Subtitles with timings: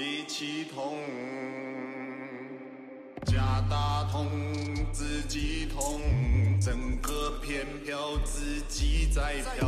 [0.00, 1.00] 一起痛，
[3.26, 4.28] 假大同
[4.92, 6.00] 自己痛，
[6.60, 9.66] 整个片票自己在飘，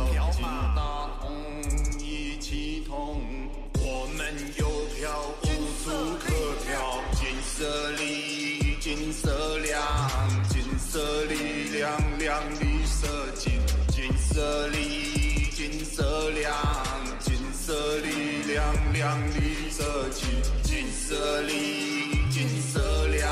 [21.11, 23.29] 色里金色亮，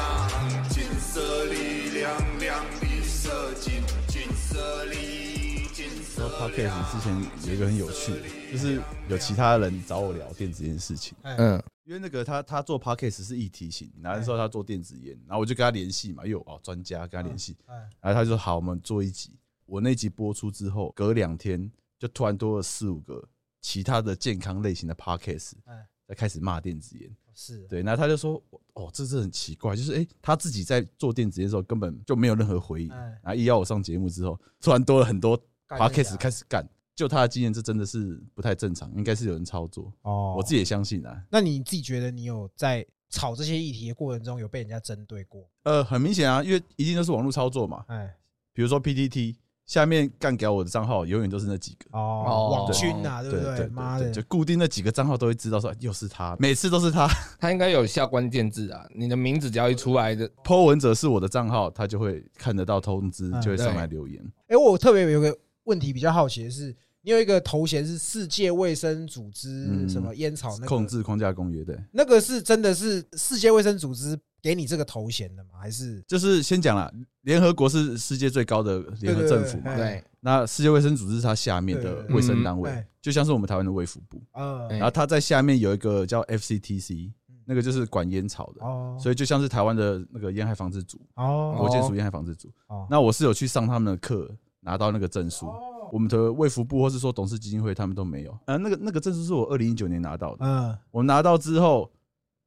[0.67, 19.39] 金色里亮亮绿色金，金色里金色说 podcast 之前有一个很有趣的，就是有其他人找我聊电子烟的事情，嗯，因为那个他他做 podcast 是议题型，然后那时候他做电子烟，然后我就跟他联系嘛，又有哦专家跟他联系，哎，然后他就说好，我们做一集。
[19.65, 23.25] 我那集播出之后，隔两天就突然多了四五个
[23.61, 27.09] 其他的健康类型的 podcast 哎，在开始骂电子烟。
[27.33, 36.67] 是，对，那他就说哦，这是很奇怪，就是诶，他自己在做电子烟的时候根本就没有任何回应，哎然后一邀我上节目之后，突然多了很多干一下 podcast 开始干。
[36.95, 39.89] 就他的经验，这真的是不太正常，应该是有人操作。
[40.01, 41.23] 哦我自己也相信啊。
[41.31, 45.49] 那你自己觉得你有在炒这些议题的过程中有被人家针对过？
[45.63, 47.85] 呃，很明显啊，因为一定都是网络操作嘛。
[47.87, 48.13] 哎，
[48.51, 49.37] 比如说 PTT
[49.69, 51.85] 下面干掉我的账号，永远都是那几个。
[51.91, 53.55] 哦，哦网军呐，对不对？
[53.55, 57.07] 对妈的，就固定那几个账号都会知道说又是他，每次都是他。
[57.39, 64.19] 他应该有下关键字啊，你的名字只要一出来的，po 文者是我的账号，他就会看得到通知，嗯就会上来留言。
[64.47, 75.51] 哎，我特别有个问题比较好奇的是，你有一个头衔是世界卫生组织嗯什么烟草那个控制框架公约对，那个是真的是世界卫生组织给你这个头衔的吗？
[75.59, 76.91] 还是就是 先讲了，
[77.21, 84.21] 联合国是世界最高的联合政府嘛，哎对，那世界卫生组织是它下面的卫生单位就像是我们台湾的卫福部，
[84.69, 87.11] 然后它在下面有一个叫 FCTC，
[87.45, 92.49] 那个就是管烟草的，哦所以就像是台湾的那个烟害防治组，哦国健署烟害防治组。
[92.67, 94.29] 哦那我是有去上他们的课，
[94.61, 95.47] 拿到那个证书。
[95.47, 95.59] 哦
[95.91, 98.37] 我们的卫福部或是说董事基金会，他们都没有。
[98.45, 100.45] 呃，那个那个证书是我二零一九年拿到的。
[100.45, 101.91] 嗯我拿到之后，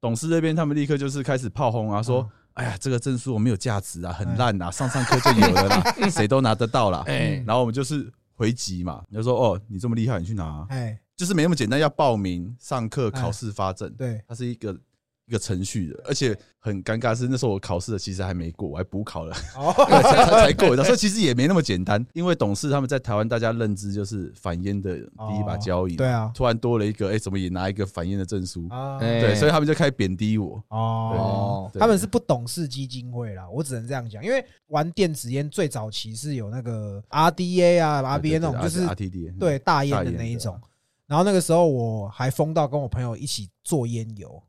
[0.03, 5.81] 董事这边他们立刻就是开始炮轰啊，说嗯：“哎呀，这个证书我没有价值啊，很烂啊，上上课就有了啦，
[6.11, 10.65] 谁都拿得到啦。”哎，然后我们就是回击嘛，就说：“哦，你这么厉害，你去拿啊。
[10.67, 13.21] 哎”就是没那么简单，要报名、上课、哎。
[13.21, 14.21] 考试、发证，对。
[14.27, 14.77] 它是一个
[15.25, 19.35] 一个程序的，而且很尴尬是那时候我考试的其实还没过，我还补考了。
[19.55, 22.05] 哦 才才才过所以其实也没那么简单。
[22.13, 28.67] 因为董事他们在台湾，大家认知就是反烟的第一把交椅，对啊突然多了一个，哎，怎么也拿一个反烟的证书？
[28.99, 30.61] 对，所以他们就开始贬低我。
[30.67, 40.59] 哦，他们是不懂事基金会啦，我只能这样讲，因为玩电子烟最早期是有那个 RDA 啊、RBA 那种，就是 RTD，对大烟的大烟的那一种。
[41.05, 44.41] 然后那个时候我还疯到跟我朋友一起做烟油，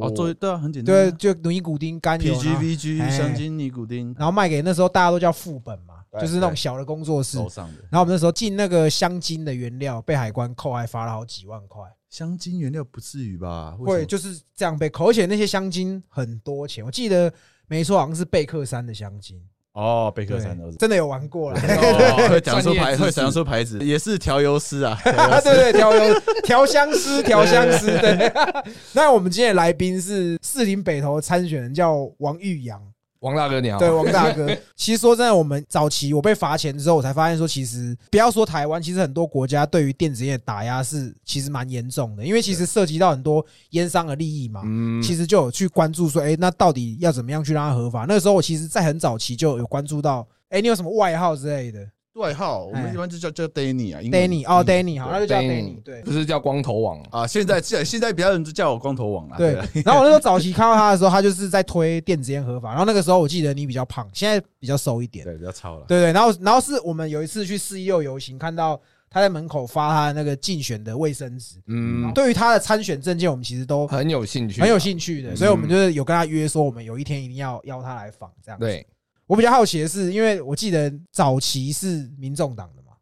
[0.00, 1.10] 哦，做对啊，很简单对，啊。
[1.18, 7.38] 就尼古丁甘油，PGVG 哎香精尼古丁，然后卖给那时候大家都叫副本嘛，就是那种小的工作室。
[7.38, 11.82] 手上的然后我们那时候进那个香精的原料，被海关扣，还罚了好几万块。
[12.08, 13.76] 香精原料不至于吧？
[13.78, 17.32] 会就是这样被扣，而且那些香精很多钱，我记得
[17.68, 19.40] 没错，好像是贝克山的香精。
[19.72, 20.76] 哦，贝克对山都是。
[20.76, 21.60] 真的有玩过了。
[21.60, 25.00] 哦会 讲出牌，会讲出牌子，也是调油师啊。
[25.04, 27.86] 啊，对对，调油调香师，调香师。
[27.98, 28.32] 对，
[28.92, 32.80] 那我们今天的来宾是士林北投参选人，叫王玉阳。
[33.20, 34.48] 王大哥你好，对，王大哥。
[34.74, 44.62] 其实说真的，我们早期我被罚钱之后，我才发现说，其实不要说台湾，其实很多国家对于电子烟的打压是其实蛮严重的，因为其实涉及到很多烟商的利益嘛。
[44.64, 48.06] 嗯，其实就有去关注说，哎，那到底要怎么样去让它合法？
[48.08, 56.02] 那个时候我其实，在很早期就有关注到，哎，你有什么外号之类的外号我们哎一般就叫叫 Danny 啊？Danny 哦，Danny 好，那就叫 Danny 对。
[56.02, 59.36] 不是叫光头王啊，啊，现在现在现在比较人就叫我光头王了。
[59.38, 62.70] 对啊，然后我那时候早期看到他的时候，他就是在推电子烟合法。
[62.70, 65.24] 然后那个时候我记得你比较胖，现在比较瘦一点。
[65.24, 65.84] 对，比较糙了。
[65.86, 71.56] 对对，然后然后是我们有一次去四一六游行，看到他在门口发他的那个竞选的卫生纸。
[71.68, 78.84] 嗯，对于他的参选证件，我们其实都很有兴趣，很有兴趣的，嗯所以我们就是有跟他约说，我们有一天一定要邀他来访这样。，对，
[79.30, 82.94] 我比较好奇的是，因为我记得早期是民众党的嘛，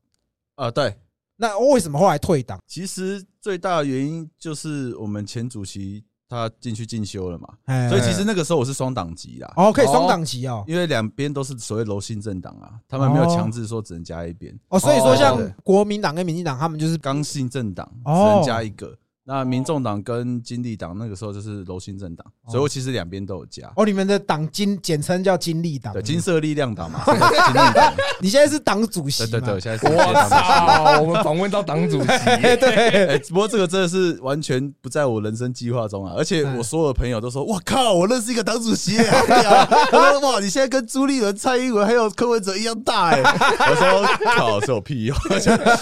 [0.57, 0.95] 啊，对，
[1.37, 2.61] 那为什么后来退党？
[2.67, 10.63] 其实最大的原因就是我们前主席他进去进修了嘛，哎所以其实那个时候我是双党籍啦，哦，可以双党籍哦。
[10.69, 18.95] 因为两边都是所谓柔性政党啊，他们没有强制说只能加一边，哦，所以说像国民党跟民进党，他们就是刚性政党只哦能加一个。
[19.31, 23.71] 那民众党跟金立党那个时候就是柔性政党，所以我其实两边都有加。
[23.77, 27.95] 哦，你们的党金简称叫金立党，对，金色力量党嘛， 金立党。
[28.23, 29.61] 你现在是党主席对对对，嘛？
[29.61, 31.01] 现在是我操！
[31.03, 32.07] 我们访问到党主席，
[32.57, 36.15] 对，哎，不过这个真的是完全不在我人生计划中啊！
[36.17, 45.15] 而且我所有的朋友都说：“我靠，我认识一个党主席耶，好屌！”他说：“哇，你现在跟朱立伦、蔡英文还有柯文哲一样大哎！”我说：“靠，是有屁用！”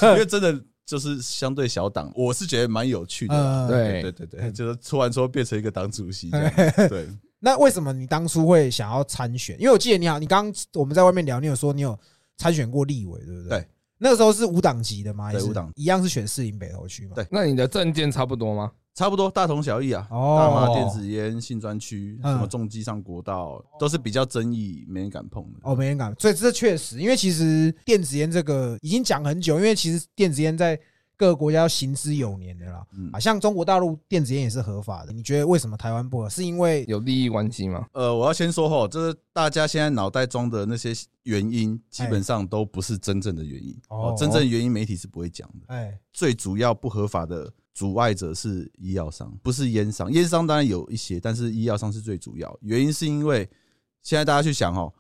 [0.02, 3.35] 因为真的就是相对小党，我是觉得蛮有趣的。
[3.35, 6.53] 嗯，对对对对，就是突然说变成一个党主席这样，
[6.88, 7.09] 对。
[7.41, 9.61] 那为什么你当初会想要参选？
[9.61, 11.99] 因为我记得你好，你刚刚我们在外面聊，你有说你有
[12.38, 13.59] 参选过立委，对不对？
[13.59, 13.69] 对。
[13.99, 15.27] 那个时候是无党籍的吗？
[15.27, 17.15] 还是对无党一样是选士林北投区嘛？
[17.15, 18.71] 对那你的证件差不多吗？
[18.96, 25.60] 差不多大同小异啊，哦大麻、电子烟、性专区、嗯什么重机上国道，都是比较争议，没人敢碰的。
[25.62, 30.81] 哦，没人敢，所以这确实，因为其实电子烟这个已经讲很久，因为其实电子烟在
[31.17, 32.87] 各个国家要行之有年的啦。
[32.93, 36.29] 嗯啊，像中国大陆电子烟也是合法的，你觉得为什么台湾不合？
[36.29, 37.87] 是因为有利益关系吗？
[37.93, 40.93] 呃，我要先说吼，就是大家现在脑袋中的那些
[41.23, 43.75] 原因，基本上都不是真正的原因。
[43.89, 45.75] 哦哦，真正的原因媒体是不会讲的。
[45.75, 50.11] 哎最主要不合法的阻碍者是医药商，不是烟商。
[50.13, 52.59] 烟商当然有一些，但是医药商是最主要。
[52.63, 53.49] 原因是因为
[54.03, 54.93] 现在大家去想哦，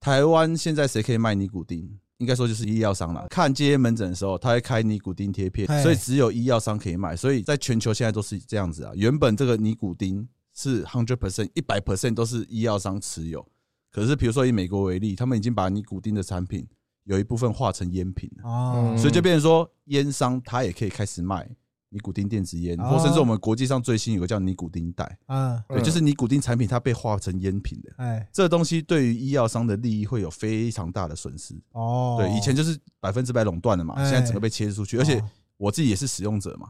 [0.00, 1.98] 台湾现在谁可以卖尼古丁？
[2.18, 3.26] 应该说就是医药商了。
[3.28, 7.14] 看这些门诊的时候，他会开尼古丁贴片哎，所以只有医药商可以卖。
[7.14, 8.92] 所以在全球现在都是这样子啊。
[8.94, 13.46] 原本这个尼古丁是 hundred percent 一百 percent 都是医药商持有，
[13.90, 16.66] 可是比如说以美国为例，他们已经把尼古丁的产品
[17.04, 18.96] 有一部分化成烟品了。
[18.96, 21.48] 所以就变成说，烟商他也可以开始卖
[21.88, 22.90] 尼古丁电子烟，哦。
[22.90, 25.62] 或甚至我们国际上最新有个叫尼古丁袋，啊。
[25.68, 25.82] 对，嗯。
[25.82, 27.92] 就是尼古丁产品它被化成烟品的。
[27.98, 28.28] 哎。
[28.32, 31.54] 这个东西对于医药商的利益会有非常大的损失。
[31.72, 34.04] 哦，对，以前就是百分之百垄断的嘛，哎。
[34.04, 36.68] 现在整个被切出去，而且哦我自己也是使用者嘛。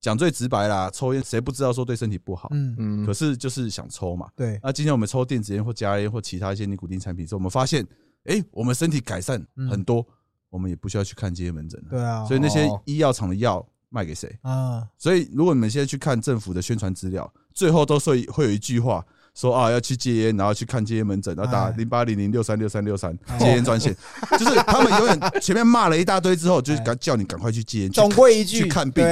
[0.00, 2.48] 讲最直白啦，抽烟谁不知道说对身体不好？
[2.52, 2.74] 嗯。
[2.78, 3.06] 嗯。
[3.06, 4.28] 可是就是想抽嘛。
[4.34, 4.58] 对。
[4.62, 7.86] 那今天我们抽电子烟或加烟或其他一些尼古丁产品之后，我们发现，
[8.24, 10.06] 哎，我们身体改善很多，
[10.50, 11.88] 我们也不需要去看这些门诊了。
[11.90, 12.80] 对啊，所以那些哦。
[12.86, 14.38] 医药厂的药卖给谁？
[14.42, 14.86] 啊。
[14.96, 19.04] 所以如果你们现在去看政府的宣传资料，最后都会会有一句话
[19.34, 23.96] 说啊，要去戒烟，然后去看戒烟门诊，然后打哎零八零零六三六三六三哎戒烟专线，
[24.38, 29.04] 就是他们永远前面骂了一大堆之后，就是赶叫你赶快去戒烟，总归一句去看病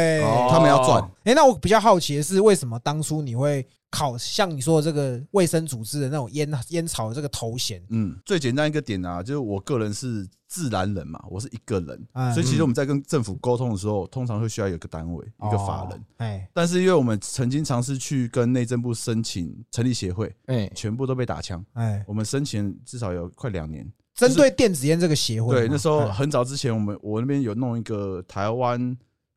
[0.50, 1.02] 他们要赚。
[1.24, 7.82] 哎，那我比较好奇的是，为什么当初你会考像你说的这个卫生组织的那种烟烟草的这个头衔？
[7.88, 21.64] 嗯，最简单一个点啊，就是我个人是自然人嘛，我是一个人，哎所以其实我们在跟政府沟通的时候，通常会需要有一个单位，一个法人哦。，哎但是因为我们曾经尝试去跟内政部申请成立协会，哎，全部都被打枪。
[21.72, 23.90] 哎，我们申请至少有快两年。
[24.14, 28.96] 针对电子烟这个协会嘛，对，那时候哎很早之前，我们我那边有弄一个台湾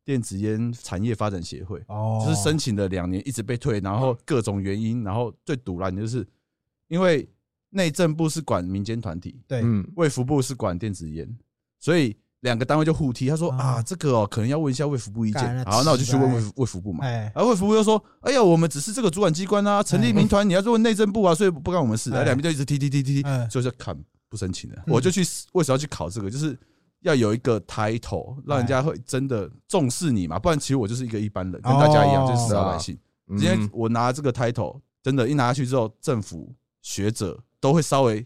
[0.10, 6.28] 电子烟产业发展协会，哦，就是申请了两年，一直被退，然后各种原因，然后最堵然的就是
[6.88, 7.30] 因为
[7.70, 11.30] 内政部是管民间团体，对，嗯，卫福部是管电子烟，
[11.80, 13.28] 所以两个单位就互踢。
[13.30, 15.64] 他说啊啊，这个哦，可能要问一下卫福部意见。
[15.66, 17.06] 好，那我就去问奇卫福卫福部嘛。
[17.06, 23.96] 哎，然后卫福部又说：“哎呀，我们只是这个主管机关啊，成立民团，你要去问内政部啊，所以不干我们事。”哎两边就一直踢踢踢踢踢哎，所以就看
[24.28, 24.76] 不申请了。
[24.88, 25.22] 嗯我就去
[25.54, 26.32] 为什么要去考这个？
[26.32, 26.58] 就是
[27.02, 32.96] 要有一个 title，让人家会真的重视你嘛，不然其实我就是一个一般人，跟大家一样，哦就是老百姓。
[32.96, 36.52] 嗯今天我拿这个 title，真的，一拿下去之后，政府
[36.82, 38.26] 学者都会稍微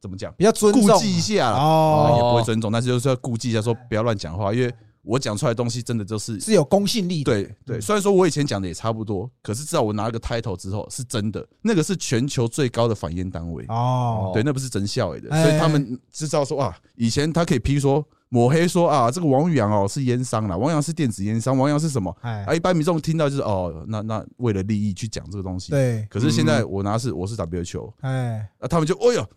[0.00, 0.88] 怎么讲，比较尊重。
[0.88, 1.56] 顾忌一下啦。
[1.56, 7.80] 哦，也不会尊重，但是就是要顾忌一下，说不要乱讲话，因为我讲出来的东西真的就是是有公信力的，对对。
[7.80, 15.44] 虽然说我以前讲的也差不多，可是至少我拿了个 title 之后是真的，那个是全球最高的反烟单位，哦，对，那不是真笑的，哎。
[15.44, 22.16] 所以他们知道说啊，以前他可以批说抹黑说啊，这个王宇阳哦是烟商啦，王阳是电子烟商，王阳是什么？
[22.22, 22.44] 哎。
[22.46, 29.28] 啊，，一般民众听到就是哦，那那为了利益去讲这个东西，对，可是现在我拿是我是 WHO，哎，啊，他们就哦哟，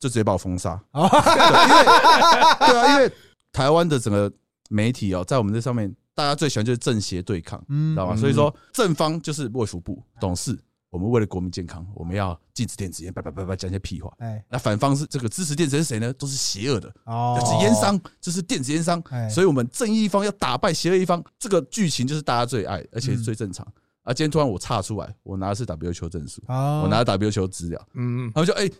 [0.00, 0.80] 就直接把我封杀。
[0.92, 3.12] 哦，对，啊，因为
[3.52, 4.32] 台湾的整个
[4.70, 8.14] 媒体哦，在我们这上面，大家最喜欢就是正邪对抗，嗯知道吗？
[8.14, 8.18] 嗯。
[8.18, 10.58] 所以说正方就是卫福部董事，
[10.90, 14.12] 我们为了国民健康，我们要禁止电子烟，叭叭叭叭讲一些屁话。
[14.18, 16.12] 哎，那反方是这个支持电子烟是谁呢？
[16.14, 19.02] 都是邪恶的，哦，就是烟商，就是电子烟商。
[19.10, 23.66] 哎，所以我们正义一方要打败邪恶一方，这个剧情就是大家最爱，而且是最正常。
[24.02, 28.70] 啊，今天突然我岔出来，我拿的是 WHO 证书，哦，我拿的 WHO 资料，嗯，他们就哎、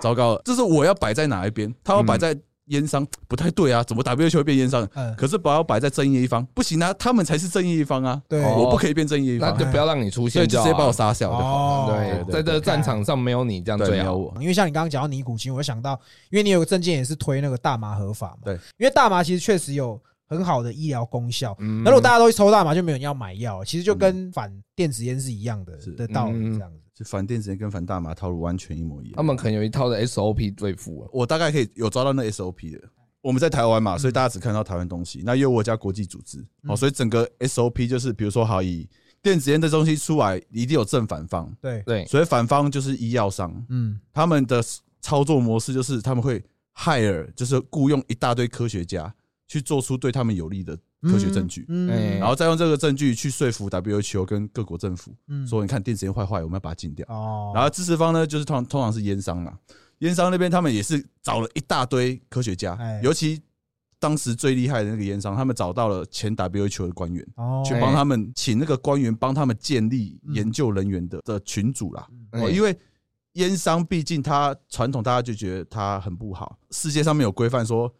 [0.00, 1.74] 糟糕了，这是我要摆在哪一边？
[1.82, 4.88] 他要摆在烟商，不太对啊，怎么 WHO 会变烟商？
[4.94, 8.56] 嗯，可是把我摆在正义一方，不行啊，他们才是正义一方啊，对，哦。
[8.58, 11.90] 我不可以变正义一方，那就不要让你出所以现直接把我杀掉就好。
[11.90, 11.96] 了。
[11.96, 12.24] 哦。
[12.26, 14.04] 对，在这个战场上没有你这样对，最好。
[14.04, 15.92] 没有我，因为像你刚刚讲到尼古清，我就想到，
[16.30, 21.54] 因为你有个证件也是推那个大麻合法嘛，对，因为大麻其实确实有很好的医疗功效。
[21.60, 21.82] 嗯。
[21.84, 25.90] 那如果大家都去抽大麻，就没有人要买药，其实就跟反电子烟是一样的是。
[25.92, 26.54] 的道理，嗯。
[26.54, 26.78] 这样子。
[26.94, 29.14] 就反电子烟跟反大麻套路完全一模一样。
[29.16, 31.08] 他们可能有一套的 SOP 对付啊。
[31.12, 32.80] 我大概可以有抓到那 SOP 的。
[33.20, 35.22] 我们在台湾嘛，所以大家只看到台湾东西。
[35.24, 38.86] 那因为我家国际组织，哦，所以整个 SOP 就是，比如说，好以
[39.22, 44.62] 电子烟这东西出来，一定有正反方，对，对，所以反方就是医药商，嗯，他们的
[45.00, 46.44] 操作模式就是他们会
[46.76, 49.12] hire，就是雇佣一大堆科学家
[49.48, 51.66] 去做出对他们有利的科学证据，
[52.18, 55.46] 然后再用这个证据去说服 WHO 跟各国政府，嗯。
[55.46, 57.06] 说你看电子烟坏坏，我们要把它禁掉。
[57.08, 59.56] 哦，然后支持方呢，就是通通常是烟商啦，
[59.98, 63.40] 烟商那边他们也是找了一大堆科学家哎，尤其
[63.98, 72.06] 当时最厉害的那个烟商，他们找到了前 WHO 的官员，哦，去帮他们请那个官员帮他们建立研究人员的的群组啦。
[72.32, 72.42] 嗯。
[72.42, 72.76] 哦，因为
[73.34, 77.92] 烟商毕竟它传统大家就觉得它很不好，世界上面有规范说，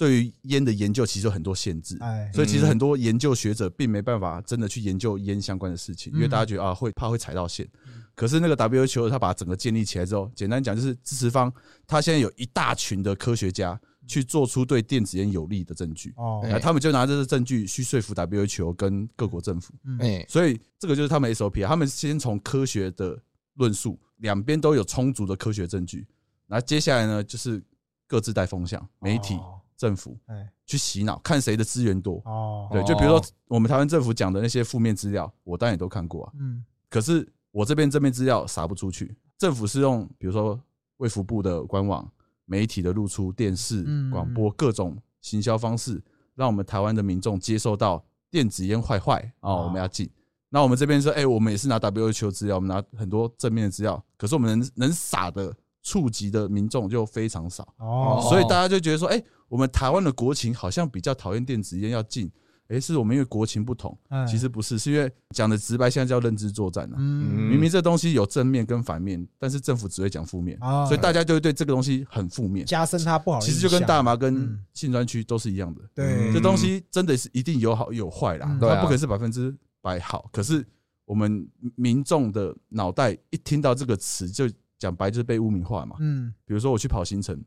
[0.00, 1.98] 对于烟的研究其实有很多限制。
[2.00, 7.68] 哎，所以其实很多研究学者并没办法真的去研究烟相关的事情，因为嗯大家觉得啊会怕会踩到线。
[8.14, 11.52] 可是那个 WHO 他把整个建立起来之后，简单讲就是支持方，
[11.86, 19.74] 他现在有一大群的科学家去做出对电子烟有利的证据，哦，他们就拿这个证据去说服 WHO 跟各国政府。
[19.84, 23.20] 嗯哎，所以这个就是他们 SOP 啊，他们先从科学的
[23.56, 26.06] 论述，两边都有充足的科学证据，
[26.46, 27.62] 然后接下来呢就是
[28.06, 32.20] 各自带风向，媒体、哦政府哎，去洗脑，看谁的资源多。
[32.26, 36.32] 哦，对，就比如说我们台湾政府讲的那些负面资料，我当然也都看过啊。
[36.38, 40.60] 嗯，可是我这边正面资料撒不出去，政府是用比如说
[40.98, 42.06] 卫福部的官网、
[42.44, 45.98] 媒体的露出、电视嗯、广播各种行销方式，
[46.34, 50.10] 让我们台湾的民众接受到电子烟坏坏哦，哦我们要禁。
[50.50, 57.72] 那我们这边说，哎，我们也是拿 WHO 资料，我们拿很多正面的资料，可是我们能能撒的触及的民众就非常少。
[57.78, 62.30] 哦，所以大家就觉得说，哎、我们台湾的国情好像比较讨厌电子烟要禁，
[62.68, 64.24] 哎、是我们因为国情不同，哎。
[64.24, 66.96] 其实不是，是因为讲的直白，现在叫认知作战啊。
[66.96, 70.86] 嗯，明明这东西有正面跟反面，但是政府只会讲负面，哦。
[70.86, 72.64] 所以大家就会对这个东西很负面。
[72.64, 74.64] 加深它不好其实就跟大麻跟嗯。
[74.72, 76.32] 性专区都是一样的，对。
[76.32, 79.52] 这东西真的是一定有好有坏啦它不可能是百分之
[79.82, 80.30] 百好。
[80.32, 80.64] 可是
[81.04, 85.96] 我们民众的脑袋一听到这个词，就讲白就是被污名化嘛。
[85.98, 87.42] 嗯，比如说我去跑行程，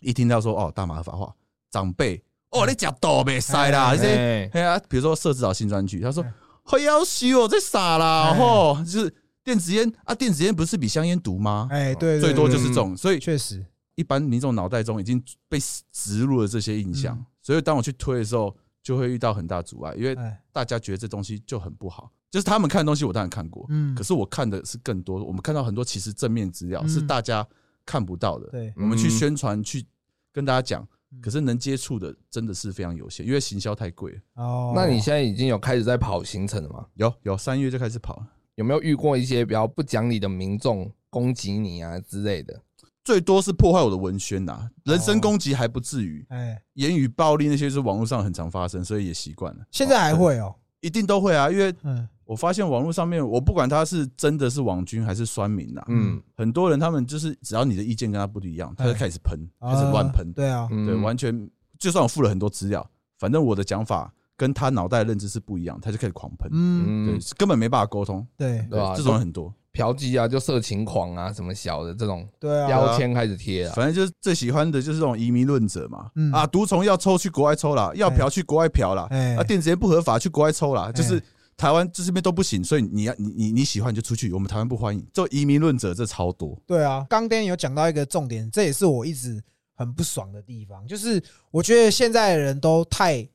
[0.00, 1.34] 一听到说哦大麻合法化，
[1.70, 6.32] 长辈哦你假多没塞啦，哎这些哎哎呀，比如说设置好新专区，他说哎
[6.62, 11.68] 会要修哦，这傻啦，哎吼， 就是电子烟啊，电子烟不是比香烟毒吗？
[11.70, 15.58] 哎，对，最多就是对这种，所以确实，一般民众脑袋中已经被
[15.92, 22.10] 植入了这些印象嗯，所以当我去推的时候，就会遇到很大阻碍，因为哎，大家觉得这东西就很不好。
[22.30, 23.94] 就是他们看的东西，我当然看过，嗯。
[23.94, 25.24] 可，是我看的是更多。
[25.24, 26.88] 我们看到很多其实正面资料嗯。
[26.88, 27.46] 是大家
[27.86, 29.10] 看不到的，对，我们去嗯。
[29.10, 29.82] 宣传去
[30.30, 30.88] 跟大家讲嗯，
[31.22, 34.20] 可是能接触的真的是非常有限，因为行销太贵了。
[34.34, 36.86] 哦，那你现在已经有开始在跑行程了吗？
[36.94, 42.60] 有有三月就开始跑了，有没有遇过一些比较不讲理的民众攻击你啊之类的？
[43.02, 49.64] 最多是破坏我的文宣呐，人身攻击还不至于，哎，言语暴力那些是网络上很常发生，所以也习惯了。
[49.70, 56.20] 现在还会哦，一定都会啊，因为嗯，我发现网络上面，我不管他是真的是网军还是酸民呐，嗯。
[56.36, 60.84] 很多人他们就是只要你的意见跟他不一样，他就开始喷，开始乱喷啊，对啊，嗯。
[60.84, 62.86] 对，完全就算我附了很多资料，
[63.18, 69.50] 反正我的讲法跟他脑袋的认知是不一样，他就开始狂喷，嗯，对，根本没办法沟通，对，对吧这种人很多。
[69.70, 73.72] 嫖妓啊，就色情狂啊，什么小的这种对啊，标签开始贴啊。
[73.76, 79.36] 反正就是最喜欢的就是这种移民论者嘛嗯，啊，毒虫要抽去国外抽啦，要嫖去国外嫖啦，哎。
[79.36, 81.22] 啊，电子烟不合法去国外抽啦，就是
[81.58, 85.04] 台湾这边都不行，所以你要你你你喜欢你就出去，我们台湾不欢迎。
[85.12, 89.42] 做移民论者这超多，对啊，刚 Danny 有讲到一个重点，这也是我一直
[89.74, 93.28] 很不爽的地方，就是我觉得现在的人都太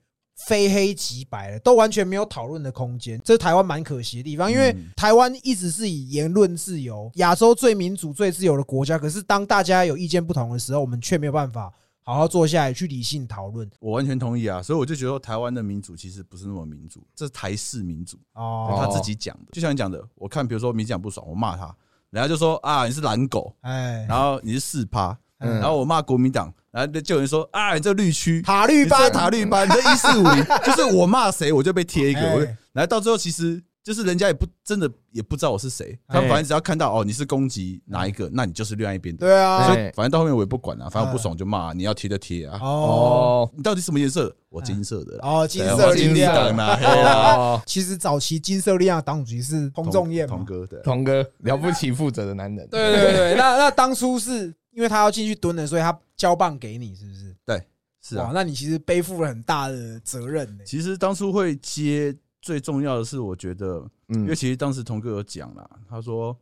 [0.48, 4.50] 非黑即白了，都完全没有讨论的空间，这是台湾蛮可惜的地方。
[4.50, 11.72] 因为嗯台湾一直是以言论自由、亚洲最民主、最自由的国家，可是当大家有意见不同的时候，我们却没有办法
[12.03, 13.69] 好好坐下来去理性讨论。
[13.79, 14.62] 我完全同意啊。
[14.62, 19.51] 所以我就觉得台湾的民主其实不是那么民主，这是台式民主，哦，他自己讲的。
[19.51, 21.75] 就像你讲的，我看比如说民进党不爽，我骂他，
[22.10, 28.41] 人家就说啊你是懒狗，哎，然后你是四趴，嗯然后我骂国民党，然后就有人说啊你这绿区。
[28.41, 39.25] 塔绿班塔绿班，你这一四五零，就是我骂谁我就被贴一个， 哎我就然后到最后其实就是人家也不真的也不知道我是谁，他反正只要看到哦你是攻击哪一个，那你就是另外一边的。
[39.27, 42.57] 对啊所，哎以反正到后面我也不管了、反正我不爽就骂，你要贴就贴啊。
[42.61, 44.33] 哦哦你到底什么颜色？
[44.47, 45.19] 我金色的。
[45.21, 46.53] 哦，金色金力量色。
[46.53, 47.35] 啦，黑啦。
[47.35, 50.79] 哦，其实早期金色力量的党主席是彭仲彦嘛童，哥对。
[50.81, 52.65] 童哥了不起，负责的男人。
[52.69, 57.35] 对对对，那那当初是因为他要进去蹲了，所以他交棒给你，是不是？
[57.45, 57.61] 对，
[58.01, 58.31] 是啊。
[58.33, 60.63] 那你其实背负了很大的责任呢。
[60.65, 63.77] 其实当初会接最重要的是，我觉得，
[64.09, 66.38] 因为嗯，其实当时童哥有讲啦，他说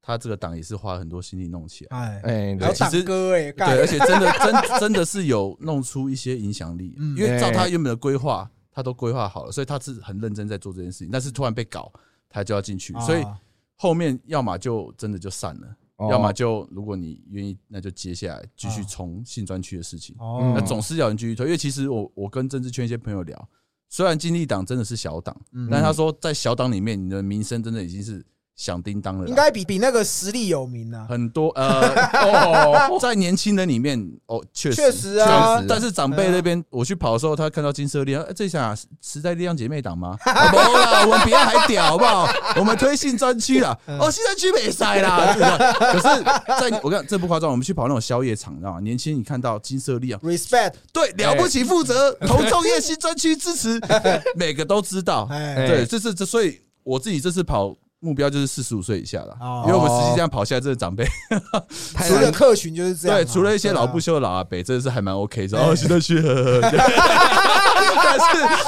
[0.00, 2.20] 他这个党也是花了很多心力弄起来。
[2.22, 11.10] 哎，哎，其实歌哎，对，而且真的真真的是有弄出一些影响力，嗯因为照他原本的规划，他都规划好了，所以他是很认真在做这件事情。
[11.12, 11.92] 但是突然被搞，
[12.30, 13.38] 他就要进去，所以啊
[13.76, 20.16] 后面要么就真的就散了，哦要么就如果你愿意，那就接下来继续冲性专区的事情。
[20.18, 23.48] 哦，那总是要有人继续推，因为其实我我跟政治圈一些朋友聊，
[23.92, 25.68] 虽然经济党真的是小党，嗯。
[25.70, 28.24] 但他说在小党里面，你的名声真的已经是
[28.56, 29.28] 响叮当了啦。
[29.28, 31.06] 应该比比那个实力有名啊。
[31.08, 31.80] 很多呃，
[32.90, 40.16] 哦，在年轻人里面，哦，确实确实啊但但是长辈那边，我去跑的时候，他看到金色力量，哎这下时代力量姐妹党吗？
[40.26, 42.28] 没啦，我们比他还屌，好不好？
[42.56, 45.34] 我们推新专区啦，嗯哦，新专区没塞啦。
[45.92, 46.22] 可是，
[46.60, 48.80] 在我看这不夸张，我们去跑那种宵夜场，你知道吗？
[48.80, 53.80] 年轻人你看到金色力量，respect，对，了不起，负责投众业新专区支持，
[54.36, 55.26] 每个都知道。
[55.30, 61.06] 哎，对，这是这，所以我自己这次跑目标就是四十五岁以下了哦，因为我们实际这样跑下来，这个长辈
[61.94, 63.22] 太除了客群就是这样啊。
[63.22, 65.56] 对，除了一些老不对休的老阿伯，真的是还蛮 OK 的。
[65.56, 66.72] 哎哦，现在去，但
[68.18, 68.26] 是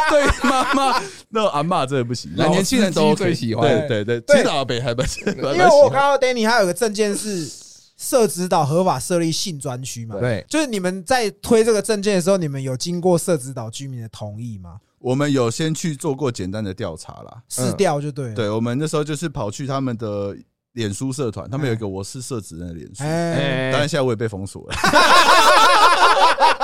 [0.09, 3.69] 对妈妈那种阿嬷真的不行，那年轻人都最喜欢。
[3.69, 4.37] 对对对，对。
[4.37, 5.91] 其实老阿伯还蛮还啊，蛮因为我。
[5.91, 7.51] 看到 Danny 还有个证件是
[7.97, 14.77] 社指导合法设立性专区嘛，对，就是你们在推这个证件的时候，你们有经过社指导居民的同意吗？
[15.05, 18.35] 我们有先去做过简单的调查啦，试调就对了。
[18.35, 20.35] 对我们那时候就是跑去他们的
[20.73, 24.75] 脸书社团，他们有一个我是社职人的脸书，哎，当然现在我也被封锁了。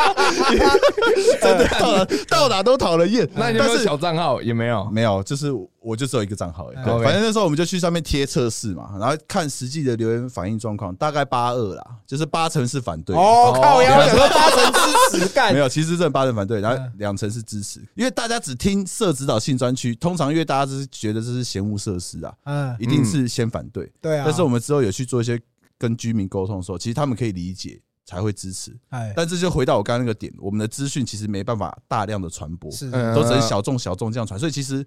[1.40, 4.40] 真的到哪到哪都讨人厌，那你有小账号？
[4.42, 4.88] 也没有。
[4.90, 6.76] 没有，就是我就只有一个账号而已。
[6.78, 13.16] 嗯对反正那时候我们就去上面贴测试嘛，然后看实际的留言反应状况，大概八二啦，就是八成是反对。
[13.16, 23.90] 哦，靠，我要想说八成支持 干没，有，其实这八成反对，然后嗯两成是支持，因为大家只听社指导性专区，通常因为大家就是觉得这是嫌恶设施啊，嗯，一定是先反对。
[24.00, 24.24] 对啊。
[24.26, 25.40] 但是我们之后有去做一些
[25.78, 28.76] 跟居民沟通的时候，其实他们可以理解才会支持。
[28.88, 32.68] 哎，但这就回到我刚刚那个点，我们的资讯其实没办法大量的传播，
[33.14, 34.84] 都只能小众小众这样传，所以其实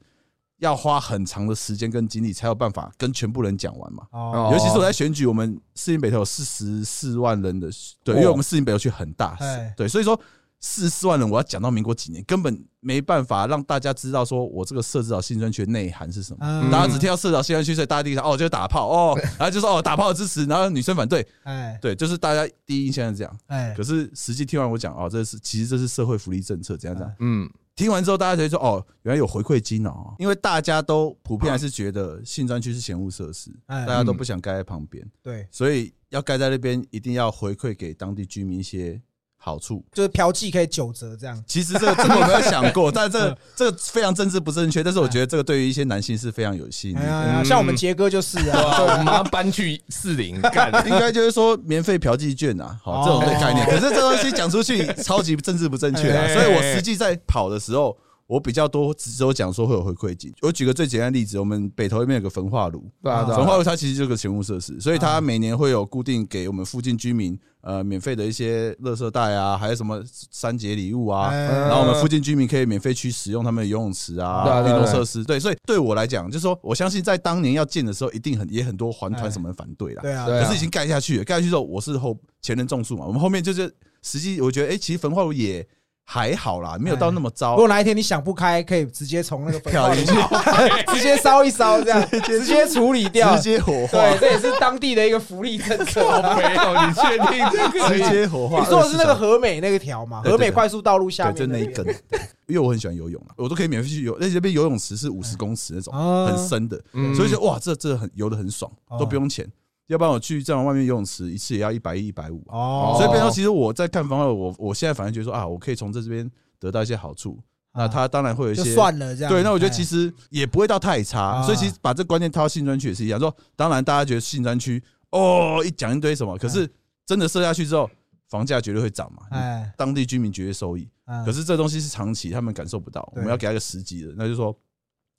[0.57, 4.05] 要花很长的时间跟精力才有办法跟全部人讲完嘛。
[4.11, 7.69] 哦，尤其是我在选举，我们四营北头有四十四万人的，
[8.03, 10.19] 对，因为我们四营北头区很大哎，对，所以说
[10.65, 16.39] 四十四万人，我要讲到民国几年，根本没办法让大家知道说我这个设置到新专区的内涵是什么。
[16.39, 16.71] 嗯。
[16.71, 21.78] 大家只听到社导新专区，所以大家第一想哦就是打炮哦， 然后就说哦打炮支持，然后女生反对，哎。
[21.82, 23.39] 对，就是大家第一印象是这样。
[23.47, 23.73] 哎。
[23.76, 27.13] 可是实际听完我讲哦，这是其实这是社会福利政策，怎样怎样。
[27.19, 33.86] 嗯，听完之后，大家就会说哦，原来有回馈金哦，因为大家都普遍还是觉得性专区是嫌恶设施，哎。
[33.86, 39.02] 大家都不想盖在旁边，对，所以要盖在那边，一定要回馈给当地居民一些
[39.45, 39.84] 好处。
[39.91, 41.43] 就是嫖妓可以九折这样。
[41.45, 47.01] 其实这个这个我没有想过， 但这个这个非常政治不正确，但是我觉得这个对于一些男性是非常有吸引力
[47.43, 50.71] 像我们杰哥就是啊，我们马上搬去四零 干。
[50.88, 53.65] 应该就是说免费嫖妓券啊，好这种的概念。
[53.65, 60.33] 哦可是这东西讲出去超级政治不正确啊，哎所以我实际在跑的时候，我比较多只有讲说会有回馈金。
[60.41, 71.29] 我举个最简单的例子，我们北投那边有个焚化炉，焚化炉它其实就是个前物设施，所以它每年会有固定给我们附近居民呃免费的一些垃圾袋啊，还有什么三节礼物啊。
[71.29, 75.23] 哎然后我们附近居民可以免费去使用他们的游泳池啊、运动设施。
[75.23, 80.01] 对，所以对我来讲，就是说我相信在当年要建的时候，一定很也很多环团什么人反对啦。
[80.01, 85.65] 对啊，对啊可是已经盖下去了，盖下去之后，我是后前人种树嘛，我们后面就是实际我觉得，哎，其实焚化炉也
[86.05, 87.57] 还好啦，没有到那么糟如。
[87.59, 93.41] 果哪一天你想不开，可以直接从那个焚化炉跳进去， 直接烧一烧，这样 直接处理掉直。
[93.43, 96.01] 接火化对，，这也是当地的一个福利政策。
[96.35, 97.89] 没有，你确定这个？
[97.89, 98.59] 直接火化。
[98.59, 100.21] 你说的是那个24和美那个条嘛？
[100.23, 101.85] 对对和美快速道路下对，面就那一根。
[101.85, 104.13] 对因为我很喜欢游泳啊，我都可以免费去游。
[104.15, 109.49] 而且这边游泳池是五十公尺那种，啊很深的，嗯所以就哇，这这很游的很爽，哦都不用钱。
[109.88, 112.43] 要不然我去这样外面游泳池一次也要一百一、一百五。
[112.48, 117.39] 哦，所以变成说，其实我在看方案，我我现在反而觉得说啊，我可以从这这边得到一些好处。
[117.76, 119.32] 那他当然会有一些算了这样。
[119.32, 123.19] 对，那我觉得哎其实也不会到太差，啊所以其实把这观念套到信专区也是一样。
[123.19, 126.69] 说当然大家觉得信专区哦一讲一堆什么，可是
[127.06, 127.89] 真的设下去之后，
[128.30, 130.88] 房价绝对会涨嘛，哎，当地居民绝对收益。
[131.06, 134.56] 嗯可是这东西是长期，他们感受不到，我对们要给他一个实际的，那就是说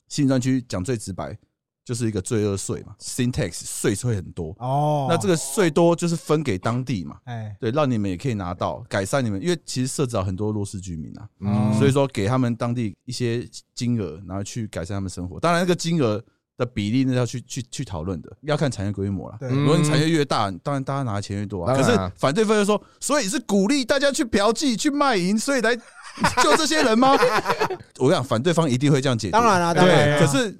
[0.09, 1.37] 信专区讲最直白。
[1.85, 15.39] 就是一个罪恶税嘛，syntax 税会很多，哦，那这个税多就是分给当地嘛，哎，对，让你们也可以拿到改善你们，因为其实涉及到很多弱势居民啊，嗯所以说给他们当地一些金额，然后去改善他们生活。
[15.39, 16.23] 当然，那个金额
[16.57, 19.37] 的比例，那要去去去讨论的，要看产业规模啦。
[19.39, 21.77] 对，嗯如果你产业越大，当然大家拿的钱越多啊。
[21.77, 27.11] 可是反对方就说，所以是鼓励大家去嫖妓、去卖淫，所以来救这些人吗？
[27.99, 29.33] 我跟你讲，反对方一定会这样解读。
[29.33, 30.57] 当然啦，当然对，可是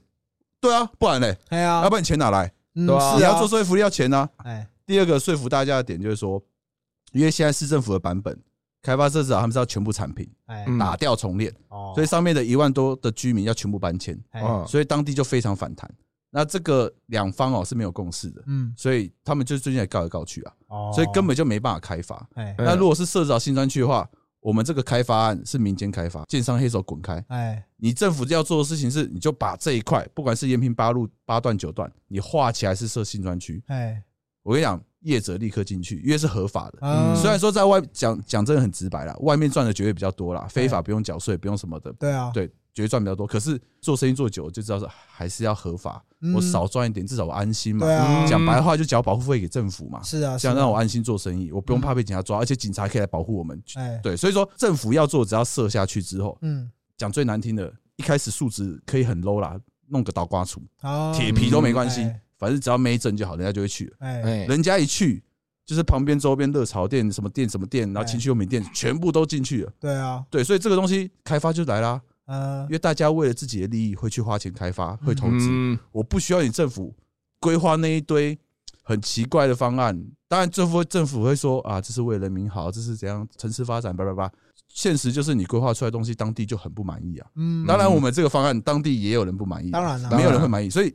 [0.65, 1.83] 对啊，不然嘞，哎呀。
[1.83, 2.51] 要，不然你钱哪来？
[2.75, 3.17] 嗯对啊。
[3.17, 4.27] 你要做社会福利要钱啊。
[4.39, 6.43] 哎，第二个说服大家的点就是说，
[7.13, 8.35] 因为现在市政府的版本，
[8.81, 10.79] 开发社指导他们是要全部铲平，哎，嗯。
[10.79, 14.19] 打掉重练，哦，所以上面的一万多的居民要全部搬迁，
[14.67, 15.91] 所以当地就非常反弹。
[16.31, 22.27] 那这个两方哦是没有共识的，嗯，所以他们就最近也告来告去啊，哦，所以根本就没办法开发。
[22.59, 24.09] 那如果是设置到新专区的话，
[24.45, 27.25] 我们这个开发案是民间开发，建商黑手滚开。
[27.29, 33.63] 哎你政府要做的事情是，你就把这一块，不管是延平八路八段九段，你画起来是设新专区。
[33.69, 34.03] 哎，
[34.43, 36.79] 我跟你讲，业者立刻进去，因为是合法的。
[36.83, 43.27] 嗯虽然说在外讲讲真的很直白啦，外面赚的绝对比较多啦，非法不用缴税，不用什么的，对啊，对，绝对赚比较多。
[43.27, 46.35] 可是做生意做久了就知道说还是要合法，嗯。
[46.35, 47.87] 我少赚一点，至少我安心嘛。
[47.87, 47.95] 对。
[47.95, 53.63] 啊，讲白话就缴保护费给政府嘛，是啊，这样是啊让我安心做生意，我不用怕被警察抓，而且警察可以来保护我们。
[53.77, 59.57] 哎，对，所以说政府要做，只要设下去之后，嗯，讲最难听的，一开始数值可以很 low 啦，
[59.89, 63.87] 弄个倒瓜处，好，铁皮都没关系哎，反正只要没证就好，人家就会去。
[63.87, 63.97] 了。
[64.01, 65.23] 哎，哎，人家一去，
[65.65, 69.73] 就是旁边周边热炒店、什么店、什么店，然后情趣用品店，全部都进去了。
[69.79, 75.49] 对啊，对，所以这个东西开发就来啦，嗯因，为大家为了自己的利益会去花钱开发，会投资。
[75.51, 76.95] 嗯，我不需要你政府
[77.39, 78.39] 规划那一堆
[78.83, 80.05] 很奇怪的方案。
[80.27, 84.33] 当然，政府政府会说啊，这是为了人民好，这是怎样城市发展，叭叭叭。
[84.69, 87.27] 现实就是你规划出来的东西，当地就很不满意啊。
[87.37, 90.69] 嗯，当然，我们这个方案当地也有人不满意，当然了，没有人会满意。
[90.69, 90.93] 所以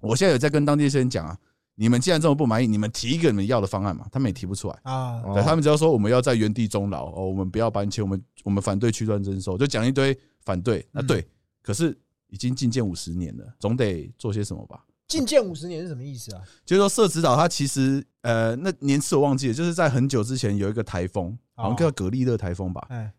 [0.00, 1.36] 我现在有在跟当地一些人讲啊，
[1.80, 4.78] 你们既然这么不满意，你们提一个你们要的方案嘛，他们也提不出来。
[4.82, 10.14] 啊，他们只要说我们要在原地终老哦，我们不要搬迁，我们我们反对区段征收，就讲一堆
[10.44, 10.86] 反对。
[10.92, 11.26] 那嗯对，
[11.62, 14.84] 可是已经进建五十年了，总得做些什么吧？
[15.08, 16.42] 进建五十年是什么意思啊？
[16.66, 23.10] 就是说社指导它其实呃那年次我忘记了，就是在很久之前有一个台风，好像叫蛤蜊热台风吧，哎，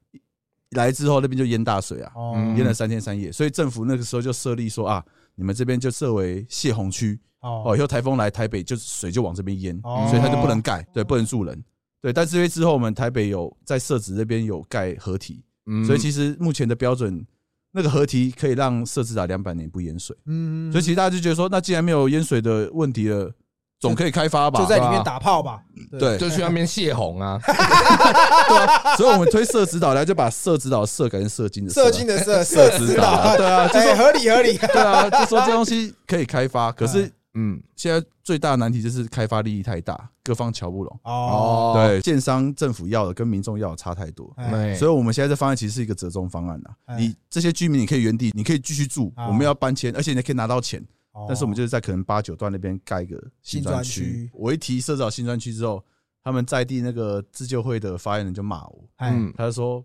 [0.70, 2.14] 来之后那边就淹大水啊，
[2.56, 10.08] 淹了三天三夜，所以政府那个时候就设立说啊，你们这边就设为泄洪区哦，哦，以后台风来台北就水就往这边淹，哦。
[10.10, 11.64] 所以它就不能盖，对，不能住人。
[12.02, 15.86] 对，但是因为之后我们台北有在社子这边有盖合体，嗯。
[15.86, 17.26] 所以其实目前的标准，
[17.72, 20.16] 那个合体可以让社子打两百年不淹水。
[20.26, 23.32] 嗯，所以其实大家就觉得说，那既然没有淹水的问题了，
[23.80, 24.60] 总可以开发吧？
[24.60, 25.60] 就在里面打炮吧，
[26.00, 26.18] 对。
[26.18, 41.00] 就去那边泄洪啊， 对啊所以我们推社指导来就把社指导社改成社经的射精的射，社射指导啊，对啊，就哎，说合理合理，对啊，就说这东西可以开发，可是嗯，现在最大的难题就是开发利益太大，各方瞧不拢。
[41.04, 44.34] 哦，对，建商政府要的跟民众要的差太多。
[44.36, 46.76] 哎，所以，我们现在这方案其实是一个折中方案啦。
[46.86, 50.86] 哎你这些居民，你可以原地，你可以继续住，啊我们要搬迁，而且你可以拿到钱。
[51.14, 54.32] 哦但是我们就是在可能八九段那边盖一个新专新专区区。
[54.34, 55.82] 我一提设置好新专区之后，
[56.22, 59.82] 他们在地那个自救会的发言人就骂我，哎，嗯，他就说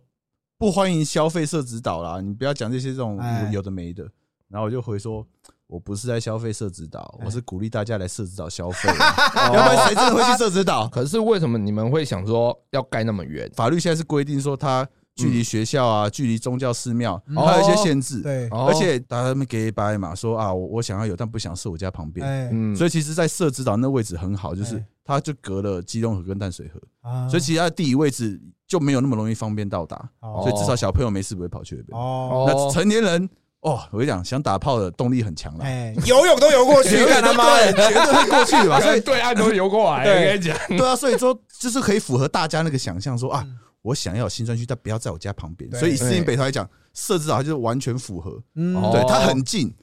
[0.58, 4.02] 不欢迎消费社指导啦，你不要讲这些这种哎有的没的。
[4.48, 5.24] 然后我就回说。
[5.66, 10.86] 我不是在消费社指导，哎我是鼓励大家来社指导消费啊， 要不然谁真的会去社指导？
[10.88, 13.50] 可是为什么你们会想说要盖那么远？
[13.54, 18.20] 法律现在是规定说，它距离学校啊，距离宗教寺庙，嗯还有一些限制。
[18.20, 22.76] 对，哦而且大家们给掰嘛，说啊，我我想要有，但不想设我家旁边。
[22.76, 31.98] 所以其实，在社指导那位置很好，就是哎它就隔了基隆河跟淡水河，啊所以其实它的地理位置就没有那么容易方便到达，哦所以至少小朋友没事不会跑去那边。
[31.98, 33.28] 哦，那成年人
[33.66, 38.78] 哦，我跟你讲，想打炮的动力很强了，哎，游泳都游过去， 绝对干他妈的，绝对会过去的吧？
[38.80, 40.14] 所以对岸都游过来，对。
[40.14, 45.68] 我跟你讲，对啊，所以说就是可以符合大家那个想象，说啊嗯，我想要有新专区，但不要在我家旁边。
[45.72, 48.76] 所以以市营北头来讲，设置好它就是完全符合，嗯。
[48.76, 49.74] 哦对，它很近，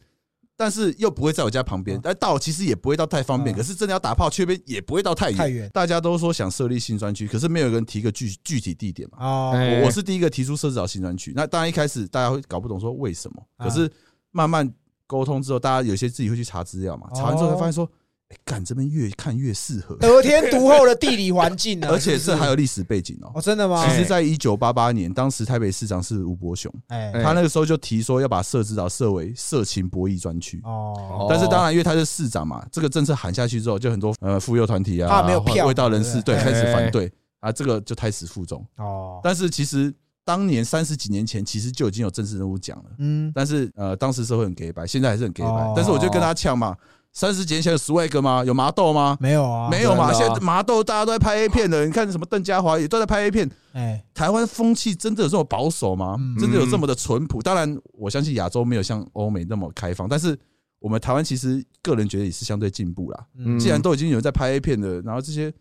[0.64, 3.54] 但是又不会在我家旁边嗯，但到其实也不会到太方便。
[3.54, 5.38] 嗯可是真的要打炮去那边也不会到太远。
[5.38, 9.18] 太远大家都说想设立新专区，可是没有人提个具具体地点嘛。
[9.20, 13.92] 哦，哎我我是第一个提出设置好新专区，那当然一开始大家会搞不懂说为什么，啊可是
[14.32, 14.74] 慢慢
[15.06, 17.90] 沟通之后，大家有些自己会去查资料嘛，查完之后才发现说，哎，
[18.44, 23.42] 干这边越看越适合，得天独厚的地理环境呢， 而且这还有历史背景哦哦，。
[23.42, 23.86] 真的吗？
[23.88, 30.62] 其实，在一九八八年，当时台北市长是吴伯雄，哎，哎他那个时候就提说要把社指导设为色情博弈专区。
[30.64, 38.66] 哦，但是当然，因为他是市长嘛，这个政策喊下去之后，就很多呃妇幼团体啊，怕没有票味道人士对开始反对啊，这个就胎死腹中。
[38.78, 39.94] 哦，但是其实
[40.26, 45.74] 当年三十几年前，其实就已经有政治人物讲了，嗯，但是呃，当时社会很 gay 白，现在还是很 gay 白哦。
[45.76, 46.76] 但是我就跟他呛嘛，
[47.14, 48.44] 三十几年前有 swag 吗？
[48.44, 49.16] 有麻豆吗？
[49.20, 53.50] 没有啊，没有嘛，现在麻豆大家都在拍 A 片的，你看什么邓家华也都在拍 A 片。
[53.74, 56.38] 哎，台湾风气真的有这么保守吗嗯？
[56.40, 57.42] 真的有这么的淳朴？
[57.42, 60.38] 当然，我相信亚洲没有像欧美那么开放，但是
[60.80, 63.26] 我们台湾其实个人觉得也是相对进步啦。
[63.38, 65.52] 嗯既然都已经有人在拍 A 片的，然后这些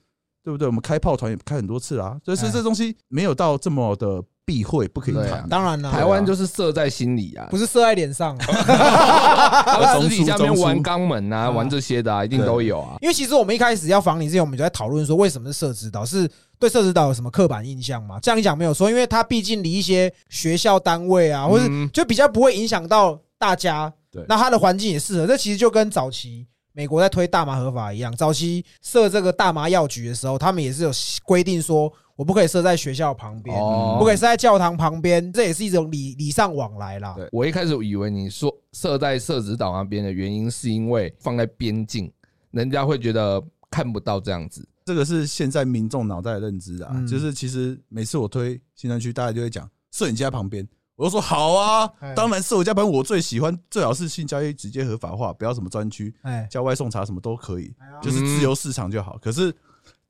[0.42, 0.66] 对不对？
[0.66, 5.48] 我们开炮团也开很多次啦，所以是哎这东西没有到这么的避讳，不可以谈。
[5.48, 12.96] 当然了，台湾就是射在心里啊，不是射在脸上， 他们私底下面玩肛门啊，啊 玩这些的啊，一定都有啊。
[13.00, 16.04] 因为其实我们一开始要访你之前，我们就在讨论说，为什么是社指导？
[16.04, 16.28] 是
[16.58, 18.18] 对社指导有什么刻板印象吗？
[18.20, 23.92] 这样讲没有说，因为它毕竟离一些学校单位啊，或者嗯就比较不会影响到大家。
[24.10, 25.26] 对那它的环境也适合。
[25.26, 30.90] 这其实就跟早期美国在推大麻合法一样，早期设这个大麻药局的时候，他们也是有
[31.24, 33.96] 规定说，我不可以设在学校旁边，哦。
[33.98, 37.14] 不可以设在教堂旁边，这也是一种礼礼尚往来啦。
[37.16, 37.28] 对。
[37.32, 42.12] 我一开始以为你说设在社子岛那边的原因，是因为放在边境，
[42.50, 44.66] 人家会觉得看不到这样子。
[44.84, 47.06] 这个是现在民众脑袋的认知啊，嗯。
[47.06, 51.90] 就是其实每次我推新专区，大家就会讲摄影家旁边，我就说好啊。
[52.00, 57.72] 哎，当然是我家旁边我最喜欢，最好是性交易直接合法化，不要什么专区，哎，叫外送茶什么都可以，
[58.02, 59.16] 就是自由市场就好。
[59.22, 59.54] 可是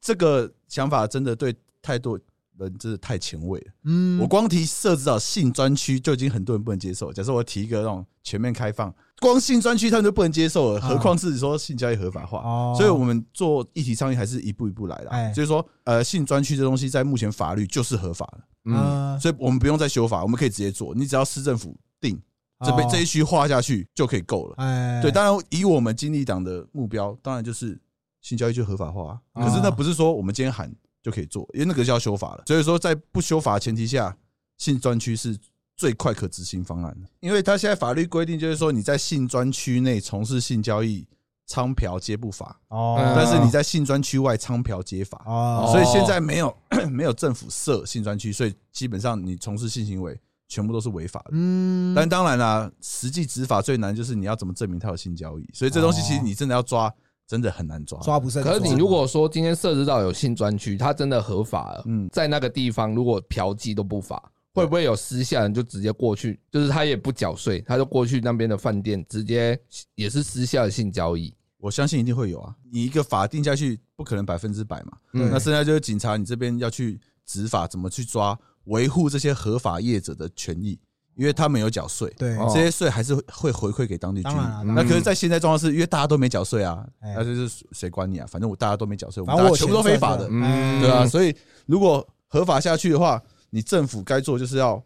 [0.00, 2.18] 这个想法真的对太多
[2.58, 3.72] 人真的太前卫了。
[3.84, 7.12] 嗯我光提设置到性专区就已经很多人不能接受。
[7.12, 12.38] 假设我提一个那种全面开放，光性专区他们就不能接受了，啊何况是说性交易合法化？
[12.38, 15.32] 哦所以我们做议题倡议还是一步一步来的哎啊。
[15.32, 20.94] 就是说，呃，性专区这东西在目前法律就是合法的，嗯，嗯，所以我们不用再修法，我们可以直接做。
[20.94, 22.20] 你只要市政府定
[22.64, 24.54] 这边哦这一区划下去就可以够了。
[24.58, 27.80] 哎，对，当然以我们经历党的目标，当然就是
[28.20, 29.44] 性交易就合法化啊。
[29.44, 32.44] 可是那不是说我们今天喊就可以做，因为那个就要修法了。
[32.46, 34.16] 所以说，在不修法的前提下，
[34.58, 35.36] 性专区是
[35.76, 37.08] 最快可执行方案的。
[37.20, 41.04] 因为他现在法律规定就是说，你在性专区内从事性交易、
[41.48, 45.20] 娼嫖皆不法，哦，嗯但是你在性专区外娼嫖皆法。
[45.26, 46.56] 哦，所以现在没有
[46.88, 50.16] 没有政府设性专区，所以基本上你从事性行为
[50.48, 51.30] 全部都是违法的。
[51.32, 56.92] 嗯，但当然啦，实际执法最难就是你要怎么证明他有性交易，所以这东西其实你真的要抓，
[57.32, 57.98] 真的很难抓。
[58.00, 58.44] 抓不胜。
[58.44, 69.58] 可是你如果说今天设置到有性专区，它真的合法了，嗯在那个地方如果嫖妓都不法，会不会有私下人就直接过去，就是他也不缴税，他就过去那边的饭店，直接
[69.94, 71.34] 也是私下的性交易？
[71.56, 80.78] 我相信一定会有啊，你一个法定下去不可能百分之百嘛，嗯那剩下就是警察你这边要去执法，怎么去抓维护这些合法业者的权益，
[81.14, 84.38] 因为他们有缴税，对，哦这些税还是会回馈给当地居民。
[84.38, 88.26] 嗯那可是，在现在状况是因为大家都没缴税啊，哎那就是谁管你啊？
[88.26, 91.06] 反正我大家都没缴税，我反正我们大家全部都非法的对啊。
[91.06, 91.34] 所以
[91.66, 94.82] 如果合法下去的话，你政府该做就是要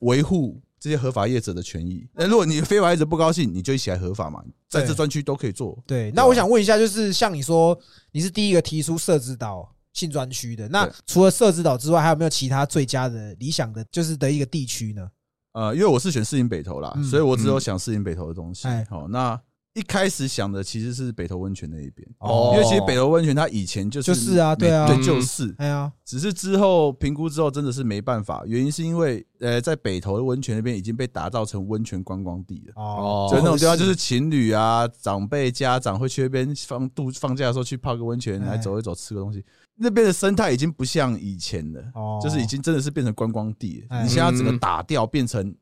[0.00, 2.06] 维护这些合法业者的权益。
[2.14, 5.76] 那如果你非法业者不高兴，你就一起来合法嘛，在这专区都可以做。
[5.84, 7.76] 对，那我想问一下，就是像你说，
[8.12, 15.08] 你是第一个提出设置岛性专区的，那除了社指导之外，还有没有其他最佳的理想的，就是的一个地区呢？
[15.56, 18.86] 呃，因为我是选四营北投啦，嗯所以我只有想四营北投的东西哎。
[18.90, 19.40] 好，那
[19.72, 25.54] 一开始想的其实是北投温泉那一边，哦因为其实北投温泉它以前就是就是啊对啊对，嗯就是。
[25.56, 32.72] 哎呀，只是之后评估之后，真的是没办法，原因是因为呃，在北投的温泉那边已经被打造成温泉观光地了。
[32.76, 39.44] 哦，所以那种地方就是情侣啊、长辈、家长会去那边放度放假的时候去泡个温泉，哎来走一走、吃个东西。
[39.78, 43.86] 那边的生态已经不像以前了，哦就是已经真的是变成观光地了。
[43.90, 45.54] 哎你现在要整个打掉，变成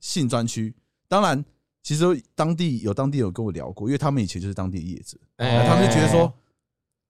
[0.00, 0.74] 性专区。
[1.08, 1.42] 当然，
[1.82, 6.32] 其实当地有当地有跟我聊过，因为他们以前就是当地的业者，哎他们就觉得说，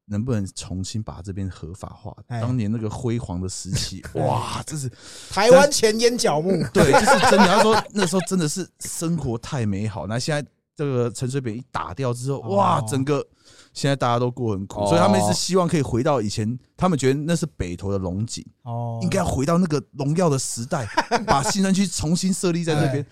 [0.07, 2.14] 能不能重新把这边合法化？
[2.29, 4.90] 哎当年那个辉煌的时期， 哇，这是
[5.31, 7.47] 台湾前烟角木，对，就是真的。
[7.47, 13.25] 他说那时候真的是生活太美好，那现在这个陈水扁一打掉之后，哇，哦整个
[13.73, 14.87] 现在大家都过很苦，哦。
[14.87, 20.87] 所以他们是希望可以回到以前，他们觉得那是北投的龙井，哦，应该要回到那个荣耀的时代，
[21.27, 23.03] 把新山区重新设立在这边。
[23.03, 23.07] 哎。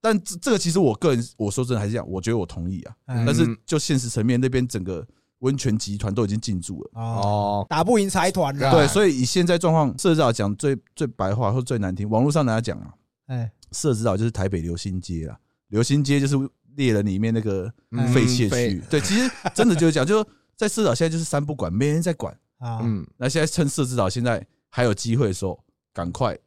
[0.00, 2.94] 但这这个其实我个人我说真的还是这样，我觉得我同意啊。
[3.06, 3.24] 哎。
[3.24, 5.06] 但是就现实层面，那边整个
[5.38, 6.90] 温泉集团都已经进驻了。
[6.94, 12.92] 哦，哦，打不赢财团的，对，所以以现在状况，社指导讲最最白话或最难听，网络上大家讲啊，
[13.26, 16.36] 哎，社指导就是台北流星街啦，流星街就是
[16.76, 18.82] 猎人里面那个嗯废弃废区。
[18.90, 22.32] 对，其实真的就是讲，就是在社指导现在就是三不管，没人在管。
[22.58, 25.58] 啊，嗯，那现在趁社指导现在还有机会的时候，
[25.92, 26.38] 赶快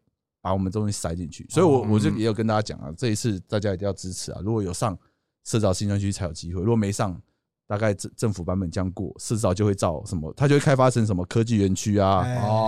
[0.42, 1.46] 把我们东西塞进去。
[1.50, 4.40] 所以我哦我就也有跟大家讲啊，这一次大家一定要支持啊！
[4.44, 4.98] 如果有上
[5.44, 7.22] 社指导新专区才有机会，如果没上，
[7.68, 12.24] 大概政政府版本这样过，社指导就会造什么，它就会开发成什么科技园区啊、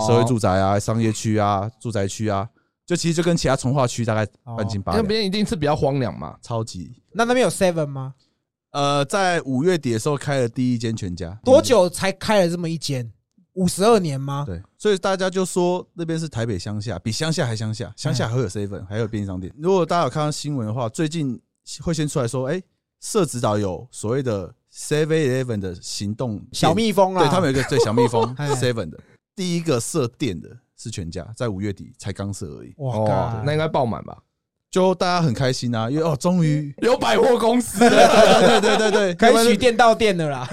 [0.06, 2.48] 社会住宅啊、商业区啊、住宅区啊，
[2.90, 6.36] 就其实就跟其他从化区大概半斤八两，那边一定是比较荒凉嘛。
[6.42, 6.92] 超级。
[7.12, 8.16] 那那边有 Seven 吗？
[8.72, 13.08] 呃，在五月底的时候开了第一间全家，多久才开了这么一间？
[13.54, 14.44] 五十二年吗？
[14.44, 19.54] 对，所以大家就说那边是台北乡下，比乡下还乡下，乡下还有 seven，还有便利商店。
[19.56, 21.40] 如果大家有看到新闻的话，最近
[21.82, 22.60] 会先出来说，哎，
[23.02, 29.00] 社指导有所谓的 Seven Eleven 的行动店小蜜蜂啊，对他们有一个对小蜜蜂哎 Seven 的
[29.36, 30.50] 第一个设店的
[30.80, 34.18] 是全家，在五月底才刚设而已，哇那应该爆满吧？
[34.72, 37.80] 就大家很开心啊，因为哦，终于 有百货公司。
[37.80, 40.48] 对对对对对，可要不然以取店到店的啦，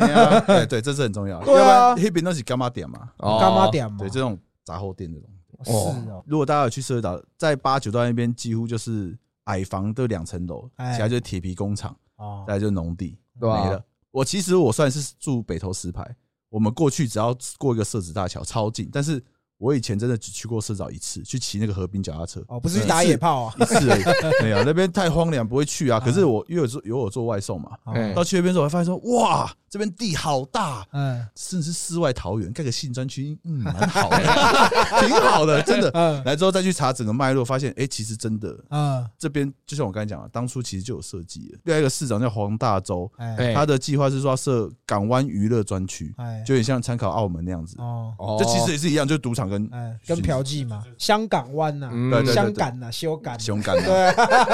[0.68, 1.88] 对这是很重要，对啊。
[1.94, 3.38] 然那边都是干妈店嘛，哦。
[3.38, 5.28] 干妈点嘛，对这种杂货店这种。
[5.64, 10.92] 是哦，如果大家有去社岛，在八九段那边几乎就是矮房的两层楼，哎。
[10.94, 12.44] 其他就是铁皮工厂，哦。
[12.46, 13.84] 再来就是农地，对吧没了。
[14.10, 16.02] 我其实我算是住北投石牌，
[16.48, 18.88] 我们过去只要过一个社子大桥，超近。
[18.90, 19.22] 但是
[19.58, 24.04] 我以前真的只去过社岛一次，去骑那个河滨脚踏车，哦，不是去打野炮啊，一次而已。
[24.44, 25.98] 没有，那边太荒凉，不会去啊。
[25.98, 34.18] 可是我因为有做有我做外送嘛，哎到去那边之后，我发现说，哇，这边地好大，嗯甚至是世外桃源，盖个新专区，嗯，蛮好的，
[35.00, 35.90] 挺好的，真的。
[35.94, 41.58] 嗯来之后再去查整个脉络，发现哎、其实真的嗯，这边就像我刚才讲的，当初其实就有设计了。
[41.64, 43.10] 另外一个市长叫黄大洲，
[43.54, 47.76] 他的计划是说要设港湾娱乐专区，哎就有点像参考澳门那样子。
[47.78, 53.76] 哦哦这其实也是一样，就是赌场跟哎，跟嫖妓嘛，香港湾呐，嗯对对对香港呐，修改，凶感。
[53.76, 54.12] 对，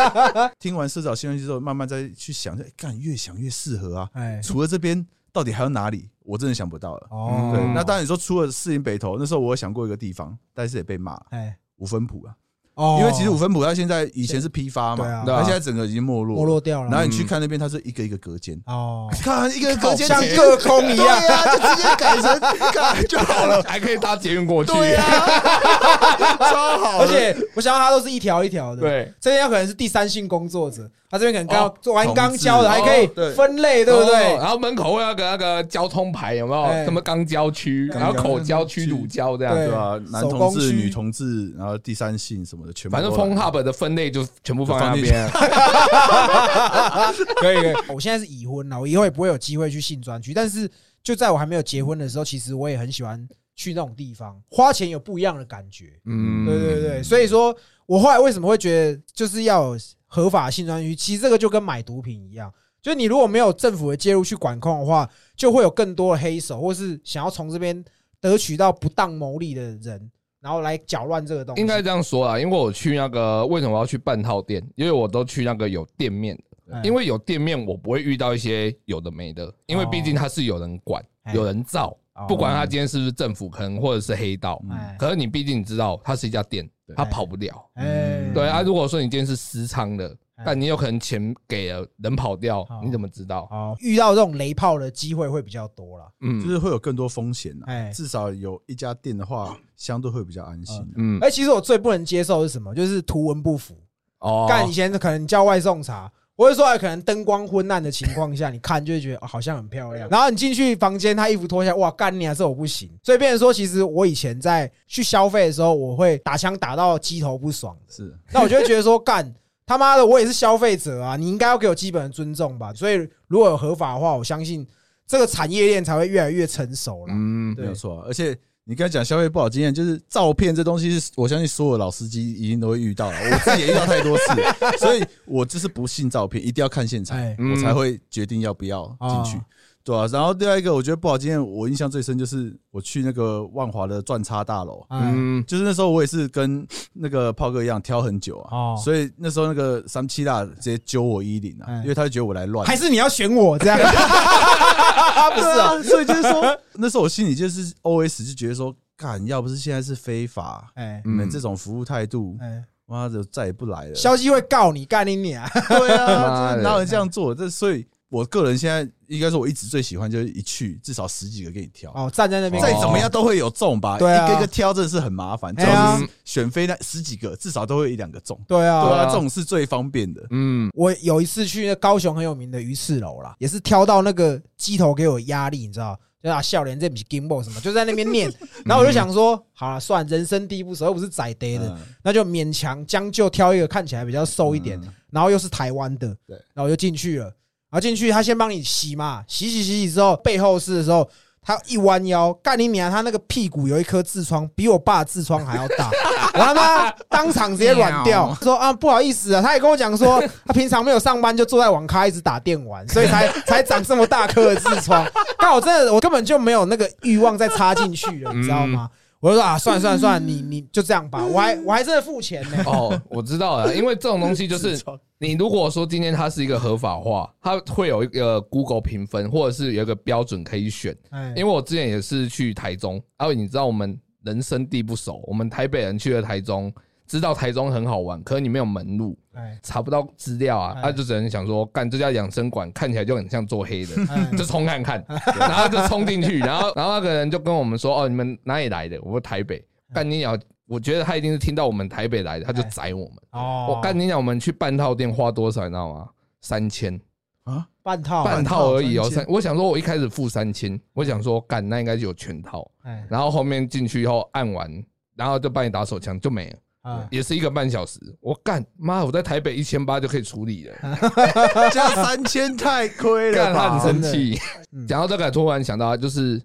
[0.59, 4.11] 听完社长新闻之后，慢慢再去想，哎干越想越适合啊。
[4.13, 6.09] 哎除了这边，到底还有哪里？
[6.25, 7.07] 我真的想不到了。
[7.11, 12.35] 哦，对，那当然你说除了四营北投，那时候我有想过一个地方，但是也被骂哎五分埔啊，
[12.75, 15.41] 哦，因为其实五分埔它现在以前是批发嘛，对啊。
[15.41, 22.41] 它现在整个已经没落，没落掉了，然后你去看那边，它是一个一个隔间，哦，看一个隔间像隔空一对样，呀，就直接改成
[22.73, 23.63] 改就好了。
[23.69, 24.73] 还可以搭捷运过去。
[24.73, 25.03] 对呀，
[26.39, 26.99] 超好。
[27.01, 34.37] 而且我想到它都是一条一条的，，对，这边有可能是第三性工作者，他这边可能刚哦做完钢胶的，还可以分类，对不哦对？
[34.37, 36.63] 然后门口会有个那个交通牌，有没有？
[36.63, 39.55] 哎什么钢胶区，然后口交区、乳胶这样。
[39.55, 39.67] 对。
[39.67, 40.01] 对吧？
[40.11, 40.77] 男同志、区。
[40.77, 45.29] 女同志，然后第三性什么的，全部反正都来 Phone Hub 的分类就全部放在那就边。
[47.37, 47.75] 可以可以。
[47.95, 50.71] 我现在是已婚了，我以后也不会有机会去性专区，但是
[51.03, 55.93] 就在我还没有结婚的时候，其实我也很喜欢去那种地方，花钱有不一样的感觉。
[56.07, 57.55] 嗯，对对对，所以说
[57.87, 60.95] 我后来为什么会觉得就是要有合法性专区？
[60.95, 67.85] 其实这个就跟买毒品一样，就是你如果没有政府的介入去管控的话，就会有更多的黑手，或是想要从这边
[68.21, 70.11] 得取到不当牟利的人，
[70.43, 71.61] 然后来搅乱这个东西。
[71.63, 74.63] 应该这样说啦，因为我去那个为什么我要去半套店？
[74.75, 87.65] 因为我都去那个有店面的，哎因为有店面我不会遇到一些有的没的，因为毕竟它是有人管哎、有人造哦，不管他今天是不是政府，可能或者是黑道，哎可是你毕竟你知道它是一家店，对它跑不了。
[87.75, 93.49] 哎，对啊，如果说你今天是私仓的哎，但你有可能钱给了，人跑掉哦，你怎么知道？
[93.51, 96.05] 哦，遇到这种雷炮的机会会比较多了。
[96.21, 97.91] 就嗯是会有更多风险呐哎。
[97.93, 100.89] 至少有一家店的话，相对会比较安心啊。
[100.97, 102.75] 嗯，哎，其实我最不能接受的是什么？
[102.75, 103.77] 就是图文不符。
[104.19, 110.09] 哦，干以前可能叫外送茶，我会说哎可能灯光昏暗的情况下，你看就会觉得、哦好像很漂亮。
[110.09, 112.91] 然后你进去房间，他衣服脱下来，哇，干你还是我不行。
[113.03, 117.93] 所以变成说，其实我以前在去消费的时候，我会打枪打到鸡头不爽的。
[117.93, 119.33] 是，那我就会觉得说，干
[119.73, 122.73] 他妈的，我也是消费者啊，你应该要给我基本的尊重吧。
[122.75, 124.67] 所以如果有合法的话，我相信
[125.07, 127.13] 这个产业链才会越来越成熟了。
[127.15, 128.05] 嗯，没有错啊。
[128.07, 133.17] 而且你刚才讲消费不好经验，就是照片这东西是，我相信所有老司机一定都会遇到了。
[133.33, 139.45] 我自己也遇到太多次了，所以我就是不信照片，一定要看现场哎，我才会决定要不要进去哦。
[139.85, 153.79] 对啊，然后另外一个我觉得不好今天，我印象最深就是我去那个万华的钻叉大楼，嗯，嗯，就是那时候我也是跟那个炮哥一样挑很久啊，哦所以那时候那个三七大直接揪我衣领啊哎，因为他就觉得我来乱，还是你要选我这样？
[155.35, 163.95] 不是啊，啊，所以就是说 那时候我心里就是 O S 就觉得说，干，要不是现在是非法，哎你们这种服务态度，哎，妈的再也不来了。
[163.95, 165.49] 消息会告你，干你你啊！
[165.69, 167.35] 对妈啊，哪有人这样做？
[167.35, 171.91] 这所以，我个人现在应该说，我一直最喜欢就是一去至少十几个给你挑。
[171.93, 175.57] 哦，站在那边，再怎么样都会有中吧，对啊一个一个挑真的是很麻烦。
[175.57, 178.39] 只哎呀要是选飞那十几个，至少都会有一两个中。
[178.47, 180.23] 对啊，对啊，这种是最方便的。
[180.29, 185.99] 嗯，我有一次去那高雄很有名的鱼翅楼啦，也是挑到那个鸡头给我压力，你知道？
[186.23, 188.31] 就啊，笑脸这不是 gimbal 什么，就在那边念，
[188.65, 197.35] 然后我就想说，好了，算人生地不熟，又不是宰爹的，嗯那就勉强将就挑一个看起来比较瘦一点，嗯然后又是台湾的，对然后我就进去了，
[197.73, 201.09] 然后进去他先帮你洗嘛，洗洗洗洗之后，背后式的时候。
[201.45, 202.89] 他一弯腰，干你娘！
[202.89, 205.91] 他那个屁股有一颗痔疮，比我爸痔疮还要大。
[206.35, 209.43] 我他妈当场直接软掉， 说啊不好意思啊。
[209.43, 215.05] 他也跟我讲说，他平常没有上班，就坐在网咖一直打电玩，所以才 才长这么大颗的痔疮。
[215.37, 218.89] 但我真的，我根本就没有那个欲望再插进去了，你知道吗？
[219.23, 222.61] 我就说啊，算了算了算了，你你就这样吧，我还我还真的付钱呢。
[222.67, 224.77] 哦，我知道了，因为这种东西就是
[225.19, 230.93] 你如果说今天它是一个合法化，它会有一个 Google 评分，或者是有一个标准可以选。
[231.11, 236.75] 哎因为我之前也是去台中，然后你知道我们人生地不熟，我们台北人去了台中，
[237.13, 239.59] 知道台中很好玩，可是你没有门路，哎。
[239.63, 240.83] 查不到资料啊，哎。
[240.85, 244.25] 他就只能想说，干这家养生馆看起来就很像做黑的，哎。
[244.35, 245.05] 就冲看看，
[245.39, 248.99] 然后就冲进去，然后然后那个人就跟我们说，哦，你们哪里来的？
[249.03, 250.35] 我说台北，干你鸟，
[250.67, 253.17] 我觉得他一定是听到我们台北来的，他就宰我们。
[253.33, 256.09] 哦，我干你讲，我们去半套店花多少，你知道吗？
[256.41, 256.99] 三千，
[257.45, 258.25] 啊，半套。
[258.25, 259.11] 半套而已哦。
[259.11, 262.67] 三，我想说，我一开始付三千，我想说，干那应该就有全套。
[262.85, 263.07] 哎。
[263.11, 264.83] 然后后面进去以后按完，
[265.15, 267.99] 然后就帮你打手枪，就没了，啊也是一个半小时。
[268.21, 270.77] 我干妈，我在台北一千八就可以处理了，
[271.73, 273.79] 加三千太亏了干他？
[273.79, 274.39] 很生气
[274.73, 274.87] 嗯。
[274.87, 276.43] 讲到这个，突然想到，就是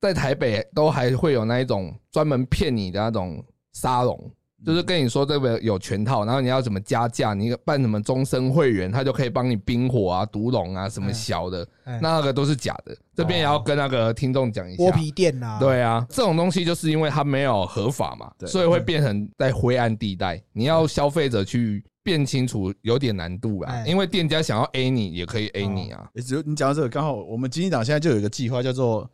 [0.00, 4.30] 在台北都还会有那一种专门骗你的那种沙龙。
[4.64, 12.96] 就是跟你说这个有全套，然后你要怎么加价，你办什么终身会员，他就可以帮你冰火啊、毒龙啊什么小的，哎那个都是假的。
[13.14, 20.42] 这边也要跟那个听众讲一剥下，皮店呐，对啊，这种东西就是因为它没有合法嘛，对所以会变成在灰暗地带。
[20.52, 23.72] 你要消费者去辨清楚，有点难度啊。
[23.72, 26.08] 哎因为店家想要 A 你，也可以 A 你啊。
[26.14, 29.08] 也只有你讲到这个，刚好我们经济党现在就有一个计划叫做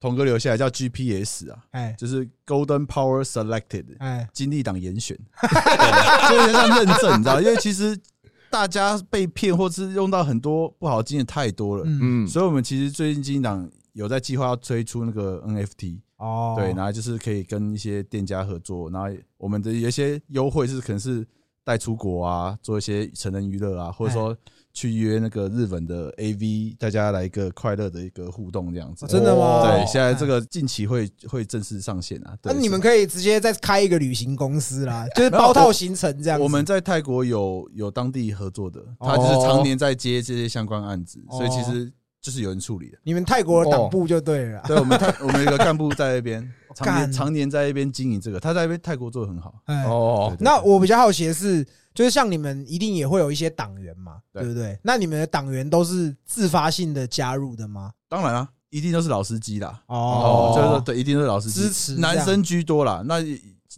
[0.00, 1.94] 童哥留下来，叫 GPS 啊，哎。
[1.98, 4.28] 就是 Golden Power Selected 哎。
[4.32, 7.40] 金立党严选，对 就有点像认证，你知道？
[7.40, 7.98] 因为其实
[8.50, 12.24] 大家被骗或是用到很多不好的经验太多了，嗯。
[12.24, 16.54] 嗯，所以我们其实最近金立党有在计划要推出那个 NFT，哦。
[16.56, 21.26] 对，然后就是可以跟一些店家合作，然后我们的有一些优惠是可能是
[21.64, 24.36] 带出国啊，做一些成人娱乐啊，或者说
[24.78, 29.04] 去约那个日本的 AV，大家来一个快乐的一个互动这样子。
[29.06, 29.62] 哦真的吗？
[29.62, 32.36] 对，现在这个近期会会正式上线啊。
[32.44, 36.44] 那你们可以直接再开一个旅行公司啦， 就是包套行程这样子。
[36.44, 42.98] 我们在泰国有有当地合作的，他就是常年在接这些相关案子，哦所以其实就是有人处理的。
[43.02, 44.62] 你们泰国的党部就对了啦。
[44.64, 49.54] 对，我们泰我们有一个干部在那边， 常年常年在那边经营这个，他在那边泰国做的很好。
[49.64, 51.66] 哎，哦，那我比较好奇的是，
[51.98, 54.78] 就是像你们一定也会有一些党员嘛，对对不对？
[54.84, 57.90] 那你们的党员都是自发性的加入的吗？
[58.08, 59.82] 当然啊，一定都是老司机啦。
[59.86, 63.02] 哦，就是说对，一定都是老司机，支持男生居多啦。
[63.04, 63.16] 那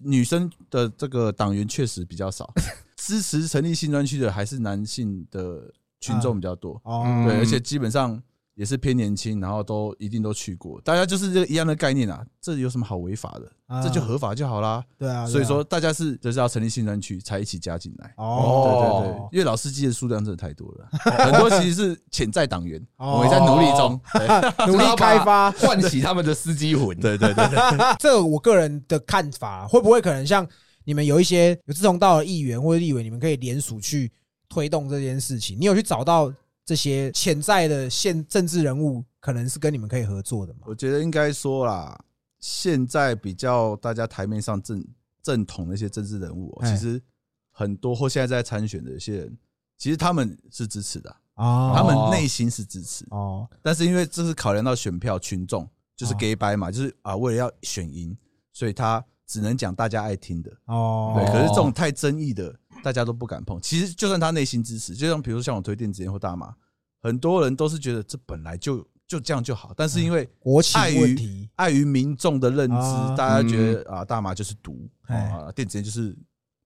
[0.02, 2.52] 女生的这个党员确实比较少，
[2.94, 6.78] 支持成立新专区的还是男性的群众比较多。
[6.84, 8.22] 哦，对，嗯而且基本上
[8.54, 12.24] 也是偏年轻，然后都一定都去过，大家就是这个一样的概念啊。
[12.40, 13.50] 这有什么好违法的？
[13.66, 14.84] 啊这就合法就好啦。
[14.98, 18.12] 对啊，所以说，大家是就是要成立新专区才一起加进来。
[18.16, 20.88] 哦对对哦对，，因为老司机的数量真的太多了，
[21.24, 24.00] 很多其实是潜在党员，哦我们也在努力中。
[24.66, 25.50] 努力开发。
[25.60, 26.98] 唤起他们的司机魂。
[26.98, 30.46] 对对对对，这我个人的看法，会不会可能像
[30.84, 34.10] 你们有一些有志同道的议员或者立委，你们可以联署去
[34.48, 35.56] 推动这件事情？
[35.60, 36.32] 你有去找到
[36.64, 40.60] 这些潜在的现政治人物，可能是跟你们可以合作的吗？
[40.66, 41.98] 我觉得应该说啦，
[42.38, 44.84] 现在比较大家台面上正
[45.22, 47.02] 正统的一些政治人物其实
[47.50, 49.38] 很多或现在在参选的一些人，
[49.76, 51.72] 其实他们是支持的，哦。
[51.74, 53.48] 他们内心是支持，哦。
[53.62, 56.16] 但是因为这是考量到选票群众，就是哦。
[56.18, 58.16] gay 掰嘛，就是啊为了要选赢，
[58.52, 60.50] 所以他只能讲大家爱听的。
[60.66, 63.60] 哦，对，可是这种太争议的，大家都不敢碰。
[63.60, 66.54] 其实就算他内心支持，就像比如说像我推电子烟或大麻，
[67.02, 73.08] 很多人都是觉得这本来就就这样就好，但是因为国情碍于问题，碍于民众的认啊。
[73.10, 76.16] 知，大家觉得啊大麻就是毒哎啊，电子烟就是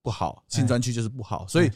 [0.02, 1.70] 不好，哎性专区就是不好，所以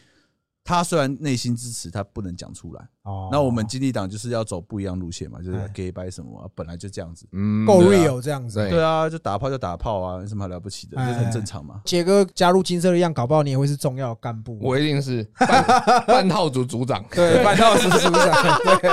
[0.69, 2.89] 他虽然内心支持，他不能讲出来。
[3.05, 7.27] 哦，那我们经历党就是要走不一样路线嘛，就是哎 gay 掰什么啊，本来就这样子。
[7.33, 8.59] 嗯够 real 这样子。
[8.59, 10.97] 对对啊，就打炮就打炮啊，有什么了不起的？
[10.99, 11.81] 这哎很正常嘛。
[11.87, 14.59] 杰哥加入金色力量，搞不好你也会是重要的干部。
[14.61, 17.03] 我一定是半半套组组长。
[17.17, 18.91] 对半套组组长，对，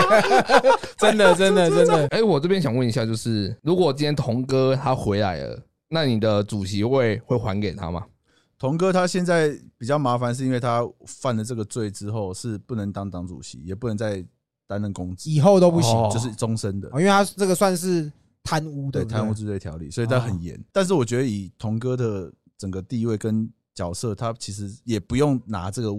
[0.98, 2.08] 真的真的真的。
[2.08, 5.60] 哎，我这边想问一下，就是如果今天童哥他回来了，
[5.90, 8.06] 那你的主席位会还给他吗？
[8.58, 14.26] 童哥他现在比较麻烦，是因为他犯了这个罪之后是不能当党主席，也不能再
[14.66, 16.10] 担任公职，以后都不行，哦。
[16.12, 16.88] 就是终身的。
[16.90, 17.00] 哦，。
[17.00, 18.12] 因为他这个算是
[18.44, 19.10] 贪污的，对？
[19.12, 20.58] 贪污治罪条例，所以他很严。
[20.72, 25.90] 但是我觉得以童哥的整个地位跟角色，他其实也不用拿这个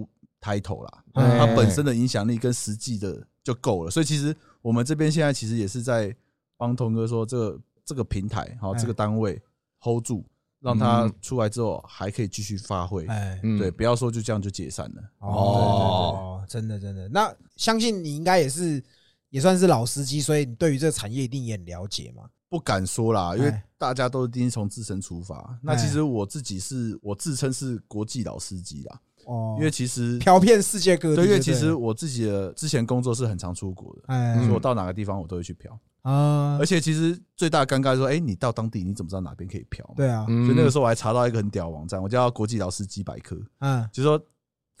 [0.41, 1.37] title 啦，哎。
[1.37, 3.91] 他本身的影响力跟实际的就够了。
[3.91, 6.13] 所以其实我们这边现在其实也是在
[6.57, 8.79] 帮童哥说，这个这个平台好，哎。
[8.79, 9.39] 这个单位
[9.79, 10.25] hold 住，
[10.67, 13.05] 让他嗯出来之后还可以继续发挥。
[13.05, 15.01] 哎，嗯对，不要说就这样就解散了。
[15.19, 17.07] 哦，真的真的。
[17.07, 18.83] 那相信你应该也是
[19.29, 22.23] 也算是老司机，所以你对于这个产业一定也很了解嘛。
[22.49, 25.57] 不敢说啦，因为哎大家都一定从自身出发。
[25.63, 35.79] 那其实我自己是我自称是国际老司机啦，哦，因为其实漂遍世界各地因为其实我自己的之前工作是很常出国的，哎所以我到哪个地方我都会去漂。
[36.11, 36.57] 啊。
[36.59, 39.87] 而，且其实最大的尴尬是说，哎，你到当地你怎么知道哪边可以漂？
[39.95, 44.21] 对啊，嗯所以那个时候我还查到一个很屌的网站，我叫国际老司机百科，嗯，就是说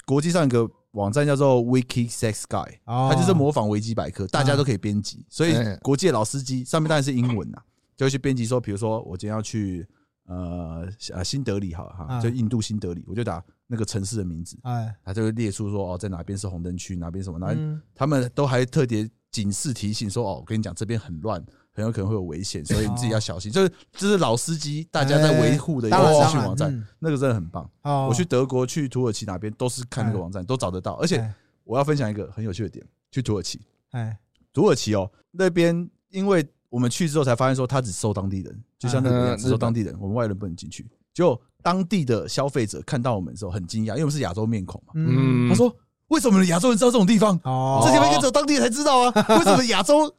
[0.05, 7.57] 国际上一个网站叫做 Wiki Sex Guy，哦，它就是模仿维基百科，大家都可以编辑，所以嗯国际老司机上面当然是英文呐，
[7.95, 9.87] 就会去编辑说，比如说我今天要去
[10.27, 21.43] 呃呃新德里好了哈，嗯就印度新德里，我就打那个城市的名字，哎，他就会列出说哦在哪边是红灯区，哪边什么，那嗯他们都还特别警示提醒说哦，我跟你讲这边很乱。
[21.77, 23.51] 很有可能会有危险，所以你自己要小心。
[23.51, 27.69] 就是这是老司机大家在维护的一个资讯网站嗯，那个真的很棒。
[27.83, 30.93] 哦我去德国、去土耳其哪边都是看那个网站，都找得到。
[30.93, 31.31] 而且哎
[31.63, 33.61] 我要分享一个很有趣的点，去土耳其，
[33.91, 34.17] 哎
[34.51, 40.85] 土耳其哦那边，因为我们去之后才发现说，他只收当地人，就像那个只收当地人，我们外人不能进去。
[41.13, 45.75] 结果当地的消费者看到我们的时候很惊讶，因为我们是亚洲面孔嘛，嗯嗯，他说
[46.09, 47.39] ：“为什么亚洲人知道这种地方？
[47.43, 50.13] 哦，这地方应该只有当地人才知道啊， 为什么亚洲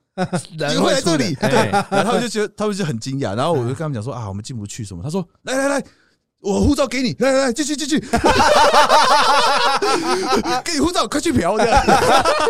[0.59, 5.03] 人你会来这里出的 哎然后他们就觉得他们就很惊讶，然后我就跟他们讲说啊，我们进不去什么。
[5.03, 5.84] 他说来来来，
[6.40, 8.01] 我护照给你，来来来，进去进去，
[10.64, 11.84] 给你护照，快去嫖这样。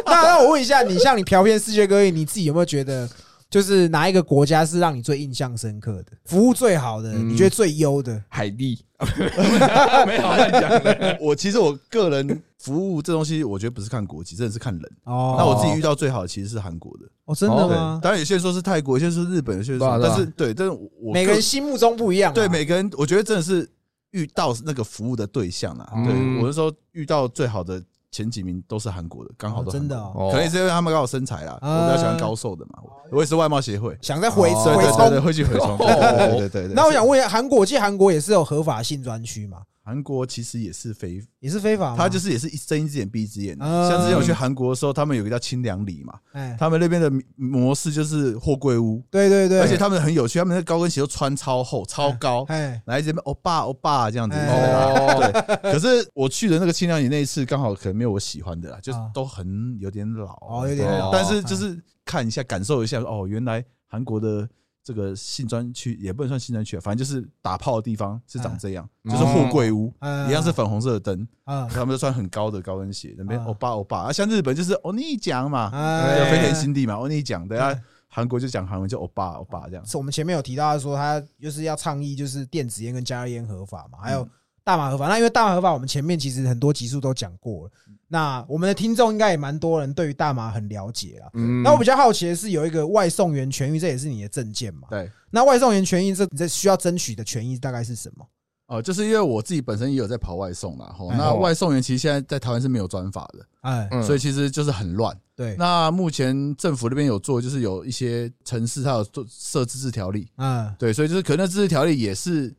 [0.06, 3.06] 那那我问一下，你像你嫖遍世界各地，你自己有没有觉得，
[3.50, 8.22] 就是哪一个国家是让你最印象深刻的，服务最好的，嗯你觉得最优的？
[8.28, 8.84] 海地，
[10.06, 11.18] 没有乱讲的。
[11.20, 14.82] 我其实我个人服务这东西，我觉得不是看国籍，真的是看人。
[15.04, 17.98] 哦，那我自己遇到最好的其实是韩国的，哦，真的吗，？
[18.02, 23.66] 当然有些人说是泰国，有些人说是日本，有些人说，但是对，但是我我每个人心目中不一样啊，对每个人，我觉得真的是
[24.10, 25.90] 遇到那个服务的对象啊。
[25.94, 30.28] 嗯对我那时候遇到最好的前几名都是韩国的，刚好都哦真的哦，哦。
[30.30, 31.82] 可能也是因为他们刚好身材啦，啊。
[31.82, 32.78] 我比较喜欢高瘦的嘛，
[33.10, 34.62] 我也是外貌协会，想再回哦。
[34.64, 35.22] 对回对对对，冲。
[35.24, 36.74] 会去回冲，对对对对对对。
[36.76, 41.96] 那我想问一下，韩国，其实韩国也是有合法性专区嘛，韩国其实也是非，也是非法吗？
[41.96, 52.82] 他就是也是一睁一只眼闭一只眼像之前我去韩国的时候，他们有个叫清凉里嘛，哎，他们那边的模式就是货柜屋，对对对，而且他们很有趣，他们的高跟鞋都穿超厚、超高，哎。
[52.84, 54.36] 来这边欧巴欧巴这样子。
[54.36, 54.74] 哎。
[54.74, 61.10] 哦，对，可是我去的那个清凉里那一次，刚好可能没有我喜欢的啦，就是啊都很有点老哦有点老。
[61.10, 64.46] 但是就是看一下、感受一下，哦，原来韩国的
[64.88, 73.44] 这个性专区也不能算性专区啊，反正就是打炮的地方是长这样，嗯就是货柜屋，嗯一样是粉红色的灯，啊，他们都穿很高的高跟鞋，那边啊。
[73.46, 73.98] 欧巴欧巴。
[73.98, 77.62] 啊，像日本就是欧尼讲嘛，飞田新地嘛，欧尼讲的。
[77.62, 79.84] 啊哎，韩国就讲韩文就欧巴欧巴这样。
[79.84, 84.30] 是我们前面有提到他说他就是要倡议就是电子烟跟加热烟合法嘛，还有嗯
[84.68, 85.08] 大麻合法。
[85.08, 87.72] 那因为大麻合法，我们前面其实很多集数都讲过了。
[88.06, 91.30] 那我们的听众应该也蛮多人对于大麻很了解啦。
[91.32, 94.88] 嗯那我比较好奇的是，有一个外送员权益，这也是你的证件嘛？
[94.90, 98.26] 对，那外送员权益，这你这需要争取的权益大概是什么？
[98.66, 105.18] 哦，就是因为我自己本身也有在跑外送啦，吼，哎那外送员其实现在在台湾是没有专法的，哎，嗯所以其实就是很乱。
[105.34, 112.54] 对，那目前政府那边有做，就是有一些城市它有做设自治条例，嗯，对，所以就是可能自治条例也是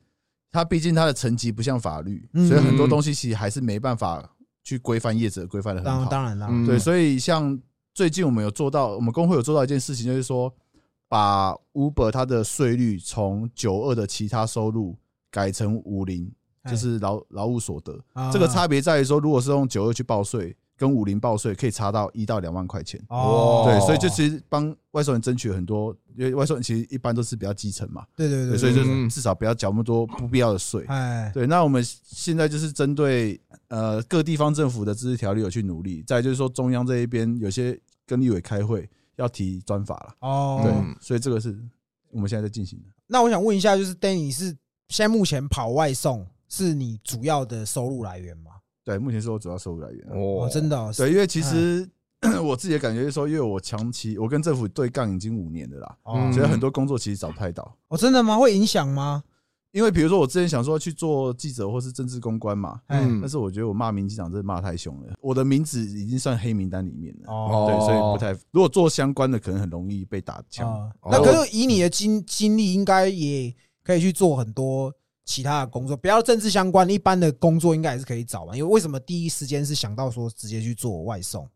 [0.52, 4.28] 它毕竟它的层级不像法律，嗯所以很多东西其实还是没办法
[4.64, 6.10] 去规范业者规范的很当好。
[6.10, 6.66] 当然啦，嗯。
[6.66, 7.60] 对，所以像
[7.94, 10.54] 最近我们有做到，我们工会有做到一件事情，就是说
[11.08, 14.98] 把 Uber 它的税率从九二的其他收入
[15.30, 16.32] 改成五零，
[16.64, 16.72] 哎。
[16.72, 18.00] 就是劳劳务所得。
[18.14, 18.32] 啊。
[18.32, 23.00] 这个差别在于说，如果是用九二去报税，跟五零报税可以差到一到两万块钱。
[23.10, 30.86] 哦，对，所以就其实帮外送人争取了很多，因为外送人其实一般都是比较基层嘛，对，对对对，所以就至少不要缴那么多不必要的税。
[30.88, 37.78] 哎，对，那我们现在就是针对呃各地方政府的自治条例有去努力，再就是说中央这一边有些
[38.08, 41.60] 跟立委开会要提专法了，哦，对嗯，所以这个是
[42.10, 42.86] 我们现在在进行的。
[43.06, 44.56] 那我想问一下，就是 Danny 是
[44.88, 48.52] 现在目前跑外送是你主要的收入来源吗？
[48.90, 50.12] 对，目前是我主要收入来源啊。
[50.14, 51.88] 哦哦，真的哦，对，因为其实
[52.44, 55.98] 我自己的感觉是说，因为我长期我跟政府对杠已经五年了啦，
[56.34, 57.76] 所以很多工作其实找不太到。
[57.90, 58.38] 哦，真的吗？
[58.38, 59.24] 会影响吗？
[59.72, 67.32] 因为比如说我之前想说去做记者或是政治公关嘛，嗯，但是我觉得我骂民进党真的骂太凶了，我的名字已经算黑名单里面了。
[67.32, 68.32] 哦对，所以不太。
[68.50, 70.92] 如果做相关的，可能很容易被打枪。
[71.04, 74.92] 那可是以你的经经历，应该也可以去做很多
[75.30, 78.56] 其他的工作，不要政治相关，一般的工作应该还是可以找嘛。
[78.56, 81.48] 因为为什么第一时间是想到说直接去做外送？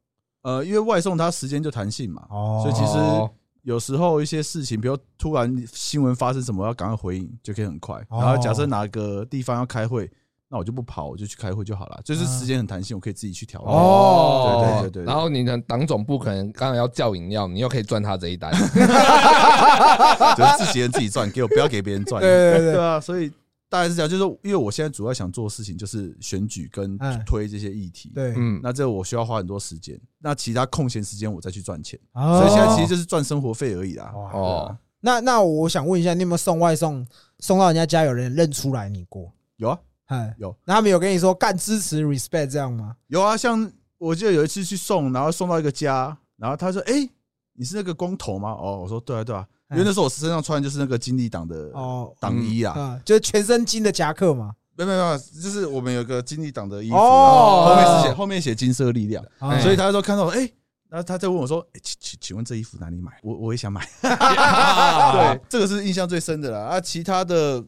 [0.43, 3.27] 呃，因为外送它时间就弹性嘛，哦所以其实哦
[3.63, 7.95] 有时候一些事情，比如突然新闻发生什么，要赶快回应就可以很快。
[8.09, 10.07] 哦然后假设哪个地方要开会，
[10.49, 13.59] 那我就不跑，我就去开会就好了，就是时间很弹性，我可以自己去调。
[13.61, 18.51] 哦对对对然后你的党总部可能刚刚要叫饮料，你又可以赚他这一单。
[20.37, 22.21] 就是自己人自己赚，给我不要给别人赚。
[22.21, 23.31] 对对对对啊，所以
[23.73, 28.11] 大概是这样，就是因为我现在主要想做的事情就是选举跟嗯推这些议题。
[28.13, 34.13] 对，嗯，那这我需要花很多时间，那其他空闲时间我再去赚钱，哦所以现在其实就是赚生活费而已啦。
[34.15, 37.03] 哇哦，那那我想问一下，你有没有送外送
[37.39, 39.33] 送到人家家，有人认出来你过？
[39.55, 42.95] 有啊哎，有，那他们有跟你说干支持 respect 这样吗？
[43.07, 47.09] 有啊，像我记得有一次去送，然后送到一个家，然后他说：“哎，
[47.53, 54.53] 你是那个光头吗？”哦，我说：“对啊对啊。”因为那时候我身上穿的就是那个金立党的哦，党衣啊，啊，就是全身金的夹克嘛。
[54.75, 60.49] 没有没有没有，就是我们有个金立党的衣服，后后面是写后面写金色力量，啊所以他说看到我，哎，
[60.89, 63.11] 然后他在问我说：“哎，请请请问这衣服哪里买？
[63.21, 63.87] 我我也想买。
[64.01, 66.59] ”对，这个是印象最深的啦。
[66.59, 67.63] 啊，其他的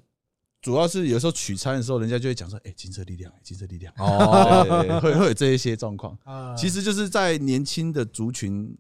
[0.64, 6.18] 主要是有时候取餐的时候，人家就会讲说：“哎，金色力量，金色力量。”哦，对对对会会有这一些状况。
[6.24, 8.76] 啊其实就是在年轻的族群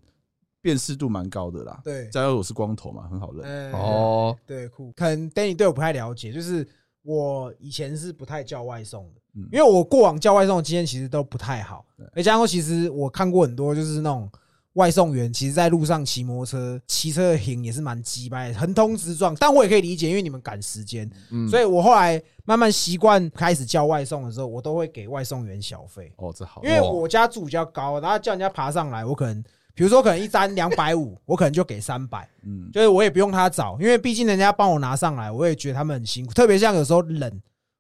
[0.66, 1.80] 辨识度蛮高的啦。
[1.84, 3.46] 对，加上我是光头嘛，很好认。
[3.46, 4.92] 哎哦，对，酷。
[4.96, 6.68] 可能 Danny 对我不太了解，就是
[7.04, 12.04] 我以前是不太叫外送的，嗯因为我过往叫外送的经验其实都不太好对。
[12.16, 14.28] 而加上说，其实我看过很多，就是那种
[14.74, 19.36] 外送员，其实在路上骑摩托车、骑车的行也是蛮鸡掰的，横冲直撞。
[19.36, 26.12] 但我也可以理解，因为你们赶时间，嗯，所以我后来慢慢习惯开始叫外送的时候，我都会给外送员小费。
[26.18, 26.70] 哦，这好因。
[26.72, 29.44] 为我家住比较高，然后叫人家爬上来，我可能
[29.76, 37.32] 比如说可能一单两百五， 我可能就给三百，嗯，就是我也不用他找，因为毕竟人家帮我拿上来，我也觉得他们很辛苦，特别像有时候冷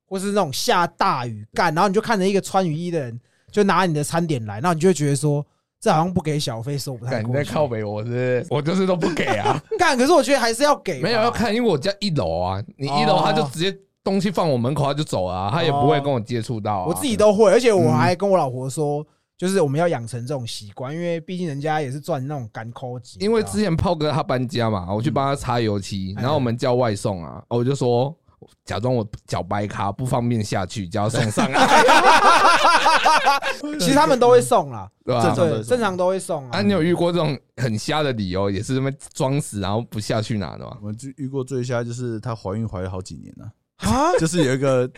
[0.07, 3.19] 或是那种下大雨干，然后你就看着一个穿雨衣的人
[3.51, 5.43] 就拿你的餐点来，然后你就会觉得说。
[5.77, 7.33] 这好像不给小费收不太干你。
[7.33, 11.03] 在靠北，我是我就是都不给啊， 干，可是我觉得还是要给吧。
[11.03, 16.85] 没有要看，因为我家一楼啊，你一楼他就直接东西放我门口他就走了啊，他也不会跟我接触到啊。
[16.87, 19.05] 我自己都会，而且我还跟我老婆说，
[19.37, 23.19] 就是我们要养成这种习惯，因为毕竟人家也是赚那种干抠级。
[23.19, 28.15] 因为之前炮哥他搬家嘛，我去帮他擦油漆，哎然后我们叫外送啊，我就说
[28.63, 31.67] 假装我脚掰卡不方便下去，就要送上来，
[33.79, 35.35] 其实他们都会送啦，对吧正？
[35.35, 36.61] 常对，正常都会送啊，啊。
[36.61, 40.77] 你有遇过这种很瞎的理由，也是他妈装死然后不下去拿的吗？
[40.81, 44.11] 我就遇过最瞎就是她怀孕怀了好几年了，啊？
[44.19, 44.89] 就是有一个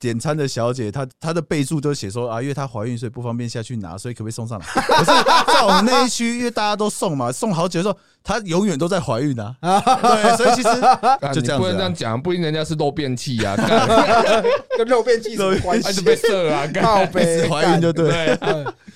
[0.00, 4.64] 点餐的小姐，她她的备注都写说啊，因为她怀孕所以不方便下去拿，所以可不可以送上来？
[4.66, 5.04] 可是
[5.52, 9.54] 在我们那一区，因为大家都送嘛，送好久的时候，她永远都在怀孕啊。
[9.60, 14.42] 对，所以其实啊 就这样啊不能这样讲，不一定人家是漏便器啊，干
[14.78, 16.00] 跟漏便器什么关系还是？
[16.02, 18.38] 被射啊，干靠背怀孕就对。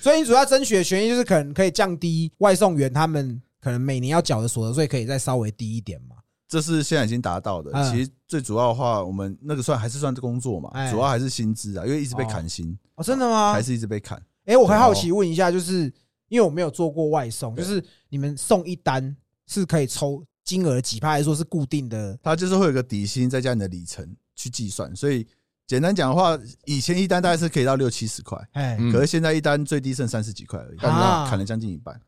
[0.01, 6.15] 所以你主要争取的权益就是可能可以降低外送员他们可能每年要缴的所得税，可以再稍微低一点嘛。
[6.49, 7.71] 这是现在已经达到的。
[7.71, 13.53] 嗯其实最主要的话，我们那个算还是算工作嘛哎，主要还是薪资啊，因为一直被砍薪，哦，真的吗？
[13.53, 14.21] 还是一直被砍。
[14.45, 15.83] 哎，我很好奇问一下，就是
[16.27, 19.15] 因为我没有做过外送，就对是你们送一单
[19.47, 22.17] 是可以抽金额几趴，还是说是固定的？
[22.21, 24.95] 它就是会有个底薪，再加你的里程去计算。
[24.95, 25.25] 所以
[25.69, 32.01] 简单讲的话，以前一单大概是可以到六七十块，哎，嗯可是现在一单最低剩三十几块而已，啊砍了将近一半。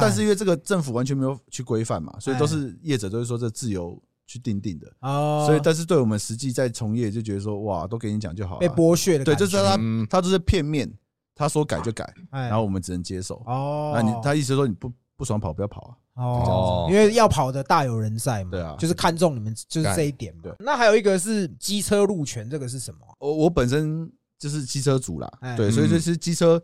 [0.00, 4.86] 但是因为这个政府完全没有去规范嘛，所以都哎是业者都是说这自由去定定的。
[5.00, 8.60] 哦，所以，但是对我们实际在从业就觉得说，哇，都给你讲就好了。
[8.60, 10.88] 被剥削的对，就是他嗯他都是片面，
[11.34, 13.42] 他说改就改，哎，然后我们只能接受。
[13.46, 16.22] 哦，那你他意思说你不不爽跑不要跑啊？
[16.22, 20.52] 哦，因为要跑的大有人在嘛，对啊就是看中你们就是这一点嘛对。
[20.60, 23.00] 那还有一个是机车路权，这个是什么？
[23.18, 26.62] 我我本身就是机车主啦哎，对，所以嗯就是机车。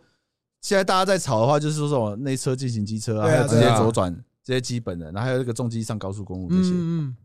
[0.60, 4.10] 现在大家在吵的话，就是说什么内车进行机车啊，还有直接左转
[4.42, 6.70] 这些基本的，然后还有那个重机上高速公路这些。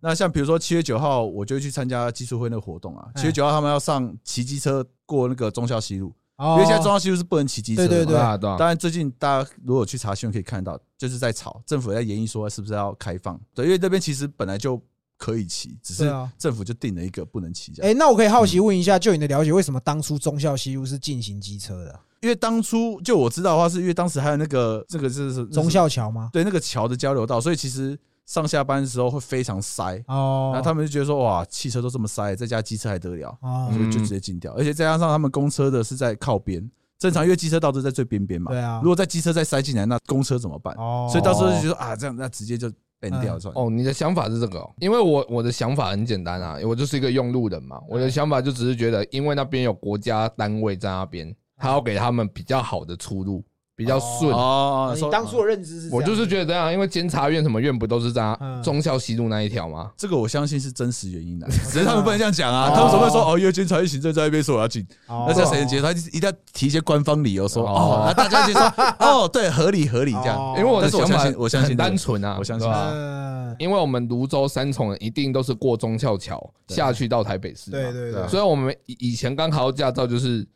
[0.02, 3.08] 那像比如说七月九号，我就去参加技术会那个活动啊。
[3.14, 7.96] 哎七月九号他们要上骑机车过那个忠孝西路，哦因为现在忠孝西路是不能骑机车的嘛。
[7.96, 13.40] 对对对当然，最近大家如果去查新闻可以看到，就是在吵，政府在研议说是不是要开放。
[13.56, 14.82] 对，因为那边其实本来就
[15.20, 17.74] 可以骑，只是政府就定了一个不能骑。
[17.82, 22.00] 哎，那我可以好奇问一下，就你的了解，为什么当初忠孝西路是进行机车的啊？
[22.22, 26.30] 因为当初就我知道的话，是因为当时还有那个这个就是忠孝桥吗？
[26.32, 30.02] 对那个桥的交流道，所以其实上下班的时候会非常塞。
[30.08, 34.54] 哦，然后他们就觉得说，哇，汽车都这么塞，再加机车还得了，哦所以就直接禁掉。
[34.54, 38.52] 而且再加上他们公车的是在靠边，正常因为机车道都在最边边嘛。
[38.52, 40.76] 对啊如果在机车再塞进来，那公车怎么办？
[40.76, 42.70] 哦，所以到时候就觉得啊，这样那直接就
[43.00, 43.56] ban 掉算嗯。
[43.56, 53.44] 哦，你的想法是这个、哦，因为我我的想法很简单啊，我就是一个用路人嘛，我的想法就只是觉得，因为那边有国家单位在那边，他要给他们比较好的出路，
[53.80, 54.30] 比较顺。
[54.34, 55.90] 哦你当初的认知是？
[55.90, 58.62] 我就是觉得这样，因为监察院什么院不都是在嗯。
[58.62, 59.90] 忠孝西路那一条吗？
[59.96, 65.26] 这个我相信是真实原因的， 只是他们不能这样讲啊，他们怎么会说哦，因为监察院行政在那边说我要进，哦。
[65.30, 65.84] 那叫谁能接受？
[65.84, 67.72] 他一定要提一些官方理由说哦。
[67.72, 68.62] 哦，那大家就说
[69.00, 70.38] 哦，对，合理合理这样。
[70.38, 70.56] 哦。
[70.58, 72.70] 因为我的想法是我相信，单纯啊，我相信。
[73.58, 80.48] 因为我们泸州三重人一定都是过中孝桥下去到台北市嘛，对对对，所以我们以以前刚考到驾照，就是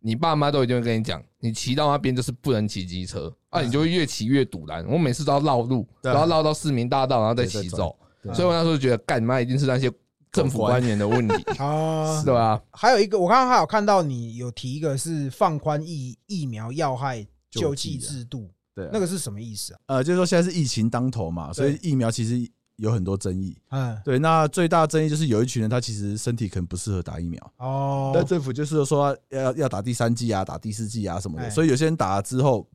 [0.00, 4.86] 你爸妈都一定会跟你讲，你骑到那边就是不能骑机车啊，你就会越骑越堵拦。
[4.86, 7.96] 我每次都要绕路，对然后绕到市民大道，然后再骑走。
[8.34, 9.90] 所以我那时候就觉得，干妈一定是那些
[10.30, 12.62] 政府官员的问题， 啊， 对吧？
[12.72, 19.80] 还有一个，我刚刚还有看到你有提一个是放宽疫疫苗要害救济制度，对啊，那个是什么意思啊？
[19.86, 22.46] 呃，就是说现在是疫情当头嘛，所以疫苗其实
[22.80, 23.56] 有很多争议。
[23.68, 28.12] 嗯，对，那最大的争议就是有一群人他其实身体可能不适合打疫苗，哦。
[28.14, 31.44] 但，政府就是说要要打第三剂啊，打第四剂啊什么哎。
[31.44, 32.66] 的，所以有些人打了之后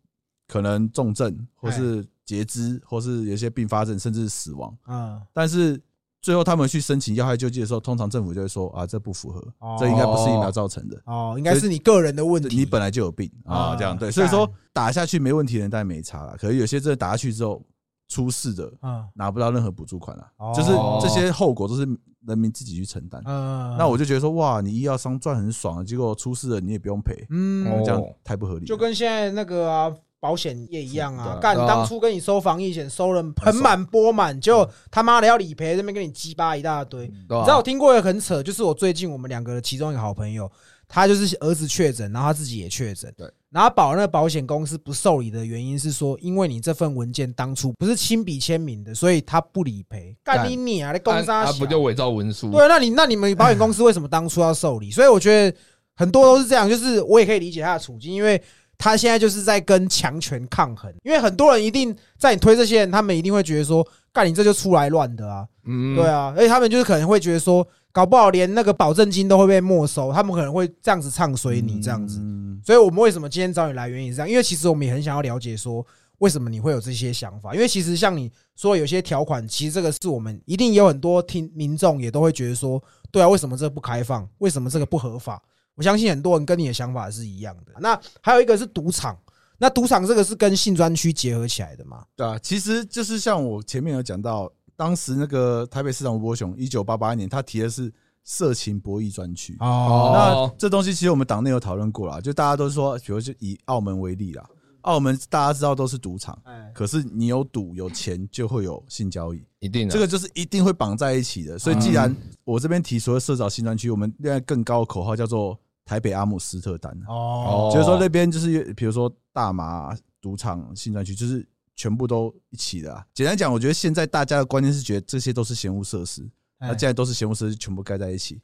[0.48, 4.76] 可能重症或是截肢，或是有一些并发症，甚至是死亡。
[4.88, 5.82] 嗯，但是
[6.22, 11.00] 最后他们去申请要害救济的时候，通常政府就会说啊，这不符合哦，这应该不是疫苗造成的。
[11.06, 13.98] 哦，应该是你个人的问题，你本来就有病啊，啊这样。
[13.98, 17.62] 对，所以说打下去没问题的人当然没差了，可是有些真的打下去之后
[18.08, 19.08] 出事的，嗯。
[19.14, 21.88] 拿不到任何补助款了哦，就是这些后果都是
[22.28, 23.22] 人民自己去承担。
[23.26, 28.66] 嗯，那我就觉得说，哇，你医药商赚很爽，结果出事了你也不用赔，嗯，哦这样太不合理。
[28.66, 29.96] 就跟现在那个啊。
[30.18, 37.06] 保险业一样啊，干当初跟你收防疫险收了盆满钵满，就他妈的要理赔，这边跟你鸡巴一大堆。
[37.08, 40.52] 你知道我听过一个很扯，就是我最近我们两个的其中一个好朋友，
[40.88, 50.14] 他就是儿子确诊，然后他自己也确诊，对，然后保那个保险公司不受理的原因是说，因为你这份文件当初不是亲笔签名的，所以他不理赔。
[50.26, 52.52] 干干你你啊，你公啊杀啊不就伪造文书？
[52.52, 54.92] 对，那你那你们保险公司为什么当初要受理？
[54.92, 55.58] 所以我觉得
[55.96, 58.44] 很多都是这样，就是我也可以理解他的处境，因为
[58.78, 60.94] 他现在就是在跟强权抗衡。
[61.06, 67.66] 因为很多人一定在你推这些人，他们一定会觉得说，干你这就出来乱的啊，嗯，对啊，而且他们就是可能会觉得说，
[67.96, 72.20] 搞不好连那个保证金都会被没收，他们可能会这样子唱衰你这样子。
[72.20, 75.86] 嗯所以我们为什么今天找你来，原因是这样，因为其实我们也很想要了解说，
[76.18, 77.54] 为什么你会有这些想法？
[77.54, 84.28] 因为其实像你说有些条款，其实这个是我们一定有很多听民众也都会觉得说，对啊，为什么这不开放？
[84.40, 85.42] 为什么这个不合法？
[85.76, 87.72] 我相信很多人跟你的想法是一样的。
[87.80, 89.18] 那还有一个是赌场，
[89.58, 92.04] 那赌场这个是跟性专区结合起来的嘛？
[92.18, 97.92] 对啊，其实就是像我前面有讲到，当时那个台北市长吴伯雄，一九八八年他提的是
[98.24, 99.56] 色情博弈专区。
[99.60, 100.12] 哦。
[100.14, 104.46] 那这东西其实我们党内有讨论过啦，就大家都说，比如就以澳门为例啦，
[104.82, 109.94] 澳门大家知道都是赌场，哎，可是你有赌有钱就会有性交易，一定的。
[109.94, 111.58] 这个就是一定会绑在一起的。
[111.58, 123.06] 所以既然我这边提所谓社找新专区，我们另外更高的口号叫做台北阿姆斯特丹，哦，就是说那边就是比如说大麻赌场性专区，就是全部都一起的啊。
[123.14, 126.28] 简单讲，我觉得现在大家的观念是觉得这些都是闲物设施，
[126.60, 128.40] 那既然都是闲物设施，全部盖在一起。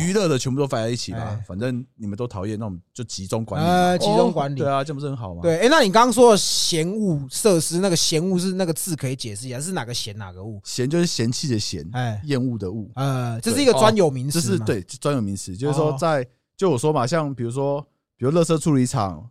[0.00, 3.66] 娱娱乐的全部都摆在一起吧哎，反正你们都讨厌，那我们就集中管理。
[3.66, 4.68] 呃，集中管理 对。
[4.68, 10.60] 啊，这不是很好吗？，对，哎，那你刚刚说的嫌恶设施，那个闲物是那个字可以解释一下，是哪个闲哪个物？
[10.64, 17.84] 闲就是嫌弃的嫌，哎，厌恶的恶，呃，这是一个专有名词吗，这是对专有名词，就是说哦在就我说嘛，像比如说，
[18.16, 19.28] 比如垃圾处理厂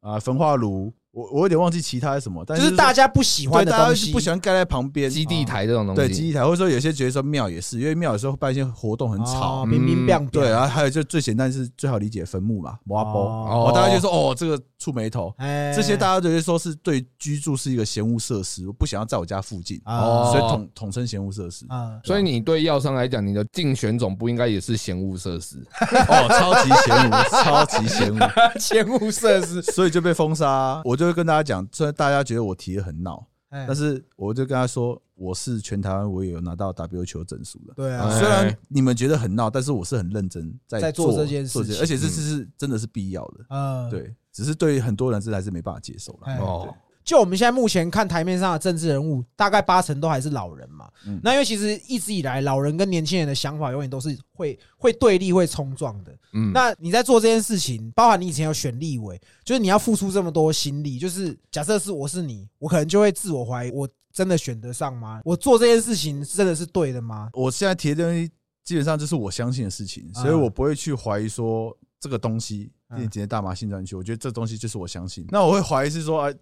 [0.00, 9.62] 啊、焚化炉，我我有点忘记其他是什么，但就是是大家不喜欢对大家的东西，不喜欢盖在旁边基地台这种东西，对基地台，或者说有些觉得说庙也是，因为庙有时候办一些活动很吵。
[9.62, 13.68] 哦，冰冰冰，对，然后还有就最简单是最好理解坟墓嘛，挖包，哦。
[13.68, 21.66] 哦，大家就说哦这个触眉头，哎，这些大家就会说是对居住是一个闲物设施，我不想要在我家附近，哦所以统统称闲物设施。
[21.68, 25.62] 啊，所以你对药商来讲，你的竞选总部应该也是嫌恶设施。
[26.08, 27.12] 哦，超级闲物，
[27.44, 28.18] 超级闲物，
[28.58, 30.80] 闲物设施，所以就被封杀。
[30.84, 37.74] 我就会跟大家讲，虽然大家觉得我提的很闹，但但是我就跟他说，我是全台湾我也有拿到 WQ 证书的。
[37.74, 38.06] 对啊。
[38.06, 41.76] 哎，虽然你们觉得很闹，但是我是很认真在在做这件事情。
[41.80, 43.44] 而且这次是真的是必要的。
[43.48, 46.72] 嗯，对，只是对于很多人是还是没办法接受哦，
[47.04, 50.88] 就我们现在目前看台面上的政治人物，大概八成都还是老人嘛。
[51.06, 56.12] 嗯那因为其实一直以来，老人跟年轻人的想法永远都是会 会对立、会冲撞的。
[56.32, 65.20] 嗯，那你在做这件事情，包含你以前有选立委，就是你要付出这么多心力，就是假设是我是你，我可能就会自我怀疑，我真的选得上吗？
[65.24, 67.30] 我做这件事情真的是对的吗？
[67.32, 68.30] 我现在提的东西
[68.64, 75.26] 基本上就是我相信的事情，所以我不会去怀疑说这个东西嗯今天大麻性专区，我觉得这东西就是我相信。
[75.30, 76.32] 那我会怀疑是说，啊，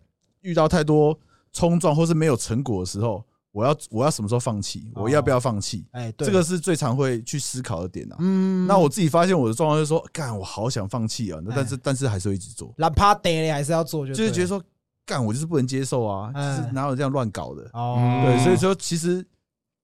[0.41, 1.19] 遇到太多
[1.53, 4.91] 冲撞或是没有成果的时候，我要我要什么时候放弃？
[4.95, 5.85] 我要不要放弃？
[5.91, 8.17] 哎，对，这个是最常会去思考的点啊。
[8.21, 8.67] 嗯。
[8.67, 14.63] 那我自己发现我的状况就是说，干，我好想放弃啊，那但是哎但是还是会一直做，哪怕得了还是要做就，就是觉得说，
[15.05, 17.69] 干，我就是不能接受啊，是哪有这样乱搞的？
[17.73, 19.27] 哦，对，所以说其实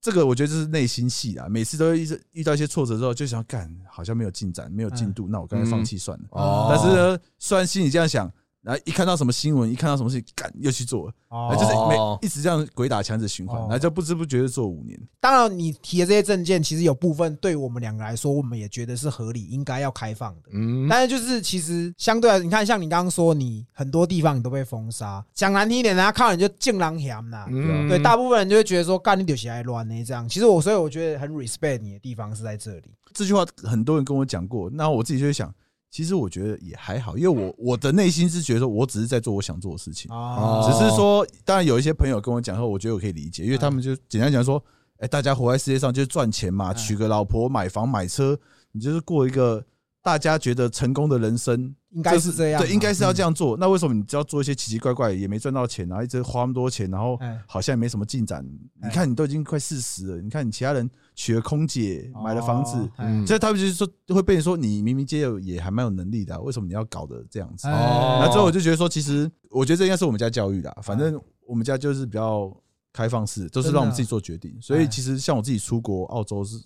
[0.01, 6.25] 这个我觉得就是内心戏啊，每次都会一直遇到一些挫折之后，就想干，好像没有进展，没有进度，那我干脆放弃算了。
[6.31, 6.69] 哦。
[6.71, 8.33] 但是呢，虽然心里这样想，
[8.67, 15.01] 然后一看到什么新闻，一看到什么事情，干又去做了，哦就是每哦一直这样鬼打墙的循环，哦然后就不知不觉的做五年。
[15.21, 20.51] 当然，你提的这些证件，其实有部分对我们两个来说，我们也觉得是合理，应该要开放的。
[20.53, 27.47] 嗯，但是就是其实相对来，你看像你刚刚说，你很多地方你都被封杀，讲难听一点，人家看到你就敬狼嫌呐。
[27.49, 30.29] 嗯对，大部分人就会觉得说，干你丢起来乱呢这样。
[30.29, 32.91] 其实我所以我觉得很 respect 你的地方是在这里。
[33.14, 35.51] 这句话很多人跟我讲过，那我自己就会想，
[35.91, 40.68] 其实我觉得也还好，因为我我的内心是觉得我只是在做我想做的事情，哦。
[40.70, 44.62] 只是说，当然有一些朋友跟我讲后，我觉得我可以理解，因为他们就简单讲说，
[44.99, 46.76] 哎，大家活在世界上就是赚钱嘛，嗯。
[46.76, 48.39] 娶个老婆、买房、买车，
[48.72, 49.64] 你就是过一个
[50.07, 53.35] 大家觉得成功的人生，应该是这样嘛，对，应该是要这样。
[53.35, 53.57] 做。
[53.57, 58.41] 那为什么你只要做一些奇奇怪怪，也没赚到钱，然后一直花那么多钱，然后哎好像也没什么进展？
[58.83, 67.67] 哎你看你都已经快四十了，你看你其他人娶了空姐，买了房子哦，嗯所以他们就是说会被人说你明明接有也还蛮有能力的啊、为什么你要搞的这样子？
[67.67, 72.57] 那之后我就觉得说，其实我觉得这应该是我们家教育的啊，反正我们家就是比较
[72.93, 74.57] 开放式，都是让我们自己做决定。
[74.63, 76.63] 所以其实像我自己出国澳洲是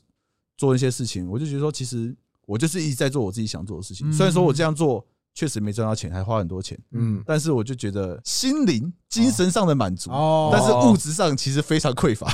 [0.59, 2.14] 做一些事情，我就觉得说，其实
[2.51, 4.11] 我就是一直在做我自己想做的事情。
[4.11, 4.12] 嗯。
[4.12, 12.26] 虽然说我这样做确实没赚到钱，还花很多钱，嗯，但是我就觉得心灵、精神上的满足，哦，但是物质上其实非常匮乏。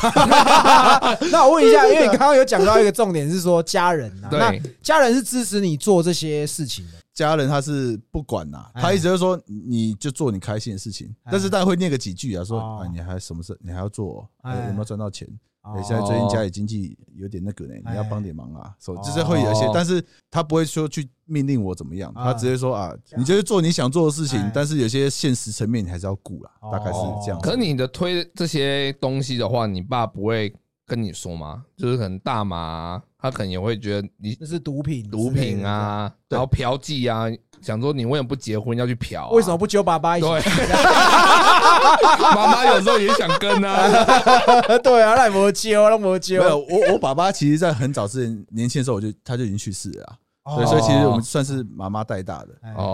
[1.31, 6.93] 那我问一下，因为你刚刚有讲到一个重点是说家人啊，那，家人是支持你做这些事情的。
[7.12, 8.83] 家人他是不管呐、哎。
[8.83, 12.81] 他一直就说你就做你开心的事情，哎但是大家会念个几句啊，说哦。
[12.83, 15.29] 啊你还什么事，你还要做有没有赚到钱？
[15.67, 15.75] 哦。
[15.77, 17.93] 哎，现在最近家里经济有点那个呢，哎。
[17.93, 19.03] 你要帮点忙啊，所以哦。
[19.05, 22.25] 就是会有一些，但是他不会说去命令我怎么样，啊。
[22.25, 26.71] 他直接说啊，你就是做你想做的事情哎，但是有些现实层面你还是要顾啦，哦。
[26.73, 27.41] 大概是这样。
[27.41, 30.55] 可是你的推这些东西的话，你爸不会
[30.87, 31.64] 跟你说吗？
[31.77, 37.27] 就是可能大麻啊，他可能也会觉得你那是毒品，毒品，啊，然后嫖妓啊，
[37.67, 39.31] 想说你为什么不结婚要去嫖啊？
[39.31, 40.27] 为什么不揪爸爸一起？
[40.29, 40.41] 对，
[42.35, 43.89] 妈妈有时候也想跟啊。
[44.83, 46.37] 对啊，那没揪，那没没揪。
[46.37, 52.49] 有，我我爸爸其实在很早之前年轻的时候，我就他就已经去世了啊，哦对，所以其实我们算是妈妈带大的。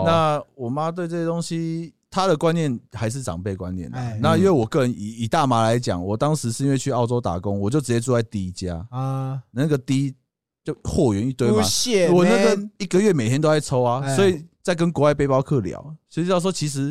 [0.05, 4.17] 那我妈对这些东西，她的观念还是长辈观念的哎。
[4.21, 10.15] 那因为我个人以以大麻来讲，我当时是因为去澳洲打工，我就直接住在第一家，啊，那个第一
[10.63, 11.63] 就货源一堆不嘛，
[12.13, 16.87] 我那个一个月每天都在抽啊，哎所以在跟国外背包客聊，所以就要说其实，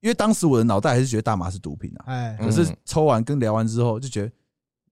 [0.00, 4.32] 因为当时我的脑袋还是觉得大麻是毒品啊，哎，嗯可是抽完跟聊完之后就觉得。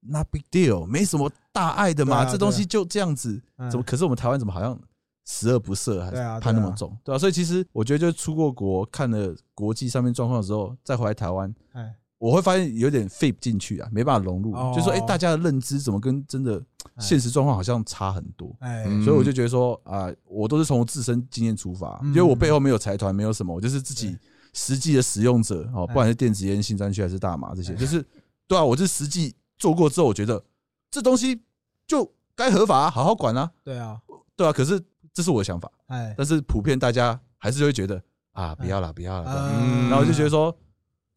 [0.01, 3.83] 那 big deal，没什么大碍的嘛，这东西就这样子，嗯怎么？
[3.85, 4.79] 可是我们台湾怎么好像
[5.26, 14.72] 十恶不赦，还是判那么重，对啊，所以其实我觉得，就出过国看了国际上面状况之后，再回来台湾，哎，我会发现有点 fit 进去啊，没办法融入，哦。
[14.74, 16.60] 就说哎，大家的认知怎么跟真的
[16.98, 19.04] 现实状况好像差很多，哎，嗯。
[19.04, 22.08] 所以我就觉得说啊，我都是从自身经验出发，嗯。
[22.08, 24.18] 因为我背后没有财团，没有什么，我就是自己对。
[24.54, 25.86] 实际的使用者哦，哎。
[25.86, 27.76] 不管是电子烟、新专区还是大麻这些，哎。
[27.76, 28.04] 就是
[28.46, 30.42] 对啊，我是实际做过之后，我觉得
[30.90, 31.40] 这东西
[31.86, 34.00] 就该合法啊，好好管啊，对啊，
[34.34, 38.02] 对啊，可是这是我的想法，哎，但是普遍大家还是会觉得
[38.32, 39.50] 啊，不要了，不要了，不要啦。
[39.60, 39.82] 嗯。
[39.88, 40.56] 然后我就觉得说，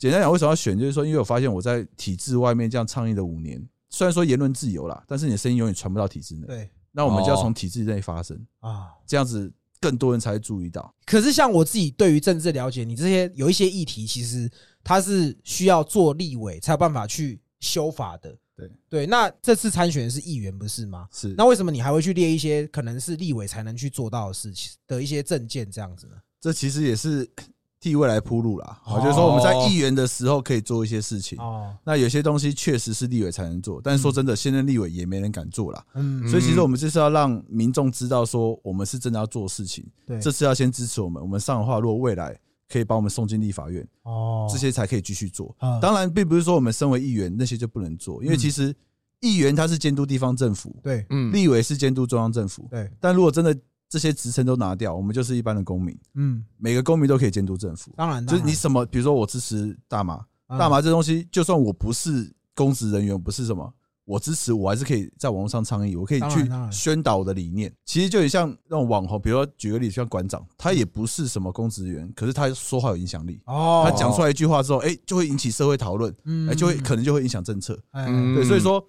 [0.01, 0.75] 简单讲，为什么要选？
[0.79, 6.47] 就是说，因为我发现我在体制外面这样倡议了五年，虽然说言论自由啦，但是你的声音永远传不到体制内。
[6.47, 8.87] 对那我们就要从体制内发声，啊。
[9.05, 10.91] 这样子更多人才会注意到。
[11.05, 14.49] 可是像我自己对于政治了解，你这些有一些议题，其实
[14.83, 18.35] 它是需要做立委才有办法去修法的。
[18.57, 21.07] 对对，那这次参选的是议员不是吗？
[21.11, 26.13] 是，那为什么你还会去列一些可能是立委才能去做到的事情的一些证件这样子呢？
[26.39, 27.29] 这其实也是
[27.81, 28.79] 替未来铺路啦。
[28.83, 31.37] 好，哦就是说我们在议员的时候可以做一些事情。
[31.39, 35.83] 哦，那有些东西确实是立委才能做，但是说真的，现任立委也没人敢做啦。
[35.95, 39.83] 嗯，所以其实我们就是要让民众知道说，我们是真的要做事情。
[40.05, 42.37] 对，这次要先支持我们，我们上的话，如果未来
[42.69, 45.53] 可以把我们送进立法院，哦这些才可以继续做。
[45.59, 48.75] 嗯当然，并不是说我们身为议员那些就不能做，因为嗯其实
[49.21, 52.67] 议员他是监督地方政府，对嗯，立委是监督中央政府。
[52.69, 53.57] 对，但如果真的
[53.91, 57.91] 这些职称都拿掉，我们就是一般的公民，嗯，每个公民都可以监督政府。
[57.97, 63.73] 当然，就是你什么，比如说我支持大麻，大麻这东西，就算我不是公职人员，我不是什么，
[64.05, 67.69] 我支持，我还是可以在网络上倡议，我可以去宣导我的理念。
[67.83, 73.41] 其实就很像那种网红，比如说举个例子，像馆长，他也不是什么公职员，可是他说话有影响力。
[73.45, 77.77] 哦，他讲出来一句话之后，哎，就会引起社会讨论，嗯，哎，就会可能就会影响政策。
[77.91, 78.81] 对，所以说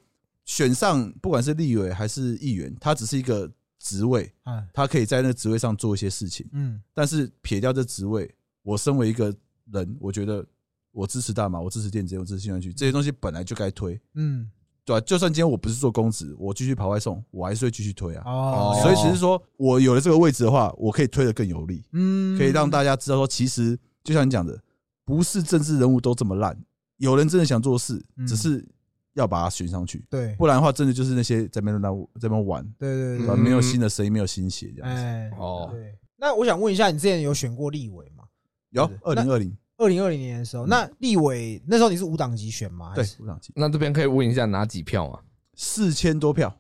[0.45, 3.51] 选上不管是立委还是议员，他只是一个
[3.83, 6.49] 职位，哎，他可以在那个职位上做一些事情。
[6.53, 9.35] 嗯，但是撇掉这职位，我身为一个
[9.73, 10.47] 人，我觉得
[10.93, 14.49] 我支持大马，我支持电子烟，我支持新专区，这些东西本来就该推，嗯，
[14.85, 18.23] 对吧、就算今天我不是做公职，我继续跑外送，我还是会继续推啊。
[18.25, 24.63] 哦，所以只是说我有了这个位置的话，我可以推得更有力，嗯，可以让大家知道说，其实就像你讲的，
[25.05, 26.57] 不是政治人物都这么烂，
[26.99, 28.65] 有人真的想做事嗯，只是
[29.15, 30.35] 要把它选上去，对。
[30.37, 33.35] 不然的话，真的就是那些在那边乱在那边玩，对对对对吧？
[33.37, 35.03] 嗯没有新的声音，没有新血这样子。
[35.03, 35.95] 哎，哦，对。
[36.17, 38.25] 那我想问一下，你之前有选过立委吗？
[38.71, 42.91] 有二零二零，二零二零年的时候，那立委那时候你是无党籍选吗？
[42.91, 43.53] 还对是，五党籍。
[43.57, 45.19] 那这边可以问一下拿几票吗？
[45.55, 46.55] 四千多票，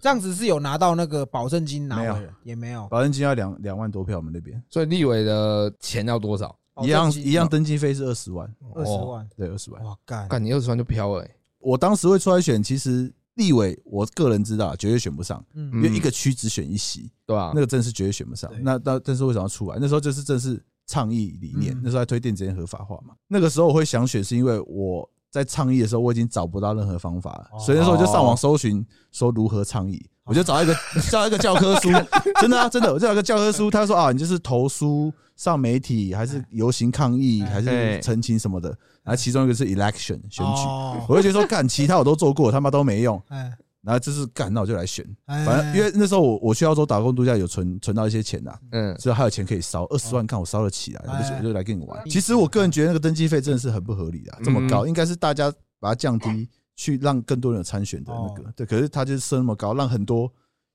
[0.00, 2.14] 这样子是有拿到那个保证金拿回没有。
[2.14, 2.88] 来，也没有。
[2.88, 4.60] 保证金要两两万多票，我们那边。
[4.68, 6.58] 所以立委的钱要多少？
[6.82, 9.84] 一样一样，登记费是二十万，二十哦，万，对，二十万。
[9.84, 18.50] 哇干，干你二十万就飘了、欸，我当时会出来选，其实立委我个人知道绝对选不上，嗯因为一个区只选一席，对吧、那个真是绝对选不上。
[18.60, 19.78] 那那但是为什么要出来？
[19.80, 23.14] 那时候就是正是倡议理念嗯，那时候在推电子烟合法化嘛。
[23.28, 30.76] 那个时候我会想选，是因为我在倡议的时候我已经找不到任何方法所以那时候我就上网搜寻说如何倡议，我就找一个
[31.10, 31.88] 找一个教科书，
[32.40, 38.76] 真的啊，真的，我就找一个教科书，他说啊，你就是投书上媒体，还是游行抗议，哎还是澄清什么的。
[39.04, 41.04] 然后其中一个是 election 选举，哦。
[41.08, 43.20] 我就觉得说干，其他我都做过，他妈都没用。
[43.28, 45.04] 哎，然后就是干，那我就来选。
[45.26, 45.44] 哎。
[45.44, 51.38] 反正因为那时候我我去澳洲打工度假有存存到一些钱呐，嗯，所以还有钱可以烧，二十万看我烧得起来，我就哎。
[51.38, 51.98] 我就来跟你玩。
[51.98, 52.04] 哎。
[52.08, 58.52] 其实我个人觉得那个登记费真的是很不合理的，这么高，应该是大家把它降低，去让更多人有参选的那个。
[58.54, 60.32] 对，可是他就是设那么高，让很多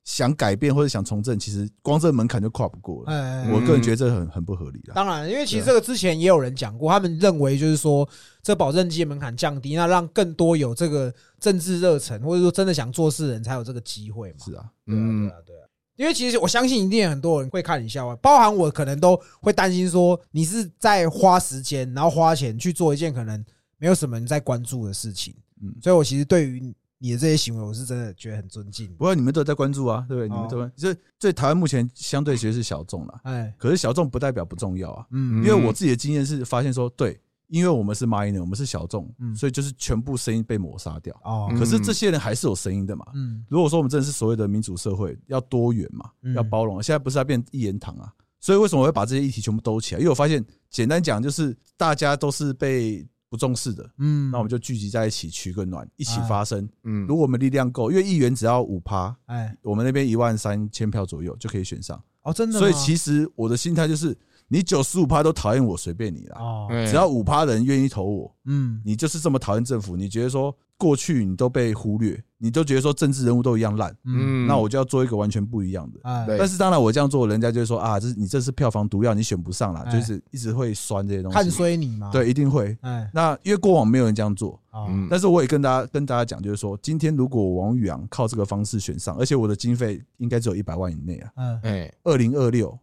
[0.07, 3.11] 想改变或者想从政，其实光这个门槛就跨不过了。
[3.11, 4.93] 哎，我个人觉得这很很不合理的。
[4.93, 8.07] 当然，因为其实这个之前也有人讲过，他们认为就是说，
[8.41, 14.37] 这保证金的门槛降低，那让更多有这个政治热忱，或者说真的想做事的人才有这个机会嘛。
[14.45, 15.67] 是啊，对啊，嗯对啊，对啊。
[15.97, 23.43] 因为其实我相信一定有很多人会看你笑话，包含我可能都会担心说，你是在花时间，然后花钱去做一件可能
[23.77, 25.35] 没有什么人在关注的事情。
[25.61, 28.87] 嗯所以我其实对于你的这些行为，我是真的觉得很尊敬。
[28.95, 30.29] 不过你们都有在关注啊，对不对？
[30.29, 35.05] 哦你们都这这台湾目前相对其实是小众了，哎，可是小众不代表不重要啊。
[35.11, 41.13] 嗯因为我自己的经验是发现说，对，因为我们是 minor，我们是小众嗯，所以就是全部声音被抹杀掉。
[41.23, 43.05] 哦，可是这些人还是有声音的嘛。
[43.13, 48.11] 嗯如果说我们真的是所谓的民主社会，要多元嘛嗯，要包容，现在不是要变一言堂啊？
[48.39, 49.99] 所以为什么我会把这些议题全部兜起来？
[49.99, 56.67] 因为我发现，简单讲就是大家都是被不重视的，嗯，那我们就聚集在一起取个暖，一起发声。
[56.83, 57.05] 嗯。
[57.07, 62.01] 如果我们力量够，因为议员只要五趴，哎，我们那边一万三千票左右就可以选上。
[62.21, 64.17] 哦，真的，所以其实我的心态就是，
[64.47, 66.37] 你九十五趴都讨厌我，随便你啦。
[66.85, 68.81] 只要五趴人愿意投我，嗯。
[68.85, 75.99] 你就是这么讨厌政府，你觉得说过去你都被忽略，你都觉得说政治人物都一样烂，嗯，那我就要做一个完全不一样的。
[76.03, 79.91] 哎，但是当然我这样做，人家就会说啊，这是你这是票房毒药，你选不上啦，哎。
[79.91, 81.49] 就是一直会酸这些东看西。
[81.49, 82.77] 衰你嘛，，对，一定会。
[82.81, 85.07] 哎，那因为过往没有人这样做，哦，嗯。
[85.09, 92.77] 但是我也跟大家跟大家讲，就是说，今天如果王宇阳靠这个方式选上，而且我的经费应该只有一百万以内啊，嗯，哎，二零二六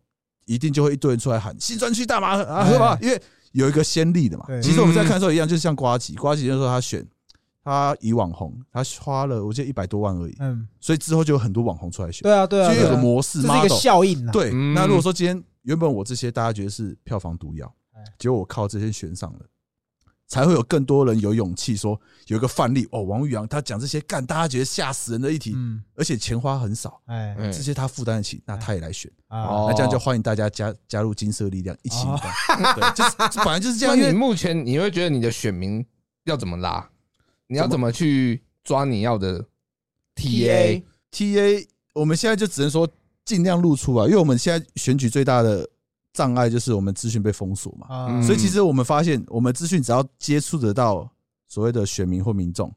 [0.47, 2.71] 一定就会一堆人出来喊新专区大麻啊哎。
[2.73, 3.23] 喝吧，因为
[3.53, 4.47] 有一个先例的嘛。
[4.61, 7.07] 其实我们在看的时候一样，就是像瓜吉，瓜吉那时候他选
[7.65, 13.69] 他以网红，他花了我记得一百多万而已，嗯，所以之后就有很多网红出来选，对啊，对啊，所以有个模式这是一个。
[13.71, 14.75] 效应呐，对，嗯。
[14.75, 19.41] 那如果说今天原本我这些大家觉得是票房毒药哎，结果我靠这些选上了。
[20.27, 29.09] 才会有更多人有勇气说有一个范例哦，王宇阳他讲这些干大家觉得吓死人的议题，嗯，而且钱花很少，哎，哎这些他负担得起，那他也来选。
[29.29, 32.19] 那这样就欢迎大家加加入金色力量，一起哦。
[32.75, 33.99] 对，就是这本来就是这那样。
[33.99, 35.85] 因为你目前你会觉得你的选民
[36.25, 36.89] 要怎么拉？
[37.47, 39.45] 你要怎么去抓你要的
[40.17, 42.89] TA？TA 我们现在就只能说
[43.25, 45.69] 尽量露出啊，因为我们现在选举最大的
[46.13, 51.11] 障碍就是我们资讯被封锁嘛，所以其实我们发现，我们资讯只要接触得到
[51.49, 52.75] 所谓的选民或民众，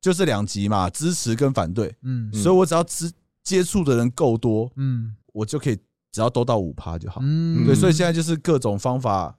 [0.00, 1.94] 就是两极嘛，支持跟反对。
[2.02, 2.32] 嗯。
[2.32, 5.14] 所以我只要支接触的人够多，嗯。
[5.32, 5.76] 我就可以
[6.12, 7.20] 只要都到五趴就好。
[7.22, 9.36] 嗯，对，所以现在就是各种方法，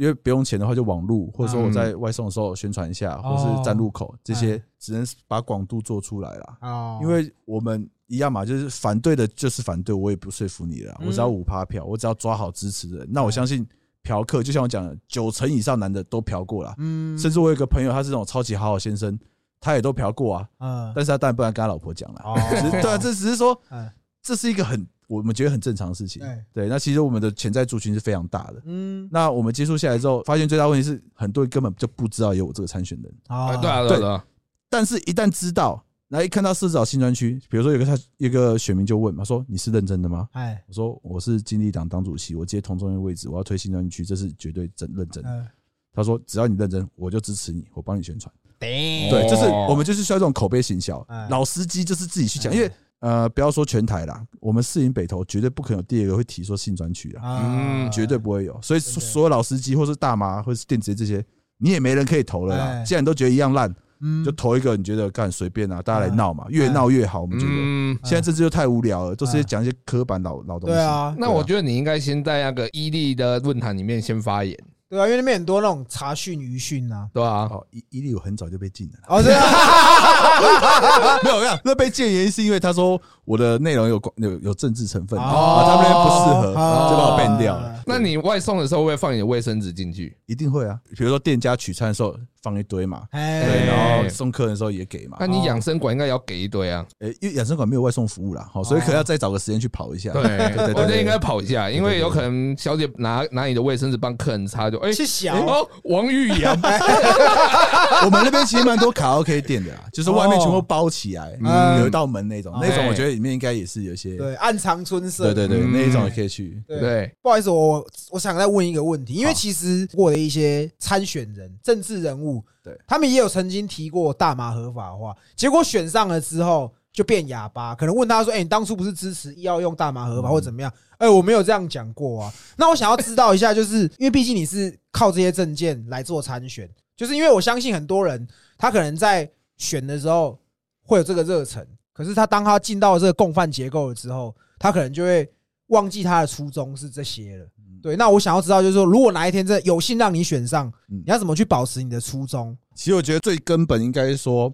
[0.00, 3.36] 因为不用钱的话，就网路，或者说我在外送的时候宣传一下，哦。
[3.36, 6.58] 或是站路口这些哎，只能把广度做出来啦。
[6.62, 13.68] 哦，因为我们一样嘛，就是反对的，就是反对，我也不说服你了我只要五趴票，我只要抓好支持的人，那我相信
[14.02, 16.74] 嫖客，就像我讲的，九成以上男的都嫖过啦。
[16.78, 19.18] 嗯，甚至我有一个朋友，他是那种超级好好先生，
[19.60, 22.22] 他也都嫖过啊，嗯，但是他当然不能跟他老婆讲了。
[22.70, 23.92] 对啊，这只是说哎
[24.22, 26.22] 这是一个很我们觉得很正常的事情。
[26.52, 26.68] 对。
[26.68, 28.62] 那其实我们的潜在族群是非常大的。
[28.64, 33.46] 嗯，那我们接触下来之后，发现最大问题是很多人根本就不知道有我这个参选人，啊。
[33.46, 34.06] 啊，对啊，对。
[34.06, 34.24] 啊，
[34.68, 40.28] 但是一旦知道，然后一看到设置好新专区，比如说有个他一个选民就问嘛，说你是认真的吗？
[40.32, 45.24] 哎，我说我是经历党党主席，我接同中央位置，我要推新专区，这是绝对真认真。
[45.26, 45.46] 嗯。
[45.92, 48.32] 他说只要你认真，我就支持你，我帮你宣传。
[48.60, 52.56] 对对，就是哦我们就是需要这种口碑行销哎，老司机就是自己去讲，哎。
[52.56, 58.58] 因为呃，不要说全台啦，我们四营北投绝对不可能有第二个会提说性专区啊，啊嗯绝对不会有。
[58.62, 61.24] 所以所有老司机或是大麻或是电子这些，
[61.58, 62.64] 你也没人可以投了啦。
[62.66, 67.22] 哎既然都觉得一样烂，嗯就投一个你觉得干随便啊，大家来哎闹嘛，越闹越好。
[67.22, 70.74] 我们觉得嗯，现在政治就太无聊了，都是哎讲一些刻板老老东西。
[70.74, 74.54] 对，啊，那我觉得你应该先在那个伊利的论坛里面先发言，
[74.90, 77.08] 对啊，因为那边很多那种查讯余讯啊。
[77.14, 77.48] 对啊？
[77.50, 78.98] 哦，伊伊利我很早就被禁了。
[79.06, 79.40] 哦，对啊，
[81.22, 87.79] 没有，没有，那被禁原因是因为他说我的内容有关有有政治成分，哦啊，他们那边不适合，哦就把我 ban 掉了。
[87.90, 90.16] 那你外送的时候会不会放你的卫生纸进去？
[90.26, 95.16] 一定会啊，比如说店家取餐的时候放一堆嘛，对，哎，然后送客人的时候也给嘛。
[95.20, 95.26] 那。
[95.26, 96.84] 你养生馆应该也要给一堆啊。
[96.98, 100.12] 诶，因为养生馆没有外送服务啦，好，所以可能要再找个时间去跑一下。
[100.12, 106.56] 对，对对对我觉得应该跑一下，因为有可能小姐拿拿你的卫生纸帮客人擦，就哎是小哦，王玉阳，
[108.04, 116.60] 我们那边其实蛮多卡拉 OK 店的啦，就是外面全部包起来，嗯有一道门那种，哦那种我觉得里面应该也是有些，对暗藏春色，对对对，嗯那一种也可以去。
[116.66, 116.80] 对。
[116.80, 117.79] 对，不好意思，我
[118.10, 132.34] 我想再问一个问题，因为其实我的一些参选人、政治人物，对他们也有曾经提过大麻合法化，结果选上了之后就变哑巴，可能问他说：“哎，你当初不是支持要用大麻合法嗯或怎么样？”哎，我没有这样讲过啊。
[132.58, 138.26] 那我想要知道一下，就是因为毕竟你是靠这些证件来做参选，就是因为我相信很多人
[138.58, 140.38] 他可能在选的时候
[140.82, 145.26] 会有这个热忱，可是他当他进到这个共犯结构了之后，他可能就会
[145.68, 147.46] 忘记他的初衷是这些了。
[147.82, 152.56] 对，那我想要知道，就是说，如果哪一天真的有幸让你选上，嗯你要怎么去保持你的初衷？
[152.74, 154.52] 其实我觉得最根本应该是说，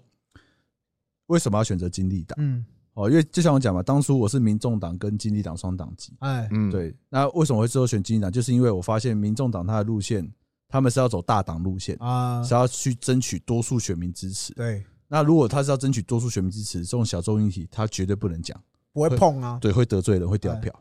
[1.27, 2.37] 为什么要选择金立党？
[2.41, 2.64] 嗯，
[2.95, 8.31] 哦，因为就像我讲嘛，当初我是民众党跟金立党双党籍，哎，嗯，对，那为什么会最后选金立党？
[8.31, 10.29] 就是因为我发现民众党它的路线，
[10.68, 14.55] 他们是要走大党路线，啊，是要去争取多数选民支持。
[14.55, 18.61] 对，那如果他是要争取多数选民支持，这种小众议题，他绝对不能讲，
[18.93, 20.72] 不会碰啊，对，会得罪人，会掉票。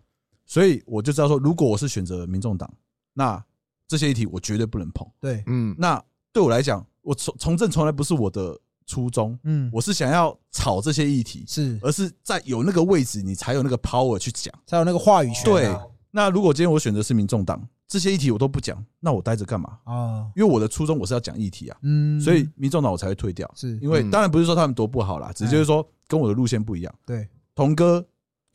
[0.46, 2.72] 所以我就知道说，如果我是选择民众党，
[3.14, 3.44] 那
[3.88, 5.08] 这些议题我绝对不能碰。
[5.20, 11.80] 对，嗯，那对我来讲，我从从政从来不是我的初衷，嗯，我是想要炒这些议题，是。
[11.82, 14.54] 而是在有那个位置，你才有那个 power 去讲。
[14.68, 15.92] 才有那个话语权啊，对。
[16.12, 19.78] 那如果今天我选择是民众党，这些议题我都不讲，那我待着干嘛？
[19.84, 23.52] 啊，因为我的初衷我是要讲议题啊，嗯，所以民众党我才会退掉。
[23.56, 23.78] 是。
[23.80, 24.12] 因为嗯。
[24.12, 26.94] 当然不是说他们多不好啦，只是就是说跟我的路线不一样。
[27.06, 28.06] 对，童哥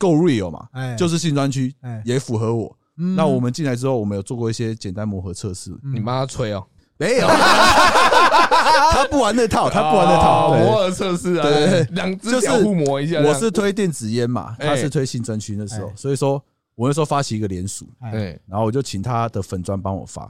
[0.01, 2.75] 够 real 嘛，哎，就是性专区哎，也符合我。
[2.97, 3.15] 嗯。
[3.15, 5.93] 那我们进来之后，我们有做过一些简单磨合测试，嗯。
[5.93, 6.65] 你帮他吹哦，
[6.97, 7.27] 没有，
[8.91, 10.55] 他不玩那套，他不玩那套。
[10.55, 10.61] 对。
[10.61, 11.53] 哦摩尔测试啊，对。
[11.53, 14.67] 对对两只就是脚互磨一下这样，我是推电子烟嘛，哎。
[14.67, 16.43] 他是推性专区那时候哎，所以说
[16.73, 20.21] 我那时候发起一个联署，哎，对，然后我就请他的粉砖帮我发，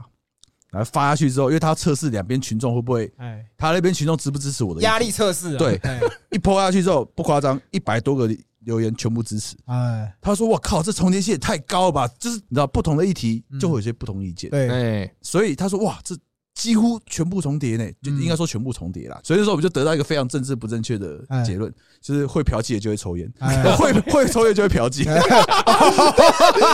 [0.70, 5.76] 然后发下去之后，因为他要测试两边群众会不会，哎，他那边群众支不支持我的压力测试啊，对。
[5.84, 6.00] 哎。
[6.30, 8.26] 一泼下去之后，不夸张，一百多个
[8.64, 9.56] 留言全部支持。
[9.66, 12.08] 哎，他说：“我靠，这重叠性也太高了吧！
[12.18, 16.16] 就是你知道，不同的议题就会有些不同意见，对，哎，所以他说：哇，这
[16.54, 18.20] 几乎全部重叠呢，就嗯。
[18.22, 19.18] 应该说全部重叠啦。
[19.24, 23.62] 所以说我们就得到一个非常政治不正确的结论，就是会嫖妓的就会抽烟，哎。
[23.76, 25.02] 会会抽烟就会嫖妓，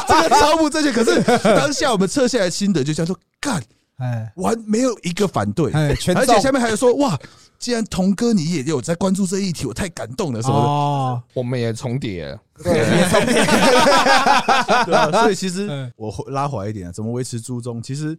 [0.06, 0.92] 这个超不正确。
[0.92, 3.62] 可是当下我们测下来心得就这样说，干
[3.98, 7.18] 哎，完没有一个反对，哎，全而且下面还有说哇，
[7.58, 10.66] 既然童哥你也有在关注这一题，我太感动了什么的。
[10.66, 12.26] 哦，我们也重叠。
[12.26, 13.34] 了，对，也重叠，
[14.86, 15.92] 对啊，所以其实嗯。
[15.96, 17.82] 我拉回来一点啊，怎么维持初衷？
[17.82, 18.16] 其实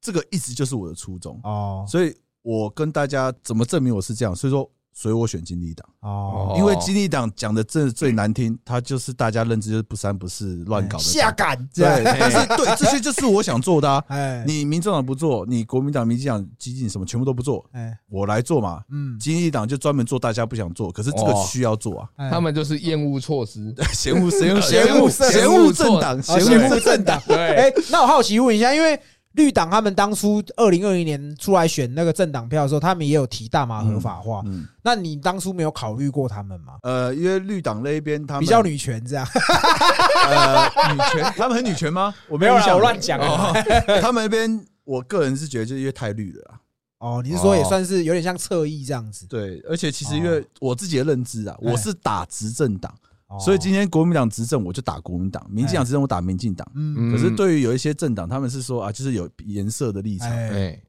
[0.00, 1.84] 这个一直就是我的初衷，哦。
[1.88, 4.36] 所以我跟大家怎么证明我是这样？
[4.36, 11.48] 所以说，所以我选金立党，哦，因为金立党讲的真的最难听，他就是大家认知就是不三不四、乱搞的下党。
[11.48, 14.04] 感对， 但是对这些就是我想做的啊。
[14.08, 18.82] 哎，你民政党不做，你国民党、民进党、激进什么全部都不做，哎，我来做嘛。
[18.90, 21.46] 嗯，金立党就专门做大家不想做，可是这个哦。
[21.48, 22.08] 需要做啊。
[22.16, 22.30] 哎。
[22.30, 27.20] 他们就是厌恶措施， 嫌恶嫌恶嫌恶嫌恶政党，哦嫌恶政党。
[27.26, 28.98] 对，哎，那我好奇问一下，因为
[29.34, 34.42] 绿党他们当初二零二零年出来选那个政党票的时候，他们也有提大麻合法化。
[34.46, 36.74] 嗯，那你当初没有考虑过他们吗？
[36.82, 39.26] 呃，因为绿党那一边他们比较女权这样？
[40.26, 42.14] 呃女权，他们很女权吗？
[42.28, 43.52] 我没有啦，乱讲啊。
[43.52, 46.58] 哦他们那边，我个人是觉得就是因为太绿了啊。
[46.98, 49.26] 哦，你是说也算是有点像侧翼这样子？
[49.26, 53.01] 对，而且其实因为我自己的认知啊，哎我是打执政党，哦
[53.38, 56.66] 所以今天国民党执政我就打国民党，民进党执政我打民进党。
[56.74, 60.30] 嗯，可是对于有一些政党，他们是说啊，就是有颜色的立场，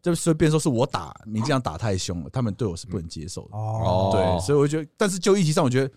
[0.01, 3.57] 就所以变说是我打民进党打太凶了，他们对我是不能接受的。
[3.57, 5.93] 哦，对，所以我觉得，但是就议题上，我觉得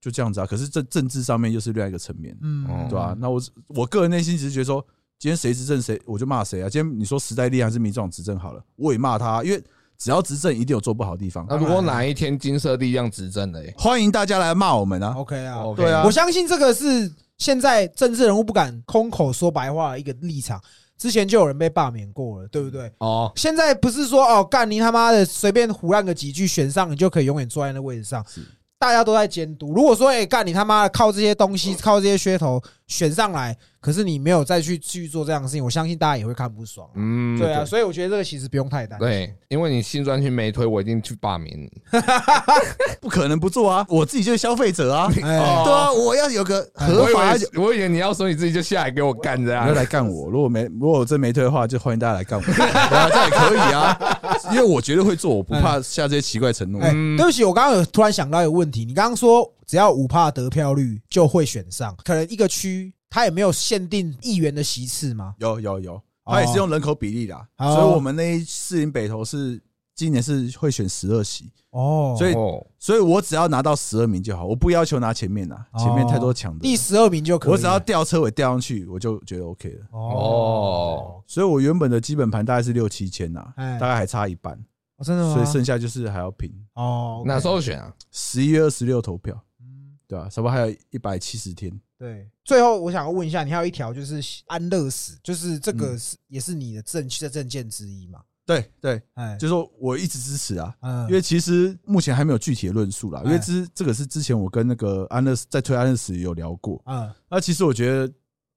[0.00, 0.46] 就这样子啊。
[0.46, 2.66] 可是政政治上面又是另外一个层面，嗯。
[2.66, 4.84] 哦对吧、那我我个人内心只是觉得说，
[5.18, 6.68] 今天谁执政谁我就骂谁啊。
[6.68, 9.62] 今天你说时代力量还是民众党执政好了，我也骂他，因为
[10.04, 11.46] 只要执政一定有做不好的地方。
[11.48, 20.60] 那如果哪一天金色力量执政了，哎欢迎大家来骂我们啊！OK 啊，，OK 对啊我相信这个是现在政治人物不敢空口说白话的一个立场。
[20.98, 22.92] 之前就有人被罢免过了，对不对？
[22.98, 28.42] 哦，现在不是说哦，干你他妈的随便胡乱个几句选上，你就可以永远坐在那位置上是。
[28.78, 29.72] 大家都在监督。
[29.72, 36.86] 如果说哎干你他妈的靠这些东西，靠这些噱头选上来，可是你没有再去去做这样的事情，我相信大家也会看不爽。
[36.94, 39.08] 嗯，对啊，所以我觉得这个其实不用太担心。
[39.08, 41.70] 对，因为你新专区没推，我一定去罢免你。
[43.00, 43.86] 不可能不做啊！
[43.88, 49.74] 我自己就是消费者啊，对 哎，啊，我要有个合我以法为我以为你要说你自己就下来给我干这样你要。
[49.74, 50.30] 来干我。
[50.30, 52.44] 如果没如果我真没推的话，就欢迎大家来干我。
[52.52, 54.13] 对啊，这也可以啊，
[54.52, 56.80] 因为我绝对会做，我不怕下这些奇怪承诺。
[56.80, 65.34] 哎，嗯对不起，我刚刚有突然想到一个问题，你刚刚说只要五帕得票率就会选上，可能一个区它也没有限定议员的席次吗？
[65.38, 69.60] 有有有，他也是用人口比例的，哦所以我们那一四林北投是
[69.94, 77.52] 今年是会选十二席，哦，所以哦，所以我只要拿到十二名就好，我不要求拿前面啊，前面太多强的第，十二名就可以。
[77.52, 79.86] 我只要吊车尾吊上去，我就觉得 OK 了。
[79.92, 84.52] 哦，所以我原本的基本盘大概是六七千呐，哎大概还差一半，
[84.96, 85.34] 哦真的吗？
[85.34, 86.50] 所以剩下就是还要拼。
[86.74, 87.94] 哦哪时候选啊？
[88.10, 91.72] 十一月二十六投票，嗯对吧、差不多还有一百七十天。
[91.96, 98.20] 对，最后我想要问一下，你还有一条就是安乐死，就是这个嗯是也是你的政的证件之一嘛？
[98.46, 106.82] 对对，哎，就是说我一直支持啊，嗯因为其实目前还没有具体的论述啦，因为哎之这个是之前我跟那个安乐死在推安乐死有聊过。
[106.86, 108.12] 嗯那其实我觉得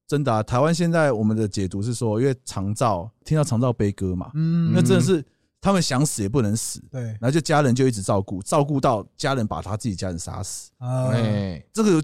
[0.08, 5.24] 真的啊，台湾现在我们的解读是说，因为长照听到长照悲歌嘛，嗯那真的是
[5.60, 10.70] 他们想死也不能死，对，然后就家人就一直照顾，照顾到家人把他自己家人杀死。
[10.78, 12.04] 啊，哎， 这个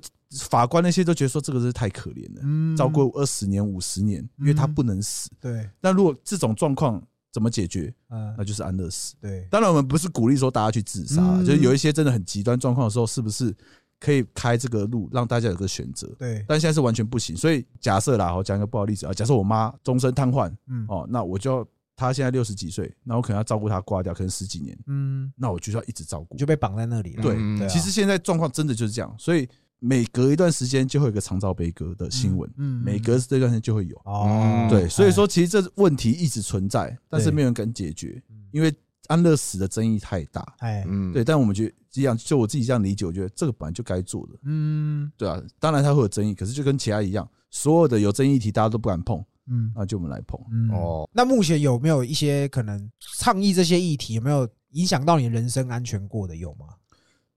[0.49, 5.29] 法官那些都觉得说这个是太可怜了，嗯照顾二十年、五十年，因为他不能死。
[5.39, 7.01] 对，但如果这种状况
[7.33, 7.93] 怎么解决？
[8.11, 9.15] 嗯那就是安乐死。
[9.19, 13.53] 对，当然，我们不是鼓励说大家去自杀就是有一些真的很极端状况的时候，是不是
[13.99, 16.07] 可以开这个路，让大家有个选择？
[16.19, 17.35] 对，但现在是完全不行。
[17.35, 26.45] 所以假设啦，我讲一个不好的例子啊，假设我妈终身瘫痪嗯哦，那我就要她现在六十几岁，那我可能要照顾她挂掉，可能十几年，嗯，那我就要一直照顾就。
[26.45, 27.23] 被绑在那里了。
[27.23, 29.47] 对嗯对啊其实现在状况真的就是这样，所以
[29.85, 33.97] 每隔一段时间就会有一个长照悲歌的新闻，嗯每隔这段时间就会有。
[34.05, 38.73] 哦，对，所以哎说其实这问题一直存在，但是没有人敢解决嗯，因为
[39.07, 40.55] 安乐死的争议太大。
[40.59, 45.43] 哎，嗯，对，但我们觉得这样，就我自己这样理解，我觉得这个本来就该做的，嗯对啊。
[45.59, 50.39] 当然它会有争议，可是就跟其他一样，所有的有争议题大家都不敢碰，嗯那就我们来碰。
[50.49, 56.33] 嗯哦，那目前有没有一些可能倡议这些议题，有没有影响到你人身安全过的？
[56.33, 56.67] 有吗？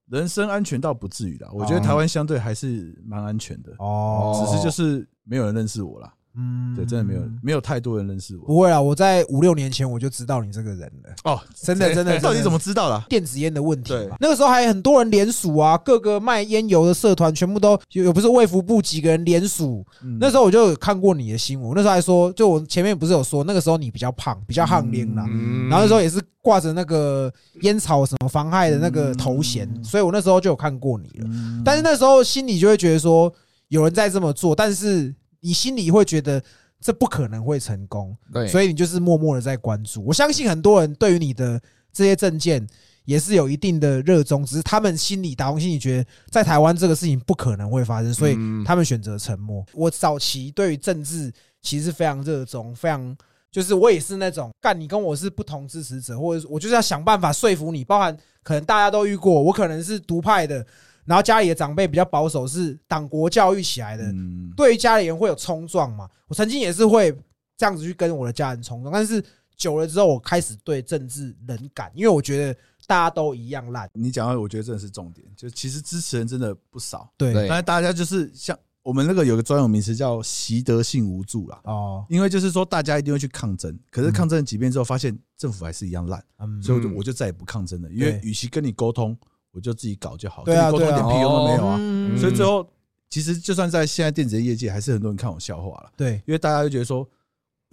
[0.09, 6.13] 人身安全倒不至于啦，我觉得台湾相对还是蛮安全的，哦只是就是没有人认识我啦。
[6.37, 8.45] 嗯对，真的没有没有太多人认识我。
[8.45, 12.19] 不会啊，我在五六年前我就知道你这个人了，哦，真的真的。
[12.21, 13.05] 到底怎么么知道的啊？
[13.09, 14.17] 电子烟的问题对嘛？
[14.19, 19.85] 那个时候还很多人联署啊，各个卖烟油的社团全部都有，有不是卫福部几个人联署。
[20.03, 25.27] 嗯那时候我就有看过你的新闻，那时候还说，就我前面不是有说，那个时候你比较胖，比较汗淋啦。
[25.29, 27.31] 嗯然后那时候也是挂着那个
[27.63, 31.29] 烟草什么妨害的那个头衔，嗯所以我那时候就有看过你了。
[31.29, 33.33] 嗯但是那时候心里就会觉得说，
[33.69, 36.43] 有人在这么做，但是你心里会觉得
[36.81, 40.05] 这不可能会成功，对，所以你就是默默的在关注。
[40.05, 41.61] 我相信很多人对于你的
[41.93, 42.67] 这些证件
[43.05, 49.65] 也是有一定的热衷，只是他们心里打从心里觉得，在台湾这个事情不可能会发生，所以嗯他们选择沉默。
[49.73, 51.33] 我早期对于政治
[51.63, 53.17] 其实非常热衷，非常
[53.51, 60.67] 就是我也是那种干你跟我是不同支持者，或者我就是要想办法说服你，包含可能大家都遇过，我可能是独派的，
[61.07, 66.09] 然后家里的长辈比较保守，是党国教育起来的，嗯对于家里人会有冲撞嘛。
[66.29, 67.17] 我曾经也是会
[67.57, 69.25] 这样子去跟我的家人冲撞，但是
[69.57, 73.89] 久了之后，我开始对政治冷感，因为我觉得大家都一样烂。
[73.95, 81.61] 你讲到，我觉得真的是重点，就其实支持人真的不少，对对但是大家就是像我们那个有个专有名词叫习得性无助啦。
[81.65, 87.91] 哦，因为就是说，大家一定会去抗争，可是抗争了几遍之后，发现政府还是一样烂，嗯，所以我就我就再也不抗争了。
[87.91, 89.17] 因为对与其跟你沟通，
[89.57, 91.77] 我就自己搞就好，对啊对啊跟你沟通一点屁用都没有啊。
[91.81, 92.69] 嗯所以最后，
[93.09, 97.09] 其实就算在现在电子业界，还是很多人看我笑话了，对因为大家就觉得说，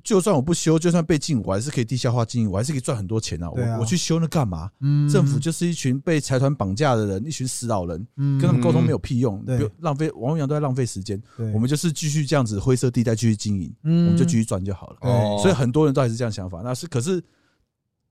[0.04, 3.50] 就算我不修，就算被禁，我还是可以地下化经营，我还是可以赚很多钱啊。
[3.50, 4.70] 我我去修那干嘛？
[4.80, 11.22] 嗯政府就是一群被财团绑架的人，一群死老人，跟跟他们沟通没有屁用，对浪费王永阳都在浪费时间。
[11.54, 14.98] 我们就是继续这样子灰色地带继续经营，嗯我们就继续赚就好了。
[15.02, 16.62] 哦，所以很多人都还是这样想法。
[16.64, 17.22] 那是可是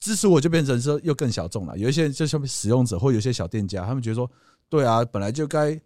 [0.02, 1.78] 支持我就变成说又更小众了。
[1.78, 4.28] 有一些人就像使用者或有些小店家，他们觉得说，
[4.68, 5.80] 对啊，本来就该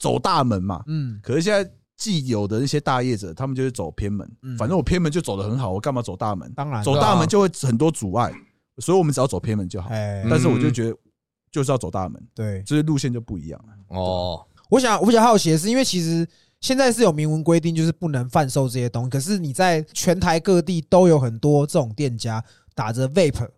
[0.00, 0.82] 走大门嘛。
[0.88, 6.52] 嗯可是现在既有的那些大业者，他们就是走偏门嗯，反正我偏门就走得很好，我干嘛走大门？
[6.54, 8.34] 当然走大门就会很多阻碍，
[8.78, 9.90] 所以我们只要走偏门就好。
[9.90, 10.96] 哎，但是我就觉得
[11.52, 13.96] 就是要走大门，对，这些路线就不一样了。
[13.96, 16.26] 哦，我想我比较好奇的是，因为其实
[16.60, 22.42] 现在是有明文规定，就是不能贩售这些东西，可是你在全台各地都有很多这种店家
[22.74, 23.48] 打着 vape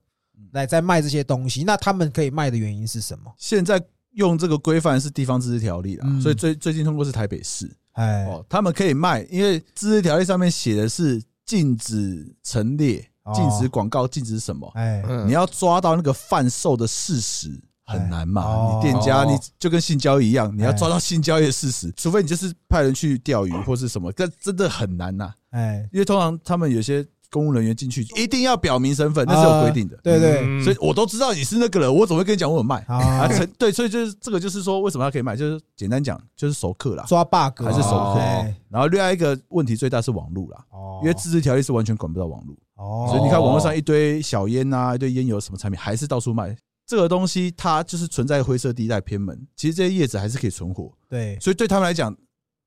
[0.53, 3.32] 来在卖这些东西，那他们可以卖的原因是什么？
[3.36, 3.82] 现在
[4.12, 7.70] 用这个规范是地方自治条例啦嗯，所以最最近通过是台北市。
[7.93, 13.32] 哎，哦，他们可以卖，因为自治条例上面写的是禁止陈列、哦。
[13.35, 15.27] 禁止广告、禁止什么，哎，嗯。
[15.28, 17.61] 你要抓到那个贩售的事实。
[17.86, 18.43] 很难嘛？
[18.43, 18.81] 哦。
[18.82, 25.35] 你店家哦你就跟性交易一样，你要哎抓到性交易的事实，除非你就是派人去钓鱼或是什么，但真的很难呐。
[25.51, 29.97] 哎，因为通常他们有些公务人员进去一定要表明身份，那是有规定的。
[30.03, 30.63] 对对，嗯。
[30.63, 32.77] 所以我都知道你是那个人，我怎么会跟你讲我有卖？
[32.89, 33.29] 啊？
[33.59, 38.21] 对，所以就是这个，就是说为什么他可以卖，就是简单讲，就是熟客啦，抓 bug 还是熟客。
[38.21, 41.01] 哎然后另外一个问题最大是网络啦，哦。
[41.03, 46.57] 因为自治条例是完全管不到网络，哦，所以你看网络上一堆小烟啊，一堆烟油什么产品还是到处卖。
[46.87, 51.39] 这个东西它就是存在灰色地带偏门，其实这些叶子还是可以存活，对。
[51.41, 52.15] 所以对他们来讲，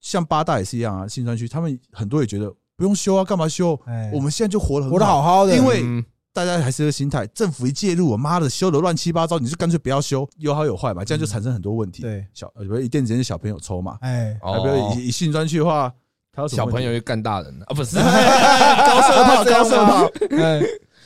[0.02, 3.78] 像八大也是一样啊，新川区他们很多也觉得不用修啊，干嘛修？
[3.86, 4.10] 哎。
[4.14, 6.06] 我们现在就活得很活得好好的，因为嗯。
[6.34, 12.04] 大家还是这个心态，政府一介入，我妈的修的乱七八糟，你就干脆不要修，有好有坏嘛，这样就产生很多问题。
[12.04, 14.96] 对，小呃，比如一电子烟是小朋友抽嘛，哎，还比如哦。
[14.96, 15.92] 以以性专区的话，
[16.32, 17.66] 他小朋友就干大人了。
[17.66, 17.96] 啊，不是？
[17.98, 20.06] 高射 炮，高射炮。
[20.38, 20.62] 哎，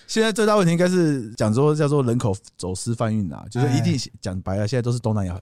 [0.06, 5.40] 现在最大问题应该是讲说叫做人口走私贩运啊，就是一定讲白了，现在都是东南亚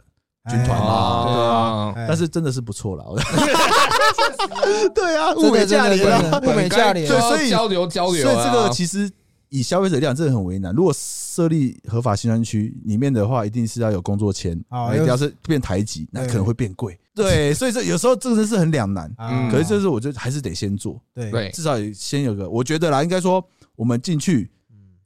[0.49, 1.93] 军团嘛，哦对啊。
[1.95, 3.05] 哎但是真的是不错了，
[4.95, 9.09] 对啊，物美价廉啊，物美价廉对，所以交流交流啊，所以这个其实
[9.49, 10.73] 以消费者来讲，真的很为难。
[10.73, 16.99] 如果设立合法新专区里面的话，一定是要有工作签，哦一定要是变台籍，那可能会变贵。
[17.13, 19.11] 对，所以这有时候真的是很两难。
[19.17, 19.49] 啊。
[19.51, 21.29] 可是就是我觉得还是得先做，对。
[21.29, 21.49] 对。
[21.51, 23.43] 至少也先有个，我觉得啦，应该说
[23.75, 24.49] 我们进去，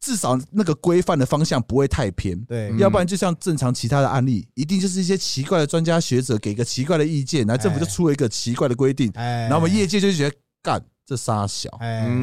[0.03, 2.37] 至少那个规范的方向不会太偏。
[2.41, 2.69] 对。
[2.71, 2.77] 嗯。
[2.77, 11.69] 要不然就像正常其他的案例，一定就是一些奇怪的专家学者给一个奇怪的意见，然后政府就出了一个奇怪的规定，哎，然后我们业界就觉得干这仨小，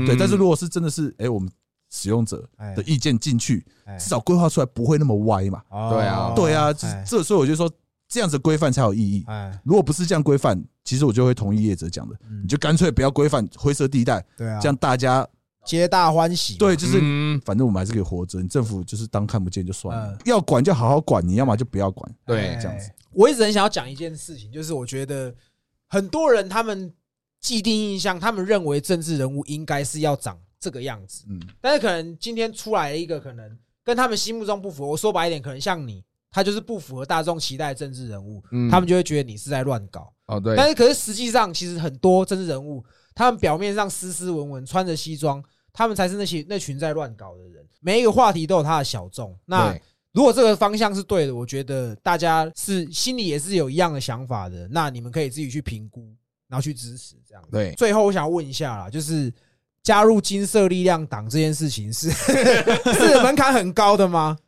[0.07, 0.15] 对。
[0.15, 1.51] 但是如果是真的是哎，我们
[1.90, 3.97] 使用者哎的意见进去，哎。
[3.97, 5.62] 至少规划出来不会那么歪嘛。
[5.70, 6.32] 哦对啊。
[6.36, 6.73] 对啊，
[7.07, 7.70] 这所以我就说
[8.09, 9.24] 这样子规范才有意义。
[9.27, 12.43] 哎，如果不是这样规范，其实我就会同意业者讲的，嗯。
[12.43, 15.27] 你就干脆不要规范灰色地带，对啊，这样大家
[15.65, 22.15] 皆大欢喜嘛，对，就是嗯反正我们还是可以活着，你政府就是当看不见就算了嗯，要管就好好管，你要么就不要管。
[22.24, 22.91] 对哎这样子。
[23.12, 25.35] 我一直很想要讲一件事情，就是我觉得
[25.89, 26.93] 很多人他们
[27.41, 34.91] 既定印象，他们认为政治人物应该是要长这个样子，嗯，但是可能今天出来了一个可能跟他们心目中不符合。
[34.91, 40.12] 我说白一点，可能像你，他就是不符合大众期待的政治人物，嗯他们就会觉得你是在乱搞。
[40.27, 42.85] 哦对，但是可是实际上，其实很多政治人物，
[43.20, 45.44] 他们表面上斯斯文文，穿着西装，
[45.74, 47.62] 他们才是那些那群在乱搞的人。
[47.80, 49.38] 每一个话题都有他的小众。
[49.44, 49.78] 那
[50.14, 56.01] 如果这个方向是对的，我觉得大家是心里也是有一样的想法的，那你们可以自己去评估，
[56.48, 57.44] 然后去支持这样。
[57.51, 59.30] 对最后我想问一下啦，就是
[59.82, 62.10] 加入金色力量党这件事情是
[62.97, 64.38] 是门槛很高的吗？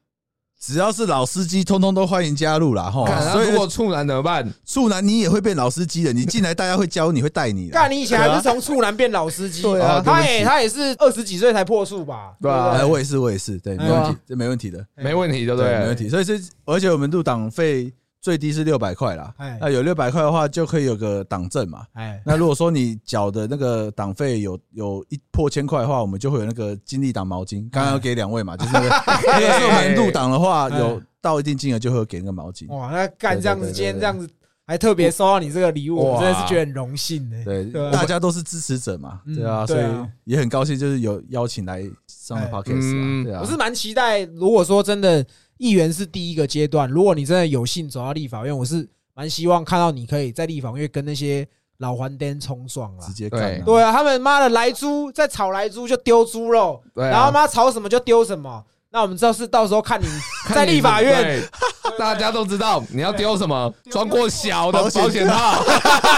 [0.64, 3.04] 只要是老司机，通通都欢迎加入啦哈。
[3.32, 4.48] 所以那如果处男怎么办？
[4.64, 7.72] 处男你也会变老司机的，你进来大家会教你，会带你的。
[7.72, 9.60] 干，你以前还是从处男变老司机？
[9.60, 12.32] 对啊哦他也他也是二十几岁才破处吧？
[12.40, 15.78] 对啊我也是，我也是，对，没问题，这没问题的，没问题，对不对，对？
[15.80, 16.08] 没问题。
[16.08, 19.34] 所以是，而且我们入党费最低是六百块啦。
[19.36, 21.84] 哎，那有六百块的话，就可以有个党证嘛。
[21.92, 27.68] 哎，那如果说你缴的那个党费有有一破千块的话，我们就会有那个金利党毛巾。
[27.70, 28.88] 刚刚有给两位嘛，就是那个
[29.26, 30.78] 那个是我们入党的话，哎。
[30.78, 32.66] 有到一定金额就会有给那个毛巾。
[32.74, 34.28] 哇，那干这样子，今天这样子
[34.66, 37.36] 还特别收到你这个礼物，我真的是觉得很荣幸呢。
[37.44, 39.84] 对大家都是支持者嘛，嗯对啊，所以
[40.24, 42.50] 也很高兴，就是有邀请来上的哎。
[42.50, 43.40] podcast 对啊。
[43.40, 45.24] 我是蛮期待，如果说真的
[45.58, 51.46] 议员是第一个阶段，如果你真的有幸走到立法院，我是蛮希望看到你可以在立法院跟那些
[51.78, 53.12] 老黄颠冲撞了直。
[53.12, 58.64] 接干啊，对啊，他们妈的来猪在炒来猪就丢猪肉，啊然后妈炒什么就丢什么。
[58.92, 60.04] 那我们知道是到时候看你
[60.54, 61.42] 在立法院，
[61.98, 65.64] 大家都知道你要丢什么，装过小的保险套，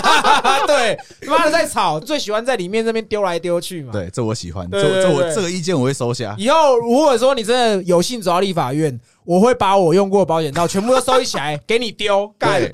[0.67, 0.99] 对，
[1.29, 3.93] 妈的在吵，最喜欢在里面这边丢来丢去嘛。
[3.93, 6.35] 对，这我喜欢，对这这我这个意见我会收下。
[6.37, 12.73] 以后如果说你真的有幸走到立法院，我会把我用过的保险套全部都收集起来给你丢，干对。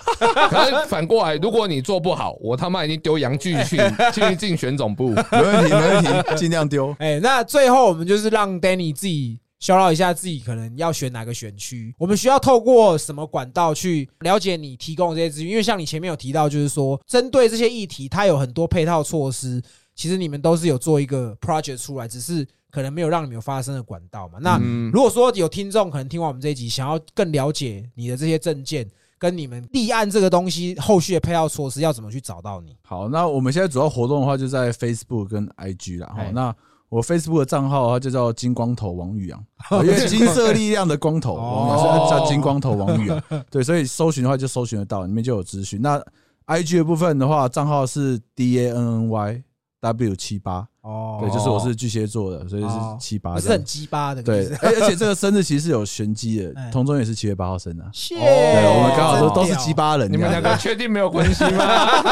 [0.49, 3.77] 可是反过来，如果你做不好，我他妈已经丢洋剧去
[4.15, 5.11] 去竞选总部。
[5.11, 6.97] 没问题，没问题，尽量丢。
[6.99, 15.51] 哎、那最后我们就是让 Danny 自己消耗一下自己可能要选哪个选区，我们需要透过什么管道去了解你提供的这些资讯？
[15.51, 19.63] 因为像你前面有提到，就是说针对这些议题，它有很多配套措施，
[19.95, 24.39] 其实你们都是有做一个 project 出来，只是可能没有让你们有发生的管道嘛。
[24.41, 28.89] 那嗯如果说有听众可能听完我们这一集，想要更了解你的这些证件，
[29.19, 32.75] 跟你们立案这个东西后续的配套措施，要怎么去找到你？
[32.81, 36.07] 好，那我们现在主要活动的话就在 Facebook 跟 IG 啦。
[36.07, 36.57] 哈哎，那
[36.91, 39.43] 我 Facebook 的账号它就叫金光头王宇阳，
[39.83, 43.23] 因为金色力量的光头，哦我们是叫金光头王宇阳。
[43.51, 45.81] 对，所以搜寻的话就搜寻得到，里面就有资讯。
[45.81, 45.99] 那
[46.47, 49.43] IG 的部分的话，账号是 D A N N Y
[49.81, 53.63] W 七八，哦对，就是我是巨蟹座的，所以是七八我是很。
[53.65, 56.65] 鸡巴的，对，而 而且这个生日其实是有玄机哎。
[56.65, 61.65] 的，同中也是七月八号生的对，我们刚好都都是鸡巴人，你们两个确定没有关系吗？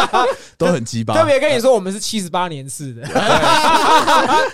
[0.58, 1.14] 都很鸡巴。
[1.14, 3.02] 特，别跟你说，我们是七十八年次的，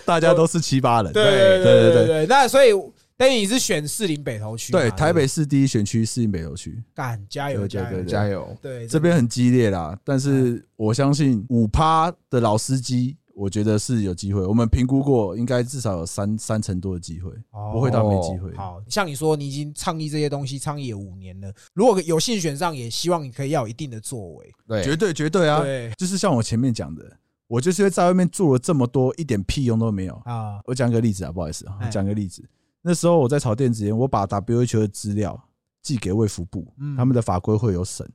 [0.05, 1.13] 大家都是七八人。
[1.13, 2.27] 对对对对对对。
[2.27, 2.71] 那所以，
[3.17, 8.57] 但你是选士林北投区嘛，对，台北市第一选区四林北投区，干加油加油加油！
[8.63, 14.41] 对这边很激烈啦，但是我相信五趴的老司机，我觉得是有机会。
[14.41, 17.31] 我们评估过，应该至少有三三成多的机会，
[17.73, 18.55] 不会到没机会。
[18.57, 24.53] 好像你说，你已经倡议这些东西倡议了五年了，如果有幸选上，也希望你可以要有一定的作为。
[24.67, 25.61] 对，绝对绝对啊！
[25.61, 27.05] 对就是像我前面讲的，
[27.49, 30.15] 我就是因为在外面做了这么多，一点屁用都没有。
[30.25, 32.43] 啊，我讲个例子啊，不好意思讲个例子。
[32.83, 35.43] 那时候我在炒电子烟，我把 WHO 的资料
[35.83, 38.09] 寄给卫福部，嗯他们的法规会有审。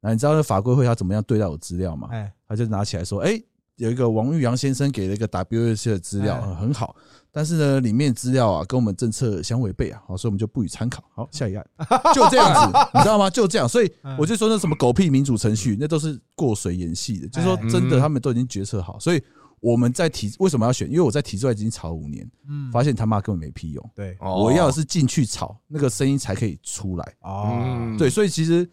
[0.00, 2.08] 那你知道那法规会他怎么样对待我资料吗？
[2.12, 3.38] 哎，他就拿起来说：“哎、
[3.80, 6.94] 有一个王玉阳先生给了一个 WHO 的资料，很好，
[7.32, 11.02] 但是呢，里面资料啊跟我们政策相违背啊，好，所以我们就不予参考。
[11.14, 11.66] 好，下一案
[12.14, 13.30] 就这样子， 你知道吗？
[13.30, 17.28] 就这样，所以嗯我就说那什么狗屁民主程序，那都是过水演戏的。
[17.28, 19.22] 就说哎真的，嗯他们都已经决策好，所以
[19.60, 20.86] 我们在体为什么要选？
[20.86, 23.90] 因为我在体制外已经炒了五年，嗯发现他妈根本没屁用。
[23.94, 27.14] 对哦我要的是进去炒，那个声音才可以出来。
[27.22, 28.68] 哦，嗯对，所以其实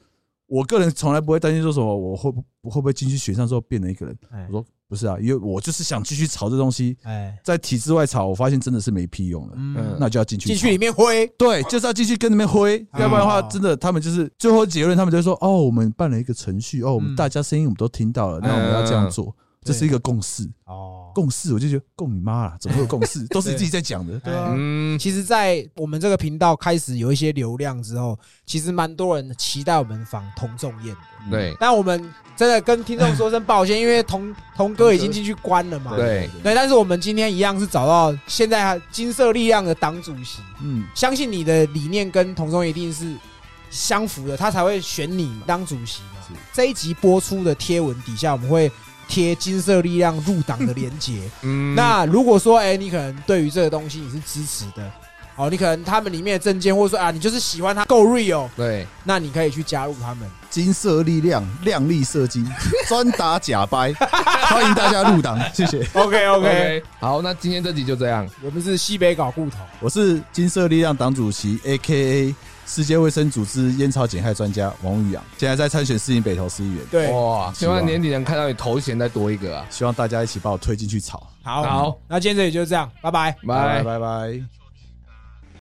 [0.48, 4.18] 我个人从来不会担心说什么我会不会不会进去选上之后变了一个人。
[4.32, 19.36] 哎我说不是啊，因为我就是想继续炒这东西，哎，在体制外炒，我发现真的是没屁用了，嗯，那就要进去进去里面挥，对，就是要进去跟那边挥，嗯要不然的话，真的他们就是最后结论，他们就说哦，我们办了一个程序，哦，我嗯们大家声音我们都听到了，那我们要这样做，
[19.68, 20.50] 这是一个共识。
[20.66, 23.26] 哦，共识，我就觉得共你妈啦， 怎么会有共识？
[23.28, 24.54] 都是你自己在讲的，对啊。
[24.56, 31.02] 嗯，其实，在我们这个频道开始有一些流量之后，其实蛮多人期待我们访童仲彦的。
[31.30, 35.96] 对但我们真的跟听众说声抱歉， 因为童童哥已经进去关了嘛。
[35.96, 43.14] 对对，但是我们今天一样是找到现在金色力量的党主席，嗯，相信你的理念跟童仲一定是
[43.70, 46.10] 相符的，他才会选你嘛当主席嘛。
[46.54, 48.70] 这一集播出的贴文底下，我们会
[49.08, 51.22] 贴金色力量入党的连结。
[51.44, 54.92] 嗯，那如果说，哎、你可能对于这个东西你是支持的，
[55.36, 60.30] 哦，你可能他们里面的证件，或者说啊，你就是喜欢他够 real，对，那你可以去加入他们。
[60.50, 62.50] 金色力量，亮丽射精，
[62.88, 65.86] 专打假掰，欢迎大家入党， 谢谢。
[65.94, 72.36] OK OK，好，那今天这集就这样，我们是西北搞固头，我是金色力量党主席，A K A
[72.68, 81.26] 世界卫生组织烟草减害专家王宇阳，现在在参选市营北投市议员，对，哇，希望年底能看到你头衔再多一个啊，希望大家一起把我推进去炒。
[81.42, 83.32] 好，好，那今天这里就这样，拜拜。
[83.48, 83.82] 拜。
[83.82, 84.57] 拜拜。